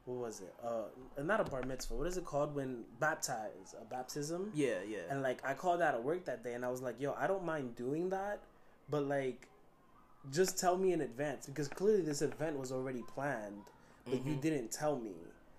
what 0.09 0.17
was 0.17 0.41
it? 0.41 0.53
Uh, 0.63 1.21
not 1.21 1.39
a 1.39 1.43
bar 1.43 1.61
mitzvah. 1.61 1.93
What 1.93 2.07
is 2.07 2.17
it 2.17 2.25
called 2.25 2.55
when 2.55 2.83
baptized? 2.99 3.75
A 3.79 3.85
baptism. 3.85 4.51
Yeah, 4.55 4.79
yeah. 4.87 4.99
And 5.09 5.21
like 5.21 5.45
I 5.45 5.53
called 5.53 5.81
out 5.81 5.93
at 5.93 6.03
work 6.03 6.25
that 6.25 6.43
day, 6.43 6.53
and 6.53 6.65
I 6.65 6.69
was 6.69 6.81
like, 6.81 6.99
"Yo, 6.99 7.13
I 7.13 7.27
don't 7.27 7.45
mind 7.45 7.75
doing 7.75 8.09
that, 8.09 8.39
but 8.89 9.03
like, 9.03 9.47
just 10.31 10.57
tell 10.57 10.77
me 10.77 10.93
in 10.93 11.01
advance 11.01 11.45
because 11.45 11.67
clearly 11.67 12.01
this 12.01 12.23
event 12.23 12.57
was 12.57 12.71
already 12.71 13.03
planned, 13.03 13.61
but 14.05 14.15
mm-hmm. 14.15 14.29
you 14.29 14.35
didn't 14.35 14.71
tell 14.71 14.97
me." 14.97 15.13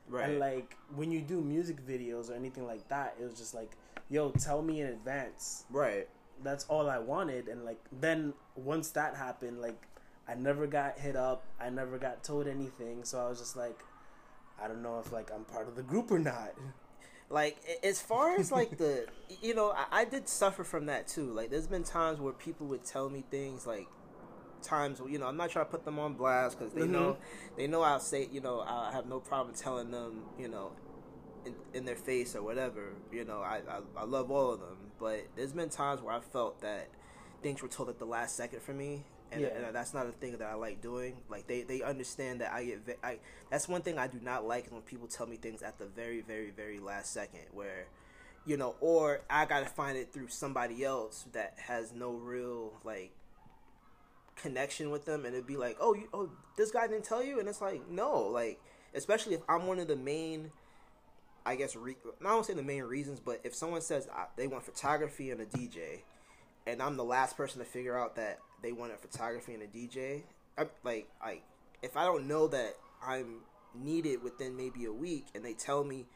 Right. 0.09 0.29
And 0.29 0.40
like 0.40 0.76
when 0.96 1.12
you 1.12 1.20
do 1.20 1.40
music 1.40 1.87
videos 1.87 2.29
or 2.29 2.35
anything 2.35 2.66
like 2.66 2.88
that, 2.88 3.14
it 3.20 3.24
was 3.24 3.38
just 3.38 3.55
like, 3.55 3.70
"Yo, 4.09 4.31
tell 4.31 4.62
me 4.62 4.81
in 4.81 4.88
advance." 4.88 5.64
Right. 5.70 6.09
That's 6.42 6.64
all 6.64 6.88
I 6.88 6.98
wanted, 6.98 7.48
and 7.48 7.64
like 7.64 7.81
then 7.92 8.35
once 8.57 8.90
that 8.90 9.16
happened, 9.16 9.61
like 9.61 9.87
I 10.29 10.35
never 10.35 10.66
got 10.66 10.98
hit 10.98 11.16
up. 11.16 11.44
I 11.61 11.70
never 11.70 11.98
got 11.98 12.22
told 12.22 12.46
anything. 12.46 13.05
So 13.05 13.18
I 13.18 13.29
was 13.29 13.38
just 13.38 13.57
like, 13.57 13.81
I 14.62 14.68
don't 14.68 14.83
know 14.83 15.00
if 15.00 15.12
like 15.12 15.31
I'm 15.35 15.44
part 15.44 15.68
of 15.68 15.76
the 15.76 15.83
group 15.83 16.11
or 16.11 16.18
not. 16.18 16.53
Like 17.33 17.59
as 17.85 18.03
far 18.03 18.35
as 18.35 18.50
like 18.50 18.76
the, 18.76 19.07
you 19.40 19.55
know, 19.55 19.70
I, 19.70 20.00
I 20.00 20.05
did 20.05 20.29
suffer 20.29 20.64
from 20.64 20.87
that 20.87 21.07
too. 21.07 21.33
Like 21.33 21.48
there's 21.48 21.68
been 21.68 21.85
times 21.85 22.18
where 22.18 22.33
people 22.33 22.66
would 22.66 22.85
tell 22.85 23.09
me 23.09 23.22
things 23.31 23.68
like 23.68 23.87
times 24.62 25.00
where, 25.00 25.09
you 25.09 25.18
know 25.18 25.26
I'm 25.26 25.37
not 25.37 25.50
trying 25.50 25.66
to 25.66 25.70
put 25.70 25.85
them 25.85 26.00
on 26.00 26.14
blast 26.14 26.59
because 26.59 26.74
they 26.74 26.83
mm-hmm. 26.83 26.92
know 26.92 27.16
they 27.57 27.68
know 27.68 27.83
I'll 27.83 28.00
say 28.00 28.29
you 28.33 28.40
know 28.40 28.61
I 28.61 28.90
have 28.92 29.07
no 29.07 29.20
problem 29.20 29.55
telling 29.55 29.92
them 29.92 30.22
you 30.38 30.48
know 30.48 30.72
in, 31.46 31.55
in 31.72 31.85
their 31.85 31.96
face 31.96 32.35
or 32.35 32.42
whatever 32.42 32.94
you 33.12 33.24
know 33.24 33.40
I, 33.40 33.61
I, 33.68 33.81
I 33.96 34.05
love 34.05 34.31
all 34.31 34.53
of 34.53 34.61
them 34.61 34.89
but 35.01 35.27
there's 35.35 35.53
been 35.53 35.71
times 35.71 36.03
where 36.03 36.15
I 36.15 36.21
felt 36.21 36.61
that 36.61 36.89
things 37.43 37.63
were 37.63 37.69
told 37.69 37.89
at 37.89 37.99
the 37.99 38.05
last 38.05 38.37
second 38.37 38.63
for 38.63 38.75
me 38.75 39.05
and, 39.33 39.43
yeah. 39.43 39.49
and 39.49 39.75
that's 39.75 39.95
not 39.95 40.07
a 40.07 40.13
thing 40.13 40.37
that 40.39 40.49
I 40.49 40.55
like 40.55 40.81
doing. 40.81 41.17
Like 41.29 41.47
they, 41.47 41.63
they 41.63 41.83
understand 41.83 42.41
that 42.41 42.53
I 42.53 42.65
get 42.65 42.87
ve- 42.87 42.95
I 43.03 43.19
that's 43.51 43.69
one 43.69 43.83
thing 43.83 43.99
I 43.99 44.07
do 44.07 44.19
not 44.21 44.47
like 44.47 44.71
when 44.71 44.83
people 44.83 45.07
tell 45.07 45.27
me 45.27 45.37
things 45.37 45.63
at 45.63 45.79
the 45.79 45.87
very 45.87 46.21
very 46.21 46.51
very 46.51 46.79
last 46.79 47.13
second 47.13 47.43
where 47.53 47.87
you 48.45 48.57
know 48.57 48.75
or 48.81 49.21
I 49.31 49.45
got 49.45 49.61
to 49.61 49.67
find 49.67 49.97
it 49.97 50.13
through 50.13 50.29
somebody 50.29 50.85
else 50.85 51.27
that 51.33 51.55
has 51.59 51.93
no 51.93 52.13
real 52.13 52.73
like 52.85 53.13
connection 54.37 54.91
with 54.91 55.05
them 55.05 55.25
and 55.25 55.35
it'd 55.35 55.47
be 55.47 55.57
like, 55.57 55.77
"Oh, 55.81 55.95
you, 55.95 56.09
oh 56.13 56.31
this 56.57 56.71
guy 56.71 56.87
didn't 56.87 57.05
tell 57.05 57.23
you?" 57.23 57.39
And 57.39 57.49
it's 57.49 57.61
like, 57.61 57.89
"No, 57.89 58.23
like 58.23 58.61
especially 58.95 59.35
if 59.35 59.43
I'm 59.49 59.67
one 59.67 59.79
of 59.79 59.89
the 59.89 59.97
main 59.97 60.51
I 61.51 61.57
guess 61.57 61.77
re- 61.77 61.97
I 62.21 62.25
don't 62.25 62.45
say 62.47 62.55
the 62.55 62.63
main 62.63 62.85
reasons, 62.85 63.21
but 63.21 63.41
if 63.45 63.55
someone 63.55 63.81
says 63.81 64.09
uh, 64.15 64.25
they 64.37 64.47
want 64.47 64.65
photography 64.65 65.31
and 65.31 65.41
a 65.41 65.47
DJ 65.47 66.03
and 66.67 66.83
I'm 66.83 66.97
the 66.97 67.05
last 67.05 67.37
person 67.37 67.59
to 67.59 67.65
figure 67.65 67.99
out 67.99 68.17
that 68.17 68.39
they 68.63 68.73
wanted 68.73 68.99
photography 68.99 69.55
and 69.55 69.63
a 69.63 69.67
DJ. 69.67 70.23
I, 70.59 70.67
like, 70.85 71.09
like 71.25 71.43
if 71.83 71.97
I 71.97 72.05
don't 72.05 72.29
know 72.29 72.47
that 72.49 72.77
I'm 73.05 73.41
needed 73.75 74.23
within 74.23 74.57
maybe 74.57 74.85
a 74.85 74.93
week, 74.93 75.27
and 75.35 75.45
they 75.45 75.55
tell 75.55 75.85
me 75.85 76.07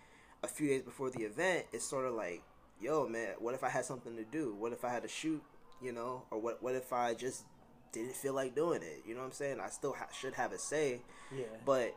a 0.42 0.48
few 0.48 0.68
days 0.68 0.82
before 0.82 1.10
the 1.10 1.22
event, 1.22 1.66
it's 1.72 1.84
sort 1.84 2.06
of 2.06 2.14
like, 2.14 2.42
yo, 2.80 3.08
man, 3.08 3.34
what 3.38 3.54
if 3.54 3.64
I 3.64 3.68
had 3.68 3.84
something 3.84 4.16
to 4.16 4.24
do? 4.24 4.54
What 4.58 4.72
if 4.72 4.84
I 4.84 4.90
had 4.90 5.02
to 5.02 5.08
shoot? 5.08 5.42
You 5.82 5.92
know, 5.92 6.22
or 6.30 6.38
what? 6.38 6.62
What 6.62 6.74
if 6.74 6.92
I 6.92 7.14
just 7.14 7.44
didn't 7.92 8.14
feel 8.14 8.32
like 8.32 8.54
doing 8.54 8.82
it? 8.82 9.02
You 9.06 9.14
know 9.14 9.20
what 9.20 9.26
I'm 9.26 9.32
saying? 9.32 9.60
I 9.60 9.68
still 9.68 9.92
ha- 9.92 10.08
should 10.18 10.34
have 10.34 10.52
a 10.52 10.58
say. 10.58 11.00
Yeah. 11.36 11.44
But 11.66 11.94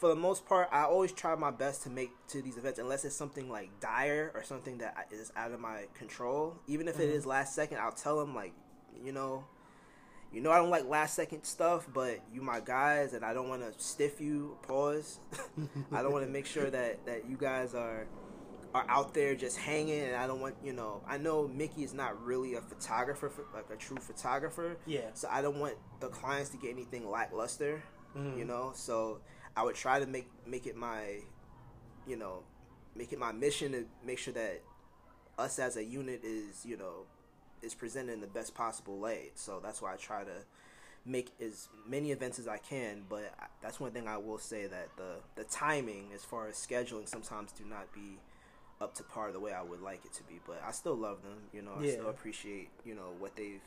for 0.00 0.08
the 0.08 0.16
most 0.16 0.46
part, 0.46 0.70
I 0.72 0.84
always 0.84 1.12
try 1.12 1.34
my 1.34 1.50
best 1.50 1.82
to 1.82 1.90
make 1.90 2.10
to 2.28 2.40
these 2.40 2.56
events, 2.56 2.78
unless 2.78 3.04
it's 3.04 3.14
something 3.14 3.50
like 3.50 3.68
dire 3.80 4.32
or 4.34 4.42
something 4.42 4.78
that 4.78 5.08
is 5.10 5.30
out 5.36 5.52
of 5.52 5.60
my 5.60 5.84
control. 5.92 6.56
Even 6.66 6.88
if 6.88 6.94
mm-hmm. 6.94 7.02
it 7.02 7.10
is 7.10 7.26
last 7.26 7.54
second, 7.54 7.78
I'll 7.78 7.92
tell 7.92 8.18
them 8.18 8.34
like, 8.34 8.54
you 9.04 9.12
know, 9.12 9.44
you 10.32 10.40
know 10.40 10.50
I 10.50 10.56
don't 10.56 10.70
like 10.70 10.88
last 10.88 11.14
second 11.14 11.44
stuff, 11.44 11.86
but 11.92 12.20
you 12.32 12.40
my 12.40 12.60
guys, 12.60 13.12
and 13.12 13.22
I 13.26 13.34
don't 13.34 13.50
want 13.50 13.60
to 13.60 13.78
stiff 13.84 14.22
you. 14.22 14.56
Pause. 14.62 15.18
I 15.92 16.00
don't 16.00 16.12
want 16.12 16.24
to 16.24 16.30
make 16.30 16.46
sure 16.46 16.70
that 16.70 17.04
that 17.04 17.28
you 17.28 17.36
guys 17.36 17.74
are 17.74 18.06
are 18.72 18.86
out 18.88 19.12
there 19.12 19.34
just 19.34 19.58
hanging, 19.58 20.00
and 20.00 20.16
I 20.16 20.26
don't 20.26 20.40
want 20.40 20.54
you 20.64 20.72
know. 20.72 21.02
I 21.06 21.18
know 21.18 21.46
Mickey 21.46 21.84
is 21.84 21.92
not 21.92 22.24
really 22.24 22.54
a 22.54 22.62
photographer, 22.62 23.30
like 23.52 23.66
a 23.70 23.76
true 23.76 23.98
photographer. 23.98 24.78
Yeah. 24.86 25.10
So 25.12 25.28
I 25.30 25.42
don't 25.42 25.60
want 25.60 25.74
the 26.00 26.08
clients 26.08 26.48
to 26.50 26.56
get 26.56 26.70
anything 26.70 27.06
lackluster. 27.06 27.82
Mm-hmm. 28.16 28.38
You 28.38 28.44
know, 28.46 28.72
so 28.74 29.20
I 29.56 29.62
would 29.62 29.74
try 29.74 30.00
to 30.00 30.06
make 30.06 30.28
make 30.46 30.66
it 30.66 30.76
my, 30.76 31.18
you 32.06 32.16
know, 32.16 32.42
make 32.94 33.12
it 33.12 33.18
my 33.18 33.32
mission 33.32 33.72
to 33.72 33.84
make 34.04 34.18
sure 34.18 34.34
that 34.34 34.62
us 35.38 35.58
as 35.58 35.76
a 35.76 35.84
unit 35.84 36.20
is 36.22 36.64
you 36.66 36.76
know 36.76 37.06
is 37.62 37.74
presented 37.74 38.12
in 38.12 38.20
the 38.20 38.26
best 38.26 38.54
possible 38.54 38.98
light. 38.98 39.32
So 39.34 39.60
that's 39.62 39.82
why 39.82 39.92
I 39.92 39.96
try 39.96 40.24
to 40.24 40.44
make 41.04 41.30
as 41.40 41.68
many 41.86 42.10
events 42.12 42.38
as 42.38 42.48
I 42.48 42.58
can. 42.58 43.02
But 43.08 43.34
that's 43.62 43.80
one 43.80 43.90
thing 43.92 44.06
I 44.08 44.16
will 44.16 44.38
say 44.38 44.66
that 44.66 44.88
the 44.96 45.16
the 45.34 45.44
timing 45.44 46.10
as 46.14 46.24
far 46.24 46.48
as 46.48 46.54
scheduling 46.56 47.08
sometimes 47.08 47.52
do 47.52 47.64
not 47.64 47.92
be 47.92 48.18
up 48.80 48.94
to 48.94 49.02
par 49.02 49.30
the 49.30 49.40
way 49.40 49.52
I 49.52 49.62
would 49.62 49.82
like 49.82 50.04
it 50.06 50.12
to 50.14 50.22
be. 50.24 50.40
But 50.46 50.62
I 50.66 50.70
still 50.72 50.94
love 50.96 51.22
them. 51.22 51.36
You 51.52 51.62
know, 51.62 51.72
I 51.78 51.84
Yeah. 51.84 51.92
still 51.92 52.08
appreciate 52.10 52.70
you 52.84 52.94
know 52.94 53.12
what 53.18 53.36
they've 53.36 53.60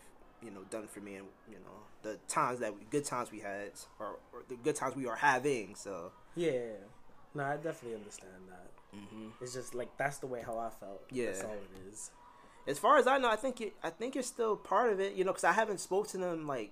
you 0.43 0.51
know 0.51 0.61
done 0.69 0.87
for 0.87 0.99
me 0.99 1.15
and 1.15 1.27
you 1.49 1.57
know 1.59 1.77
the 2.01 2.17
times 2.27 2.59
that 2.59 2.73
we, 2.75 2.81
good 2.89 3.05
times 3.05 3.31
we 3.31 3.39
had 3.39 3.71
or, 3.99 4.17
or 4.33 4.43
the 4.49 4.55
good 4.55 4.75
times 4.75 4.95
we 4.95 5.07
are 5.07 5.15
having. 5.15 5.75
So. 5.75 6.11
Yeah. 6.35 6.73
No, 7.35 7.43
I 7.45 7.55
definitely 7.55 7.95
understand 7.95 8.43
that. 8.49 8.69
hmm 8.97 9.29
It's 9.41 9.53
just 9.53 9.73
like 9.73 9.95
that's 9.97 10.17
the 10.17 10.27
way 10.27 10.41
how 10.45 10.57
I 10.59 10.69
felt. 10.69 11.01
Yeah. 11.11 11.27
That's 11.27 11.43
all 11.43 11.53
it 11.53 11.91
is. 11.91 12.11
As 12.67 12.77
far 12.79 12.97
as 12.97 13.07
I 13.07 13.17
know, 13.17 13.29
I 13.29 13.35
think 13.35 13.59
it, 13.61 13.73
I 13.83 13.89
think 13.89 14.15
you're 14.15 14.23
still 14.23 14.55
part 14.55 14.91
of 14.91 14.99
it. 14.99 15.15
You 15.15 15.23
know, 15.23 15.31
because 15.31 15.43
I 15.43 15.53
haven't 15.53 15.79
spoke 15.79 16.07
to 16.09 16.17
them 16.17 16.47
like, 16.47 16.71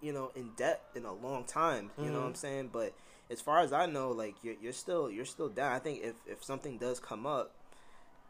you 0.00 0.12
know, 0.12 0.30
in 0.34 0.50
depth 0.56 0.96
in 0.96 1.04
a 1.04 1.12
long 1.12 1.44
time. 1.44 1.90
You 1.98 2.10
know 2.10 2.20
what 2.20 2.26
I'm 2.26 2.32
Mhm. 2.32 2.36
saying? 2.36 2.70
But 2.72 2.94
as 3.30 3.40
far 3.40 3.60
as 3.60 3.72
I 3.72 3.86
know, 3.86 4.10
like 4.10 4.34
you're 4.42 4.56
you're 4.60 4.72
still 4.72 5.10
you're 5.10 5.24
still 5.24 5.48
down. 5.48 5.72
I 5.72 5.78
think 5.78 6.02
if 6.02 6.14
if 6.26 6.42
something 6.42 6.78
does 6.78 6.98
come 7.00 7.26
up, 7.26 7.54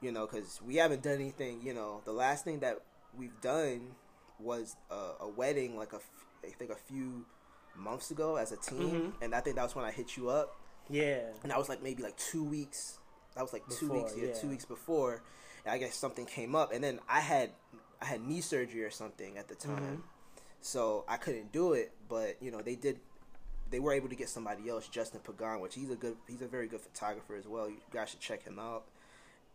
you 0.00 0.12
know, 0.12 0.26
because 0.26 0.60
we 0.62 0.76
haven't 0.76 1.02
done 1.02 1.14
anything. 1.14 1.62
You 1.62 1.74
know, 1.74 2.02
the 2.04 2.12
last 2.12 2.44
thing 2.44 2.60
that 2.60 2.80
we've 3.16 3.40
done 3.40 3.94
was 4.42 4.76
a, 4.90 5.12
a 5.20 5.28
wedding, 5.28 5.76
like 5.76 5.92
a 5.92 5.96
f- 5.96 6.10
I 6.44 6.48
think 6.50 6.70
a 6.70 6.74
few 6.76 7.24
months 7.76 8.10
ago 8.10 8.36
as 8.36 8.52
a 8.52 8.56
team, 8.56 9.12
Mhm. 9.18 9.22
and 9.24 9.34
I 9.34 9.40
think 9.40 9.56
that 9.56 9.62
was 9.62 9.74
when 9.74 9.84
I 9.84 9.90
hit 9.92 10.16
you 10.16 10.28
up 10.28 10.56
Yeah. 10.88 11.20
and 11.42 11.50
that 11.50 11.58
was 11.58 11.68
like 11.68 11.82
maybe 11.82 12.02
like 12.02 12.16
two 12.16 12.44
weeks. 12.44 12.98
That 13.34 13.42
was 13.42 13.52
like 13.52 13.66
two 13.68 13.90
weeks, 13.90 14.12
yeah, 14.16 14.26
yeah. 14.28 14.34
two 14.34 14.48
weeks 14.48 14.64
before. 14.66 15.22
And 15.64 15.72
I 15.72 15.78
guess 15.78 15.94
something 15.96 16.26
came 16.26 16.54
up, 16.54 16.72
and 16.72 16.82
then 16.84 17.00
I 17.08 17.20
had 17.20 17.50
I 18.00 18.04
had 18.06 18.20
knee 18.26 18.40
surgery 18.40 18.82
or 18.84 18.90
something 18.90 19.38
at 19.38 19.46
the 19.48 19.54
time, 19.54 19.98
Mhm. 19.98 20.42
so 20.60 21.04
I 21.08 21.16
couldn't 21.16 21.52
do 21.52 21.72
it. 21.72 21.92
But 22.08 22.42
you 22.42 22.50
know, 22.50 22.60
they 22.60 22.74
did. 22.74 23.00
They 23.70 23.80
were 23.80 23.92
able 23.94 24.10
to 24.10 24.16
get 24.16 24.28
somebody 24.28 24.68
else, 24.68 24.86
Justin 24.88 25.20
Pagan, 25.20 25.60
which 25.60 25.74
he's 25.76 25.88
a 25.88 25.96
good, 25.96 26.18
he's 26.28 26.42
a 26.42 26.46
very 26.48 26.66
good 26.68 26.82
photographer 26.82 27.34
as 27.36 27.46
well. 27.48 27.70
You 27.70 27.78
guys 27.90 28.10
should 28.10 28.20
check 28.20 28.42
him 28.42 28.58
out. 28.58 28.84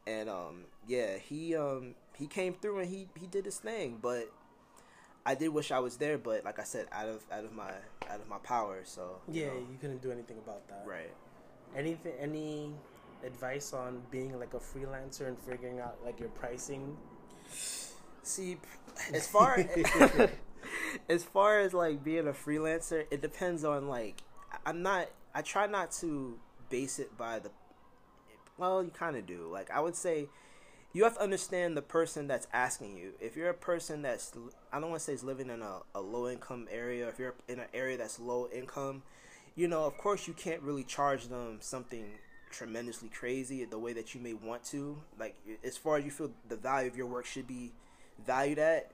And 0.07 0.27
um, 0.29 0.65
yeah, 0.87 1.17
he 1.17 1.55
um 1.55 1.93
he 2.17 2.25
came 2.25 2.53
through 2.55 2.79
and 2.79 2.89
he 2.89 3.09
he 3.19 3.27
did 3.27 3.45
his 3.45 3.59
thing, 3.59 3.99
but. 4.01 4.31
I 5.27 5.35
did 5.35 5.49
wish 5.49 5.71
I 5.71 5.79
was 5.79 5.97
there, 5.97 6.17
but 6.17 6.45
like 6.45 6.57
I 6.57 6.63
said, 6.63 6.87
out 6.91 7.09
of 7.09 7.21
out 7.31 7.43
of 7.43 7.53
my 7.53 7.71
out 8.09 8.21
of 8.21 8.29
my 8.29 8.37
power. 8.39 8.79
So 8.85 9.19
you 9.27 9.41
Yeah, 9.41 9.47
know, 9.47 9.59
you 9.71 9.77
couldn't 9.81 10.01
do 10.01 10.11
anything 10.11 10.37
about 10.37 10.65
that. 10.69 10.83
right. 10.85 11.11
Anything? 11.75 12.13
Any 12.19 12.73
advice 13.25 13.73
on 13.73 14.01
being 14.09 14.39
like 14.39 14.53
a 14.53 14.59
freelancer 14.59 15.27
and 15.27 15.37
figuring 15.39 15.79
out 15.81 15.97
like 16.05 16.17
your 16.19 16.29
pricing? 16.29 16.95
See, 18.23 18.57
as 19.13 19.27
far 19.27 19.57
as 21.09 21.23
far 21.25 21.59
as 21.59 21.73
like 21.73 22.03
being 22.03 22.27
a 22.27 22.33
freelancer, 22.33 23.05
it 23.11 23.21
depends 23.21 23.65
on 23.65 23.89
like 23.89 24.23
I'm 24.65 24.81
not. 24.81 25.09
I 25.35 25.41
try 25.41 25.67
not 25.67 25.91
to 26.03 26.39
base 26.69 26.99
it 26.99 27.17
by 27.17 27.39
the. 27.39 27.51
Well, 28.57 28.83
you 28.83 28.91
kind 28.91 29.15
of 29.17 29.25
do. 29.25 29.49
Like 29.51 29.69
I 29.71 29.79
would 29.81 29.95
say, 29.95 30.29
you 30.93 31.03
have 31.03 31.15
to 31.15 31.21
understand 31.21 31.75
the 31.75 31.81
person 31.81 32.27
that's 32.27 32.47
asking 32.53 32.97
you. 32.97 33.13
If 33.19 33.35
you're 33.35 33.49
a 33.49 33.53
person 33.53 34.01
that's, 34.01 34.31
I 34.71 34.79
don't 34.79 34.89
want 34.89 35.01
to 35.01 35.05
say 35.05 35.13
is 35.13 35.23
living 35.23 35.49
in 35.49 35.61
a, 35.61 35.79
a 35.93 36.01
low 36.01 36.29
income 36.29 36.67
area. 36.71 37.07
If 37.07 37.19
you're 37.19 37.35
in 37.47 37.59
an 37.59 37.67
area 37.73 37.97
that's 37.97 38.19
low 38.19 38.47
income, 38.53 39.03
you 39.55 39.67
know, 39.67 39.85
of 39.85 39.97
course 39.97 40.27
you 40.27 40.33
can't 40.33 40.61
really 40.61 40.83
charge 40.83 41.27
them 41.27 41.57
something 41.61 42.05
tremendously 42.51 43.09
crazy 43.09 43.65
the 43.65 43.77
way 43.77 43.93
that 43.93 44.15
you 44.15 44.21
may 44.21 44.33
want 44.33 44.63
to. 44.65 44.97
Like 45.19 45.35
as 45.63 45.77
far 45.77 45.97
as 45.97 46.05
you 46.05 46.11
feel 46.11 46.31
the 46.47 46.55
value 46.55 46.89
of 46.89 46.95
your 46.95 47.07
work 47.07 47.25
should 47.25 47.47
be 47.47 47.73
valued 48.25 48.59
at. 48.59 48.91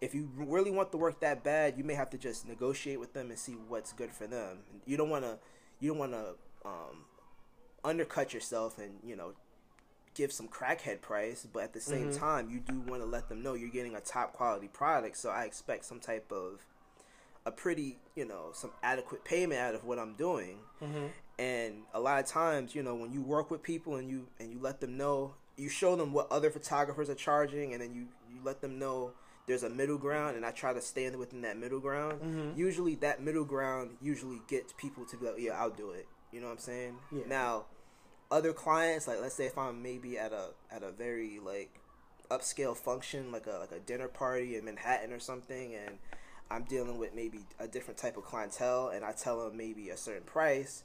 If 0.00 0.14
you 0.14 0.28
really 0.36 0.70
want 0.70 0.90
the 0.90 0.96
work 0.96 1.20
that 1.20 1.44
bad, 1.44 1.78
you 1.78 1.84
may 1.84 1.94
have 1.94 2.10
to 2.10 2.18
just 2.18 2.48
negotiate 2.48 2.98
with 2.98 3.12
them 3.14 3.30
and 3.30 3.38
see 3.38 3.52
what's 3.68 3.92
good 3.92 4.10
for 4.10 4.26
them. 4.26 4.58
You 4.84 4.96
don't 4.96 5.10
want 5.10 5.24
to, 5.24 5.38
you 5.78 5.90
don't 5.90 5.98
want 5.98 6.12
to 6.12 6.34
um, 6.64 7.04
undercut 7.84 8.32
yourself 8.32 8.78
and 8.78 8.94
you 9.04 9.16
know 9.16 9.32
give 10.14 10.32
some 10.32 10.48
crackhead 10.48 11.00
price, 11.00 11.46
but 11.50 11.62
at 11.62 11.72
the 11.72 11.80
same 11.80 12.10
Mhm. 12.10 12.18
time, 12.18 12.50
you 12.50 12.60
do 12.60 12.80
want 12.80 13.02
to 13.02 13.06
let 13.06 13.28
them 13.28 13.42
know 13.42 13.54
you're 13.54 13.70
getting 13.70 13.94
a 13.94 14.00
top 14.00 14.32
quality 14.32 14.68
product. 14.68 15.16
So 15.16 15.30
I 15.30 15.44
expect 15.44 15.84
some 15.84 16.00
type 16.00 16.30
of 16.30 16.66
a 17.44 17.50
pretty, 17.50 17.98
you 18.14 18.24
know, 18.24 18.50
some 18.52 18.70
adequate 18.82 19.24
payment 19.24 19.60
out 19.60 19.74
of 19.74 19.84
what 19.84 19.98
I'm 19.98 20.14
doing. 20.14 20.60
Mm-hmm. 20.80 21.06
And 21.38 21.82
a 21.92 21.98
lot 21.98 22.20
of 22.20 22.26
times, 22.26 22.74
you 22.74 22.82
know, 22.82 22.94
when 22.94 23.12
you 23.12 23.20
work 23.20 23.50
with 23.50 23.62
people 23.62 23.96
and 23.96 24.08
you 24.08 24.28
and 24.38 24.52
you 24.52 24.60
let 24.60 24.80
them 24.80 24.96
know, 24.96 25.34
you 25.56 25.68
show 25.68 25.96
them 25.96 26.12
what 26.12 26.30
other 26.30 26.50
photographers 26.50 27.10
are 27.10 27.14
charging, 27.14 27.72
and 27.72 27.82
then 27.82 27.94
you 27.94 28.08
you 28.30 28.40
let 28.44 28.60
them 28.60 28.78
know 28.78 29.12
there's 29.46 29.64
a 29.64 29.68
middle 29.68 29.98
ground, 29.98 30.36
and 30.36 30.46
I 30.46 30.52
try 30.52 30.72
to 30.72 30.80
stand 30.80 31.16
within 31.16 31.40
that 31.42 31.56
middle 31.56 31.80
ground. 31.80 32.20
Mhm. 32.22 32.56
Usually, 32.56 32.94
that 32.96 33.20
middle 33.20 33.44
ground 33.44 33.96
usually 34.00 34.40
gets 34.46 34.72
people 34.74 35.04
to 35.06 35.16
be 35.16 35.26
like, 35.26 35.38
yeah, 35.38 35.60
I'll 35.60 35.70
do 35.70 35.90
it. 35.90 36.06
You 36.30 36.40
know 36.40 36.46
what 36.46 36.52
I'm 36.52 36.58
saying? 36.58 36.98
Yeah. 37.10 37.24
Now, 37.26 37.66
other 38.32 38.52
clients, 38.54 39.06
like 39.06 39.20
let's 39.20 39.34
say 39.34 39.46
if 39.46 39.58
I'm 39.58 39.82
maybe 39.82 40.18
at 40.18 40.32
a 40.32 40.48
at 40.70 40.82
a 40.82 40.90
very 40.90 41.38
like 41.38 41.78
upscale 42.30 42.76
function, 42.76 43.30
like 43.30 43.46
a 43.46 43.58
like 43.60 43.72
a 43.72 43.78
dinner 43.78 44.08
party 44.08 44.56
in 44.56 44.64
Manhattan 44.64 45.12
or 45.12 45.20
something, 45.20 45.74
and 45.74 45.98
I'm 46.50 46.64
dealing 46.64 46.98
with 46.98 47.14
maybe 47.14 47.40
a 47.60 47.68
different 47.68 47.98
type 47.98 48.16
of 48.16 48.24
clientele, 48.24 48.88
and 48.88 49.04
I 49.04 49.12
tell 49.12 49.44
them 49.44 49.56
maybe 49.56 49.90
a 49.90 49.96
certain 49.98 50.24
price, 50.24 50.82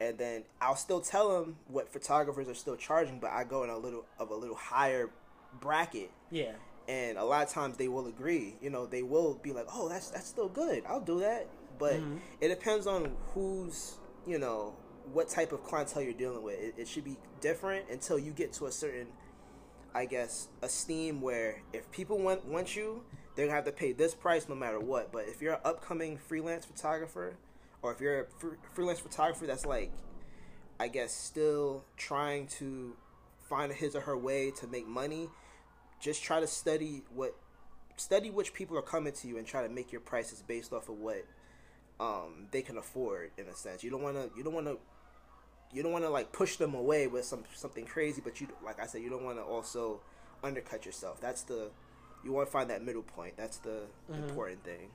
and 0.00 0.18
then 0.18 0.44
I'll 0.60 0.76
still 0.76 1.00
tell 1.00 1.40
them 1.40 1.56
what 1.66 1.90
photographers 1.90 2.46
are 2.48 2.54
still 2.54 2.76
charging, 2.76 3.18
but 3.18 3.30
I 3.30 3.44
go 3.44 3.64
in 3.64 3.70
a 3.70 3.78
little 3.78 4.04
of 4.18 4.30
a 4.30 4.34
little 4.34 4.56
higher 4.56 5.08
bracket, 5.60 6.10
Yeah. 6.30 6.52
and 6.88 7.16
a 7.16 7.24
lot 7.24 7.42
of 7.46 7.48
times 7.52 7.78
they 7.78 7.88
will 7.88 8.06
agree. 8.06 8.56
You 8.60 8.68
know, 8.68 8.84
they 8.84 9.02
will 9.02 9.34
be 9.42 9.52
like, 9.52 9.66
"Oh, 9.72 9.88
that's 9.88 10.10
that's 10.10 10.26
still 10.26 10.48
good. 10.50 10.84
I'll 10.86 11.00
do 11.00 11.20
that." 11.20 11.46
But 11.78 12.00
Mhm. 12.00 12.20
it 12.42 12.48
depends 12.48 12.86
on 12.86 13.16
who's 13.32 13.94
you 14.26 14.38
know 14.38 14.74
what 15.12 15.28
type 15.28 15.52
of 15.52 15.64
clientele 15.64 16.02
you're 16.02 16.12
dealing 16.12 16.42
with. 16.42 16.58
It, 16.58 16.74
it 16.76 16.88
should 16.88 17.04
be 17.04 17.16
different 17.40 17.86
until 17.90 18.18
you 18.18 18.32
get 18.32 18.52
to 18.54 18.66
a 18.66 18.72
certain, 18.72 19.08
I 19.94 20.06
guess, 20.06 20.48
esteem 20.62 21.20
where 21.20 21.62
if 21.72 21.90
people 21.90 22.18
want 22.18 22.44
want 22.46 22.76
you, 22.76 23.02
they're 23.34 23.46
gonna 23.46 23.56
have 23.56 23.64
to 23.64 23.72
pay 23.72 23.92
this 23.92 24.14
price 24.14 24.48
no 24.48 24.54
matter 24.54 24.80
what. 24.80 25.12
But 25.12 25.26
if 25.28 25.40
you're 25.40 25.54
an 25.54 25.60
upcoming 25.64 26.18
freelance 26.18 26.64
photographer, 26.64 27.36
or 27.82 27.92
if 27.92 28.00
you're 28.00 28.20
a 28.20 28.26
fr- 28.38 28.54
freelance 28.72 29.00
photographer 29.00 29.46
that's 29.46 29.66
like, 29.66 29.90
I 30.78 30.88
guess, 30.88 31.12
still 31.12 31.84
trying 31.96 32.46
to 32.58 32.96
find 33.48 33.72
his 33.72 33.94
or 33.94 34.00
her 34.00 34.16
way 34.16 34.50
to 34.52 34.66
make 34.66 34.86
money, 34.86 35.28
just 36.00 36.22
try 36.22 36.40
to 36.40 36.46
study 36.46 37.02
what 37.14 37.36
study 37.96 38.30
which 38.30 38.54
people 38.54 38.76
are 38.78 38.82
coming 38.82 39.12
to 39.12 39.28
you 39.28 39.38
and 39.38 39.46
try 39.46 39.62
to 39.62 39.68
make 39.68 39.92
your 39.92 40.00
prices 40.00 40.42
based 40.46 40.72
off 40.72 40.88
of 40.88 40.98
what 40.98 41.24
um, 42.00 42.46
they 42.50 42.62
can 42.62 42.78
afford 42.78 43.30
in 43.38 43.46
a 43.46 43.54
sense. 43.54 43.84
You 43.84 43.90
don't 43.90 44.02
want 44.02 44.16
to 44.16 44.30
you 44.36 44.42
don't 44.42 44.54
want 44.54 44.66
to 44.66 44.78
you 45.72 45.82
don't 45.82 45.92
want 45.92 46.04
to 46.04 46.10
like 46.10 46.32
push 46.32 46.56
them 46.56 46.74
away 46.74 47.06
with 47.06 47.24
some 47.24 47.44
something 47.54 47.84
crazy, 47.86 48.20
but 48.22 48.40
you 48.40 48.48
like 48.64 48.80
I 48.80 48.86
said, 48.86 49.02
you 49.02 49.10
don't 49.10 49.24
want 49.24 49.38
to 49.38 49.42
also 49.44 50.00
undercut 50.44 50.84
yourself. 50.86 51.20
That's 51.20 51.42
the 51.42 51.70
you 52.24 52.32
want 52.32 52.46
to 52.46 52.52
find 52.52 52.70
that 52.70 52.82
middle 52.84 53.02
point. 53.02 53.36
That's 53.36 53.58
the 53.58 53.86
Mhm. 54.10 54.18
important 54.18 54.64
thing. 54.64 54.90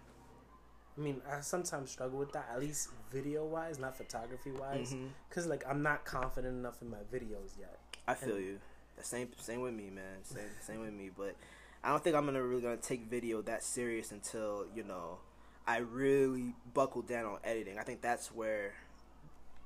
I 0.97 0.99
mean, 0.99 1.21
I 1.29 1.41
sometimes 1.41 1.91
struggle 1.91 2.17
with 2.17 2.31
that, 2.31 2.47
at 2.51 2.59
least 2.59 2.89
video 3.11 3.45
wise, 3.45 3.77
not 3.77 3.95
photography 3.95 4.51
wise, 4.51 4.95
because 5.29 5.45
like 5.45 5.63
I'm 5.67 5.83
not 5.83 6.05
confident 6.05 6.57
enough 6.57 6.81
in 6.81 6.89
my 6.89 7.03
videos 7.13 7.57
yet. 7.59 7.77
I 8.07 8.15
feel 8.15 8.39
you. 8.39 8.59
The 8.95 9.03
same 9.03 9.29
same 9.37 9.61
with 9.61 9.73
me, 9.73 9.89
man. 9.89 10.23
Same 10.23 10.49
same 10.61 10.79
with 10.79 10.93
me. 10.93 11.09
But 11.15 11.35
I 11.83 11.89
don't 11.89 12.03
think 12.03 12.15
I'm 12.15 12.25
gonna 12.25 12.41
really 12.43 12.61
gonna 12.63 12.77
take 12.77 13.01
video 13.03 13.41
that 13.43 13.61
serious 13.63 14.11
until 14.11 14.65
you 14.75 14.83
know 14.83 15.19
I 15.67 15.77
really 15.77 16.55
buckle 16.73 17.01
down 17.03 17.25
on 17.25 17.39
editing. 17.43 17.77
I 17.77 17.83
think 17.83 18.01
that's 18.01 18.31
where 18.33 18.73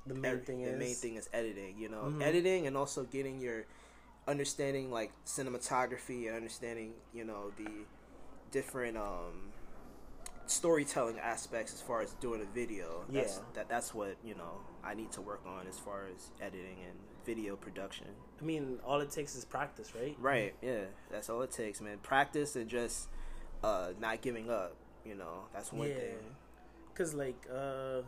The 0.07 0.15
main 0.15 0.25
every- 0.25 0.45
thing 0.45 0.61
the 0.63 0.69
is 0.71 0.79
main 0.79 0.95
thing 0.95 1.15
is 1.15 1.29
editing. 1.33 1.77
You 1.77 1.89
know, 1.89 2.03
Mhm. 2.03 2.21
editing 2.23 2.67
and 2.67 2.75
also 2.77 3.03
getting 3.03 3.39
your 3.39 3.65
understanding 4.27 4.91
like 4.91 5.11
cinematography 5.25 6.27
and 6.27 6.35
understanding 6.35 6.93
you 7.13 7.23
know 7.25 7.51
the 7.57 7.85
different 8.51 8.97
um 8.97 9.51
storytelling 10.47 11.17
aspects 11.19 11.73
as 11.73 11.81
far 11.81 12.01
as 12.01 12.11
doing 12.15 12.41
a 12.41 12.45
video. 12.45 13.05
That's, 13.09 13.37
Yeah. 13.37 13.43
that 13.53 13.69
that's 13.69 13.93
what 13.93 14.17
you 14.23 14.35
know 14.35 14.59
I 14.83 14.93
need 14.95 15.11
to 15.13 15.21
work 15.21 15.41
on 15.45 15.67
as 15.67 15.77
far 15.79 16.05
as 16.07 16.29
editing 16.41 16.77
and 16.87 16.97
video 17.25 17.55
production. 17.55 18.07
I 18.39 18.43
mean, 18.43 18.79
all 18.83 18.99
it 18.99 19.11
takes 19.11 19.35
is 19.35 19.45
practice, 19.45 19.93
right? 19.95 20.15
Right. 20.19 20.55
Yeah. 20.61 20.85
That's 21.11 21.29
all 21.29 21.41
it 21.43 21.51
takes, 21.51 21.79
man. 21.79 21.99
Practice 21.99 22.55
and 22.55 22.67
just 22.69 23.07
uh, 23.63 23.93
not 23.99 24.21
giving 24.21 24.49
up. 24.49 24.75
You 25.05 25.15
know, 25.15 25.45
that's 25.53 25.71
one 25.71 25.87
yeah. 25.87 25.95
thing. 25.95 26.35
Cause 26.95 27.13
like, 27.13 27.47
uh, 27.53 28.01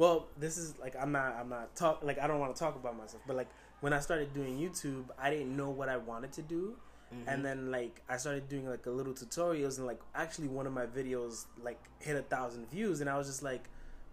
well, 0.00 0.28
this 0.38 0.56
is 0.56 0.78
like 0.78 0.94
I'm 0.98 1.12
not 1.12 1.36
I'm 1.38 1.50
not 1.50 1.76
talk 1.76 2.02
like 2.02 2.18
I 2.18 2.26
don't 2.26 2.40
want 2.40 2.56
to 2.56 2.58
talk 2.58 2.74
about 2.74 2.96
myself, 2.96 3.22
but 3.26 3.36
like 3.36 3.50
when 3.82 3.92
I 3.92 4.00
started 4.00 4.32
doing 4.32 4.58
YouTube, 4.58 5.04
I 5.18 5.28
didn't 5.28 5.54
know 5.54 5.68
what 5.68 5.88
I 5.90 5.98
wanted 5.98 6.32
to 6.32 6.42
do, 6.42 6.76
Mm-hmm. 7.12 7.28
and 7.28 7.44
then 7.44 7.72
like 7.72 8.00
I 8.08 8.16
started 8.18 8.48
doing 8.48 8.66
like 8.68 8.86
a 8.86 8.90
little 8.90 9.12
tutorials, 9.12 9.78
and 9.78 9.86
like 9.86 10.00
actually 10.14 10.46
one 10.46 10.66
of 10.66 10.72
my 10.72 10.86
videos 10.86 11.46
like 11.60 11.80
hit 11.98 12.16
a 12.16 12.22
thousand 12.22 12.70
views, 12.70 13.00
and 13.00 13.10
I 13.10 13.18
was 13.18 13.26
just 13.26 13.42
like, 13.42 13.64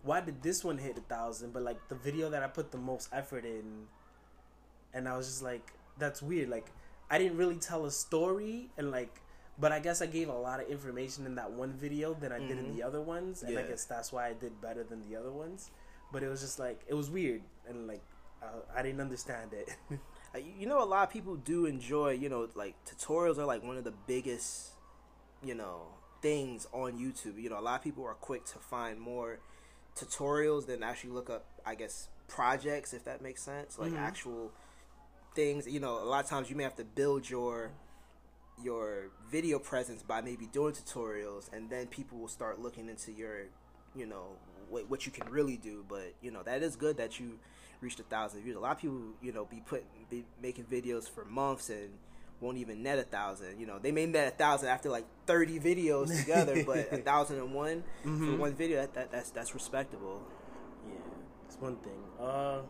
why 0.02 0.20
did 0.20 0.42
this 0.42 0.64
one 0.64 0.80
hit 0.80 0.98
a 0.98 1.02
thousand? 1.02 1.54
But 1.54 1.62
like 1.62 1.78
the 1.90 1.96
video 1.96 2.30
that 2.32 2.42
I 2.44 2.48
put 2.48 2.72
the 2.72 2.80
most 2.80 3.08
effort 3.14 3.46
in, 3.46 3.86
and 4.96 5.08
I 5.08 5.16
was 5.16 5.28
just 5.28 5.44
like, 5.44 5.74
that's 6.00 6.22
weird. 6.24 6.50
Like 6.50 6.68
I 7.10 7.20
didn't 7.20 7.38
really 7.38 7.58
tell 7.70 7.86
a 7.86 7.92
story, 7.92 8.70
and 8.78 8.92
like. 8.92 9.22
But 9.60 9.72
I 9.72 9.80
guess 9.80 10.02
I 10.02 10.06
gave 10.06 10.30
a 10.30 10.34
lot 10.38 10.60
of 10.60 10.68
information 10.70 11.26
in 11.26 11.36
that 11.36 11.52
one 11.52 11.74
video 11.74 12.14
than 12.14 12.32
I 12.32 12.40
did 12.40 12.60
in 12.60 12.66
Mhm. 12.68 12.76
the 12.76 12.84
other 12.84 13.02
ones, 13.02 13.42
and 13.44 13.58
I 13.58 13.64
guess 13.64 13.86
that's 13.86 14.12
why 14.14 14.28
I 14.28 14.34
did 14.34 14.62
better 14.62 14.84
than 14.84 15.02
the 15.10 15.16
other 15.16 15.32
ones. 15.32 15.72
But 16.12 16.22
it 16.24 16.30
was 16.30 16.42
just 16.42 16.60
like 16.60 16.84
it 16.88 16.94
was 16.94 17.10
weird, 17.10 17.42
and 17.68 17.88
like 17.88 18.02
uh, 18.42 18.62
I 18.76 18.84
didn't 18.84 19.02
understand 19.02 19.54
it. 19.54 19.76
uh, 20.36 20.38
you 20.38 20.68
know, 20.68 20.82
a 20.84 20.86
lot 20.86 21.04
of 21.08 21.10
people 21.10 21.36
do 21.36 21.66
enjoy. 21.66 22.12
You 22.12 22.30
know, 22.30 22.48
like 22.54 22.76
tutorials 22.86 23.40
are 23.40 23.46
like 23.46 23.64
one 23.64 23.78
of 23.78 23.84
the 23.84 23.94
biggest, 24.06 24.74
you 25.44 25.56
know, 25.56 25.88
things 26.22 26.68
on 26.72 27.00
YouTube. 27.00 27.42
You 27.42 27.50
know, 27.50 27.58
a 27.60 27.62
lot 27.62 27.76
of 27.80 27.84
people 27.84 28.06
are 28.06 28.14
quick 28.14 28.46
to 28.46 28.60
find 28.60 29.00
more 29.00 29.40
tutorials 29.96 30.68
than 30.68 30.84
actually 30.84 31.10
look 31.12 31.32
up. 31.32 31.46
I 31.66 31.74
guess 31.74 32.10
projects, 32.28 32.94
if 32.94 33.04
that 33.06 33.22
makes 33.22 33.42
sense, 33.42 33.80
like 33.80 33.92
Mhm. 33.94 33.98
actual 33.98 34.52
things. 35.34 35.68
You 35.68 35.80
know, 35.80 35.98
a 35.98 36.06
lot 36.06 36.24
of 36.24 36.30
times 36.30 36.50
you 36.52 36.56
may 36.56 36.64
have 36.64 36.76
to 36.76 36.86
build 36.86 37.28
your 37.30 37.72
your 38.64 39.10
video 39.30 39.60
presence 39.60 40.02
by 40.04 40.22
maybe 40.22 40.48
doing 40.48 40.74
tutorials, 40.74 41.52
and 41.54 41.70
then 41.70 41.88
people 41.88 42.18
will 42.18 42.28
start 42.28 42.60
looking 42.60 42.90
into 42.90 43.12
your, 43.12 43.44
you 43.96 44.06
know, 44.06 44.36
what 44.70 44.90
what 44.90 45.06
you 45.06 45.12
can 45.12 45.30
really 45.30 45.58
do. 45.58 45.86
But 45.88 46.14
you 46.22 46.32
know, 46.32 46.44
that 46.44 46.64
is 46.64 46.76
good 46.76 46.98
that 46.98 47.20
you 47.20 47.40
reached 47.82 48.00
a 48.00 48.04
thousand 48.04 48.42
views. 48.42 48.56
A 48.56 48.60
lot 48.60 48.72
of 48.74 48.80
people, 48.80 49.00
you 49.22 49.32
know, 49.32 49.46
be 49.46 49.62
putting 49.66 49.86
be 50.10 50.26
making 50.42 50.66
videos 50.66 51.10
for 51.10 51.26
months 51.26 51.70
and 51.70 51.90
won't 52.40 52.58
even 52.58 52.84
net 52.84 53.00
a 53.00 53.04
thousand. 53.04 53.60
You 53.60 53.66
know, 53.68 53.80
they 53.80 53.92
may 53.92 54.06
net 54.06 54.28
a 54.28 54.36
thousand 54.36 54.70
after 54.70 54.90
like 54.90 55.06
thirty 55.26 55.60
videos 55.60 56.16
together, 56.20 56.64
but 56.66 56.92
a 56.92 56.98
thousand 56.98 57.38
and 57.38 57.54
one 57.54 57.84
for 58.04 58.10
Mhm. 58.10 58.38
one 58.38 58.54
video 58.56 58.82
that, 58.82 58.94
that 58.94 59.12
that's 59.12 59.30
that's 59.32 59.54
respectable. 59.54 60.22
Yeah, 60.88 60.96
it's 61.46 61.60
one 61.60 61.76
thing. 61.78 62.02
Uh, 62.20 62.62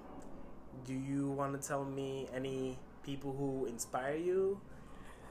do 0.85 0.93
you 0.93 1.29
want 1.31 1.59
to 1.59 1.67
tell 1.67 1.83
me 1.85 2.27
any 2.33 2.77
people 3.03 3.33
who 3.37 3.65
inspire 3.67 4.15
you? 4.17 4.59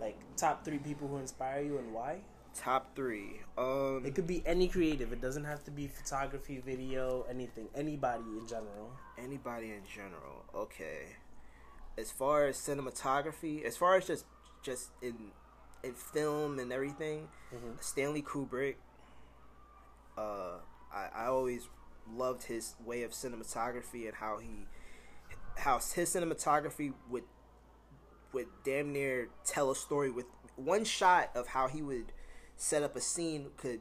Like 0.01 0.17
top 0.37 0.65
three 0.65 0.79
people 0.79 1.09
who 1.09 1.17
inspire 1.19 1.63
you 1.63 1.79
and 1.79 1.93
why? 1.93 2.21
Top 2.55 2.95
three. 2.97 3.41
Um, 3.59 4.03
It 4.07 4.15
could 4.15 4.27
be 4.27 4.43
any 4.47 4.69
creative. 4.69 5.13
It 5.13 5.21
doesn't 5.21 5.45
have 5.45 5.63
to 5.65 5.71
be 5.71 5.89
photography, 5.89 6.59
video, 6.65 7.27
anything. 7.29 7.69
Anybody 7.75 8.25
in 8.39 8.47
general. 8.47 8.93
anybody 9.19 9.73
in 9.73 9.83
general. 9.85 10.45
Okay. 10.55 11.17
As 11.99 12.11
far 12.11 12.47
as 12.47 12.57
cinematography, 12.59 13.63
as 13.65 13.77
far 13.77 13.97
as 13.97 14.07
just 14.07 14.27
just 14.63 14.91
in 15.03 15.33
in 15.83 15.95
film 15.95 16.59
and 16.59 16.73
everything, 16.73 17.29
Mhm. 17.53 17.83
Stanley 17.83 18.23
Kubrick. 18.23 18.77
Uh, 20.17 20.59
I 20.93 21.09
I 21.15 21.27
always 21.27 21.69
loved 22.11 22.45
his 22.45 22.75
way 22.85 23.03
of 23.03 23.13
cinematography 23.13 24.07
and 24.07 24.17
how 24.17 24.39
he 24.39 24.67
how 25.59 25.75
his 25.79 26.15
cinematography 26.15 26.93
would 27.09 27.25
would 28.37 28.49
damn 28.65 28.93
near 28.93 29.29
tell 29.47 29.71
a 29.71 29.77
story 29.77 30.11
with 30.11 30.27
one 30.57 30.85
shot 30.85 31.31
of 31.35 31.49
how 31.49 31.69
he 31.69 31.81
would 31.81 32.13
set 32.57 32.83
up 32.83 32.95
a 32.95 33.01
scene 33.01 33.47
could 33.57 33.81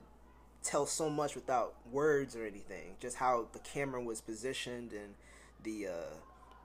tell 0.63 0.85
so 0.85 1.09
much 1.09 1.35
without 1.35 1.75
words 1.91 2.37
or 2.37 2.45
anything. 2.45 2.95
Just 3.01 3.17
how 3.17 3.47
the 3.51 3.59
camera 3.59 4.01
was 4.01 4.21
positioned 4.21 4.93
and 4.93 5.15
the 5.63 5.87
uh, 5.87 6.15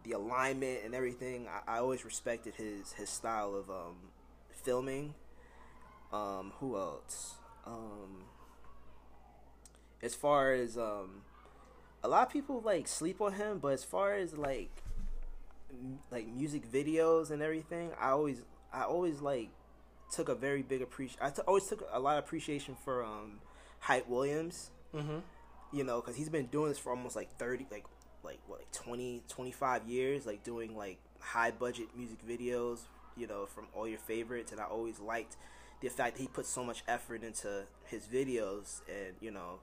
the 0.05 0.12
alignment 0.12 0.80
and 0.84 0.95
everything. 0.95 1.49
I, 1.49 1.74
I 1.74 1.78
always 1.78 2.05
respected 2.05 2.55
his 2.55 2.93
his 2.93 3.11
style 3.11 3.57
of 3.57 3.68
um, 3.68 3.97
filming. 4.51 5.14
Um, 6.12 6.53
who 6.61 6.76
else? 6.76 7.34
Um, 7.66 8.24
as 10.01 10.14
far 10.14 10.53
as 10.53 10.78
um, 10.78 11.22
a 12.05 12.09
lot 12.09 12.26
of 12.26 12.32
people 12.32 12.62
like 12.64 12.86
sleep 12.86 13.20
on 13.20 13.32
him, 13.32 13.59
but 13.59 13.72
as 13.72 13.82
far 13.82 14.14
as 14.14 14.36
like 14.36 14.84
like 16.11 16.27
music 16.29 16.71
videos 16.71 17.31
and 17.31 17.43
everything, 17.43 17.91
I 18.01 18.11
always 18.11 18.43
I 18.73 18.83
always 18.83 19.21
like 19.21 19.51
took 20.12 20.29
a 20.29 20.35
very 20.35 20.62
big 20.62 20.83
appreciation. 20.83 21.21
I 21.23 21.31
t- 21.31 21.43
always 21.47 21.66
took 21.66 21.89
a 21.93 22.01
lot 22.01 22.18
of 22.18 22.25
appreciation 22.25 22.77
for 22.85 23.05
um, 23.05 23.41
Hype 23.81 24.09
Williams 24.09 24.71
Mm-hmm. 24.93 25.18
you 25.73 25.85
know 25.85 26.01
because 26.01 26.16
he's 26.16 26.29
been 26.29 26.47
doing 26.47 26.68
this 26.71 26.79
for 26.81 26.91
almost 26.91 27.14
like 27.14 27.31
30 27.39 27.68
like 27.71 27.85
like 28.25 28.41
what 28.49 28.59
like 28.59 28.73
20 28.73 29.23
25 29.29 29.87
years 29.87 30.27
like 30.27 30.43
doing 30.43 30.77
like 30.77 30.99
high 31.21 31.53
budget 31.53 31.87
music 31.97 32.18
videos 32.29 32.81
you 33.16 33.29
know 33.29 33.47
from 33.47 33.66
all 33.73 33.87
your 33.87 34.01
favorites 34.01 34.51
and 34.51 34.61
i 34.61 34.64
always 34.64 34.99
liked 34.99 35.37
the 35.81 35.89
fact 35.89 36.16
that 36.16 36.21
he 36.23 36.27
put 36.27 36.45
so 36.45 36.64
much 36.64 36.83
effort 36.89 37.23
into 37.23 37.62
his 37.85 38.03
videos 38.07 38.81
and 38.89 39.14
you 39.21 39.31
know 39.31 39.61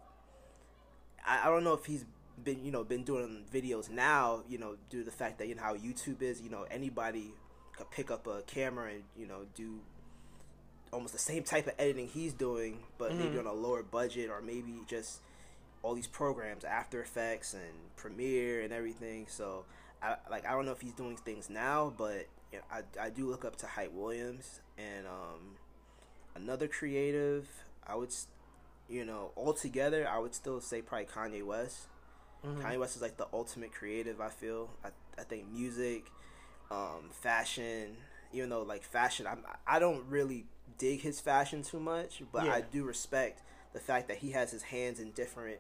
i, 1.26 1.42
I 1.44 1.50
don't 1.50 1.66
know 1.66 1.74
if 1.74 1.84
he's 1.84 2.06
been 2.44 2.64
you 2.64 2.72
know 2.72 2.84
been 2.84 3.04
doing 3.04 3.44
videos 3.52 3.90
now 3.90 4.42
you 4.48 4.58
know 4.58 4.76
due 4.90 5.00
to 5.00 5.06
the 5.06 5.12
fact 5.16 5.40
that 5.40 5.48
you 5.48 5.56
know 5.56 5.62
how 5.64 5.76
youtube 5.76 6.22
is 6.22 6.40
you 6.42 6.50
know 6.50 6.66
anybody 6.70 7.34
could 7.76 7.90
pick 7.90 8.12
up 8.12 8.28
a 8.28 8.42
camera 8.44 8.92
and 8.92 9.04
you 9.18 9.26
know 9.26 9.46
do 9.56 9.80
almost 10.94 11.14
the 11.14 11.20
same 11.20 11.44
type 11.44 11.68
of 11.68 11.74
editing 11.78 12.08
he's 12.08 12.32
doing, 12.34 12.80
but 12.98 13.14
maybe 13.18 13.36
Mhm. 13.36 13.40
on 13.42 13.46
a 13.48 13.54
lower 13.54 13.84
budget, 13.84 14.30
or 14.30 14.42
maybe 14.42 14.84
just 14.88 15.20
all 15.84 15.94
these 15.94 16.08
programs, 16.08 16.64
After 16.64 17.02
Effects 17.02 17.54
and 17.54 17.96
Premiere 17.98 18.62
and 18.62 18.72
everything. 18.72 19.28
So, 19.28 19.66
I 20.02 20.16
like 20.32 20.46
I 20.46 20.52
don't 20.54 20.66
know 20.66 20.72
if 20.72 20.80
he's 20.80 20.94
doing 20.94 21.18
things 21.18 21.50
now, 21.50 21.94
but 21.98 22.28
you 22.54 22.60
know, 22.60 22.64
I 22.72 23.08
I 23.08 23.10
do 23.10 23.30
look 23.30 23.44
up 23.44 23.58
to 23.58 23.68
Hype 23.68 23.92
Williams 23.92 24.62
and 24.78 25.06
um 25.08 25.58
another 26.36 26.70
creative. 26.70 27.48
I 27.86 27.96
would, 27.96 28.14
you 28.88 29.04
know, 29.04 29.32
altogether, 29.36 30.08
I 30.08 30.20
would 30.20 30.34
still 30.36 30.62
say 30.62 30.82
probably 30.82 31.08
Kanye 31.08 31.44
West. 31.44 31.88
Mm-hmm. 32.46 32.62
Kanye 32.62 32.80
West 32.80 32.96
is 32.96 33.02
like 33.02 33.18
the 33.18 33.28
ultimate 33.34 33.74
creative. 33.74 34.22
I 34.22 34.30
feel. 34.30 34.70
I 34.84 34.90
I 35.20 35.24
think 35.24 35.50
music, 35.52 36.06
um, 36.72 37.10
fashion. 37.12 37.98
Even 38.34 38.50
though 38.50 38.62
like 38.64 38.84
fashion, 38.84 39.26
I'm 39.28 39.40
I 39.66 39.80
don't 39.80 40.06
really 40.10 40.46
dig 40.78 41.02
his 41.02 41.20
fashion 41.20 41.64
too 41.64 41.80
much, 41.80 42.22
but 42.32 42.48
I 42.48 42.62
do 42.62 42.84
respect 42.84 43.42
the 43.74 43.80
fact 43.80 44.08
that 44.10 44.18
he 44.18 44.32
has 44.32 44.52
his 44.52 44.64
hands 44.64 45.00
in 45.00 45.12
different 45.12 45.60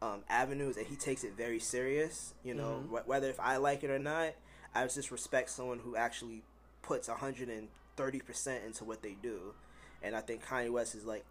um, 0.00 0.22
avenues 0.28 0.76
and 0.76 0.86
he 0.86 0.96
takes 0.96 1.22
it 1.22 1.34
very 1.36 1.58
serious. 1.60 2.34
You 2.42 2.54
know, 2.54 2.82
Mhm. 2.88 2.88
wh- 3.04 3.08
whether 3.08 3.28
if 3.28 3.38
I 3.38 3.58
like 3.58 3.84
it 3.84 3.90
or 3.90 3.98
not, 3.98 4.32
I 4.74 4.84
just 4.86 5.10
respect 5.10 5.50
someone 5.50 5.78
who 5.80 5.94
actually 5.96 6.42
puts 6.82 7.08
hundred 7.08 7.48
and 7.50 7.68
thirty 7.96 8.18
percent 8.20 8.64
into 8.64 8.84
what 8.84 9.02
they 9.02 9.12
do, 9.22 9.54
and 10.02 10.16
I 10.16 10.20
think 10.22 10.44
Kanye 10.44 10.70
West 10.72 10.94
is 10.94 11.04
like 11.04 11.24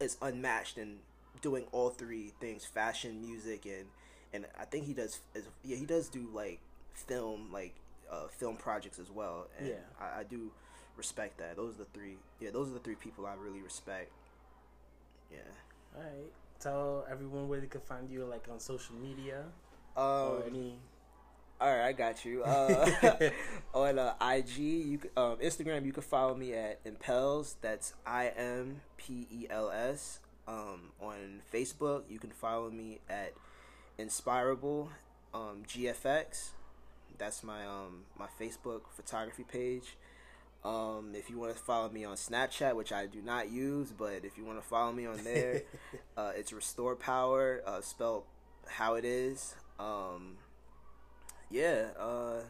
is 0.00 0.16
unmatched 0.22 0.76
in 0.78 0.98
doing 1.42 1.64
all 1.72 1.90
three 1.90 2.32
things: 2.40 2.64
fashion, 2.64 3.20
music, 3.20 3.64
and 3.66 3.86
and 4.32 4.46
I 4.58 4.64
think 4.64 4.86
he 4.86 4.94
does. 4.94 5.20
Yeah, 5.64 5.76
he 5.76 5.86
does 5.86 6.08
do 6.08 6.28
like 6.32 6.60
film, 6.94 7.50
like 7.52 7.74
uh, 8.10 8.28
film 8.28 8.56
projects 8.56 8.98
as 8.98 9.10
well. 9.10 9.48
And 9.58 9.68
Yeah. 9.68 9.74
I, 10.00 10.20
I 10.20 10.24
do 10.24 10.50
respect 10.96 11.38
that. 11.38 11.56
Those 11.56 11.74
are 11.76 11.78
the 11.78 11.84
three. 11.94 12.16
Yeah, 12.40 12.50
those 12.50 12.68
are 12.68 12.74
the 12.74 12.80
three 12.80 12.96
people 12.96 13.26
I 13.26 13.34
really 13.34 13.60
respect. 13.60 14.10
Yeah. 15.30 15.38
All 15.96 16.02
right. 16.02 16.32
Tell 16.60 17.06
everyone 17.10 17.48
where 17.48 17.60
they 17.60 17.66
can 17.66 17.80
find 17.82 18.10
you, 18.10 18.24
like 18.24 18.46
on 18.50 18.58
social 18.58 18.94
media 18.96 19.44
Um, 19.96 20.04
or 20.04 20.42
any. 20.46 20.74
All 21.60 21.68
right, 21.68 21.86
I 21.86 21.92
got 21.92 22.24
you. 22.24 22.42
Uh, 22.44 22.88
on 23.74 23.98
uh, 23.98 24.14
IG, 24.20 24.58
you 24.58 25.00
um, 25.16 25.36
Instagram, 25.38 25.84
you 25.84 25.92
can 25.92 26.02
follow 26.04 26.34
me 26.34 26.52
at 26.54 26.78
Impels. 26.84 27.56
That's 27.60 27.94
I 28.06 28.28
M 28.36 28.80
P 28.96 29.26
E 29.30 29.46
L 29.50 29.70
S. 29.70 30.20
Um, 30.48 30.92
on 31.00 31.42
Facebook, 31.52 32.04
you 32.08 32.18
can 32.18 32.30
follow 32.30 32.70
me 32.70 33.00
at 33.08 33.34
Inspirable 33.98 34.88
um, 35.34 35.62
GFX. 35.68 36.50
That's 37.18 37.42
my 37.42 37.66
um 37.66 38.04
my 38.18 38.28
Facebook 38.40 38.82
photography 38.96 39.44
page. 39.44 39.96
Um, 40.64 41.12
if 41.14 41.28
you 41.30 41.38
want 41.38 41.54
to 41.54 41.62
follow 41.62 41.88
me 41.90 42.04
on 42.04 42.16
Snapchat, 42.16 42.74
which 42.74 42.92
I 42.92 43.06
do 43.06 43.20
not 43.20 43.50
use, 43.50 43.92
but 43.96 44.24
if 44.24 44.36
you 44.38 44.44
want 44.44 44.60
to 44.60 44.66
follow 44.66 44.92
me 44.92 45.06
on 45.06 45.22
there, 45.22 45.62
uh, 46.16 46.32
it's 46.34 46.52
Restore 46.52 46.96
Power, 46.96 47.62
uh, 47.66 47.80
spelled 47.80 48.24
how 48.66 48.94
it 48.94 49.04
is. 49.04 49.54
Um, 49.78 50.36
yeah, 51.50 51.88
uh, 51.98 52.40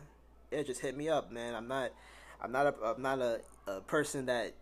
yeah, 0.51 0.63
just 0.63 0.81
hit 0.81 0.97
me 0.97 1.09
up, 1.09 1.31
man. 1.31 1.55
I'm 1.55 1.69
not, 1.69 1.93
I'm 2.41 2.53
not 2.53 2.67
a, 2.67 2.75
I'm 2.83 3.03
not 3.03 3.21
a, 3.21 3.41
a 3.67 3.81
person 3.83 4.27
that, 4.27 4.55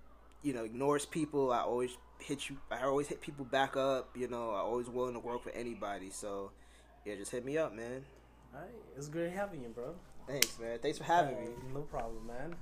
you 0.43 0.53
know, 0.53 0.65
ignores 0.65 1.07
people. 1.07 1.53
I 1.53 1.61
always 1.61 1.97
hit 2.21 2.49
you. 2.49 2.57
I 2.71 2.83
always 2.85 3.09
hit 3.09 3.21
people 3.21 3.45
back 3.45 3.77
up. 3.77 4.17
You 4.17 4.29
know, 4.29 4.51
I 4.51 4.61
always 4.61 4.89
willing 4.89 5.15
to 5.15 5.21
work 5.21 5.45
with 5.45 5.57
anybody. 5.57 6.11
So, 6.11 6.51
yeah, 7.05 7.15
just 7.15 7.31
hit 7.31 7.45
me 7.45 7.59
up, 7.59 7.75
man. 7.75 8.05
All 8.55 8.61
right. 8.61 8.71
It's 8.97 9.09
great 9.09 9.33
having 9.33 9.63
you, 9.63 9.69
bro. 9.69 9.95
Thanks, 10.27 10.59
man. 10.59 10.79
Thanks 10.81 10.99
for 10.99 11.05
having 11.05 11.37
me. 11.37 11.47
Uh, 11.47 11.75
no 11.75 11.81
problem, 11.83 12.27
man. 12.27 12.55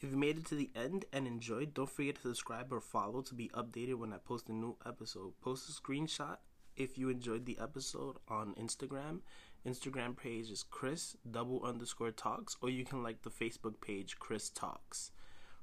If 0.00 0.10
you 0.10 0.16
made 0.16 0.38
it 0.38 0.46
to 0.46 0.54
the 0.54 0.70
end 0.74 1.04
and 1.12 1.26
enjoyed, 1.26 1.74
don't 1.74 1.90
forget 1.90 2.14
to 2.16 2.22
subscribe 2.22 2.72
or 2.72 2.80
follow 2.80 3.20
to 3.20 3.34
be 3.34 3.48
updated 3.48 3.96
when 3.96 4.14
I 4.14 4.16
post 4.16 4.48
a 4.48 4.52
new 4.52 4.76
episode. 4.86 5.32
Post 5.42 5.68
a 5.68 5.72
screenshot 5.72 6.38
if 6.74 6.96
you 6.96 7.10
enjoyed 7.10 7.44
the 7.44 7.58
episode 7.60 8.16
on 8.26 8.54
Instagram. 8.54 9.20
Instagram 9.66 10.16
page 10.16 10.50
is 10.50 10.62
Chris 10.62 11.16
double 11.30 11.62
underscore 11.62 12.12
talks, 12.12 12.56
or 12.62 12.70
you 12.70 12.84
can 12.84 13.02
like 13.02 13.22
the 13.22 13.30
Facebook 13.30 13.80
page 13.82 14.18
Chris 14.18 14.48
Talks. 14.48 15.10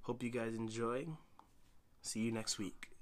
Hope 0.07 0.23
you 0.23 0.29
guys 0.29 0.55
enjoy. 0.55 1.05
See 2.01 2.21
you 2.21 2.31
next 2.31 2.57
week. 2.57 2.96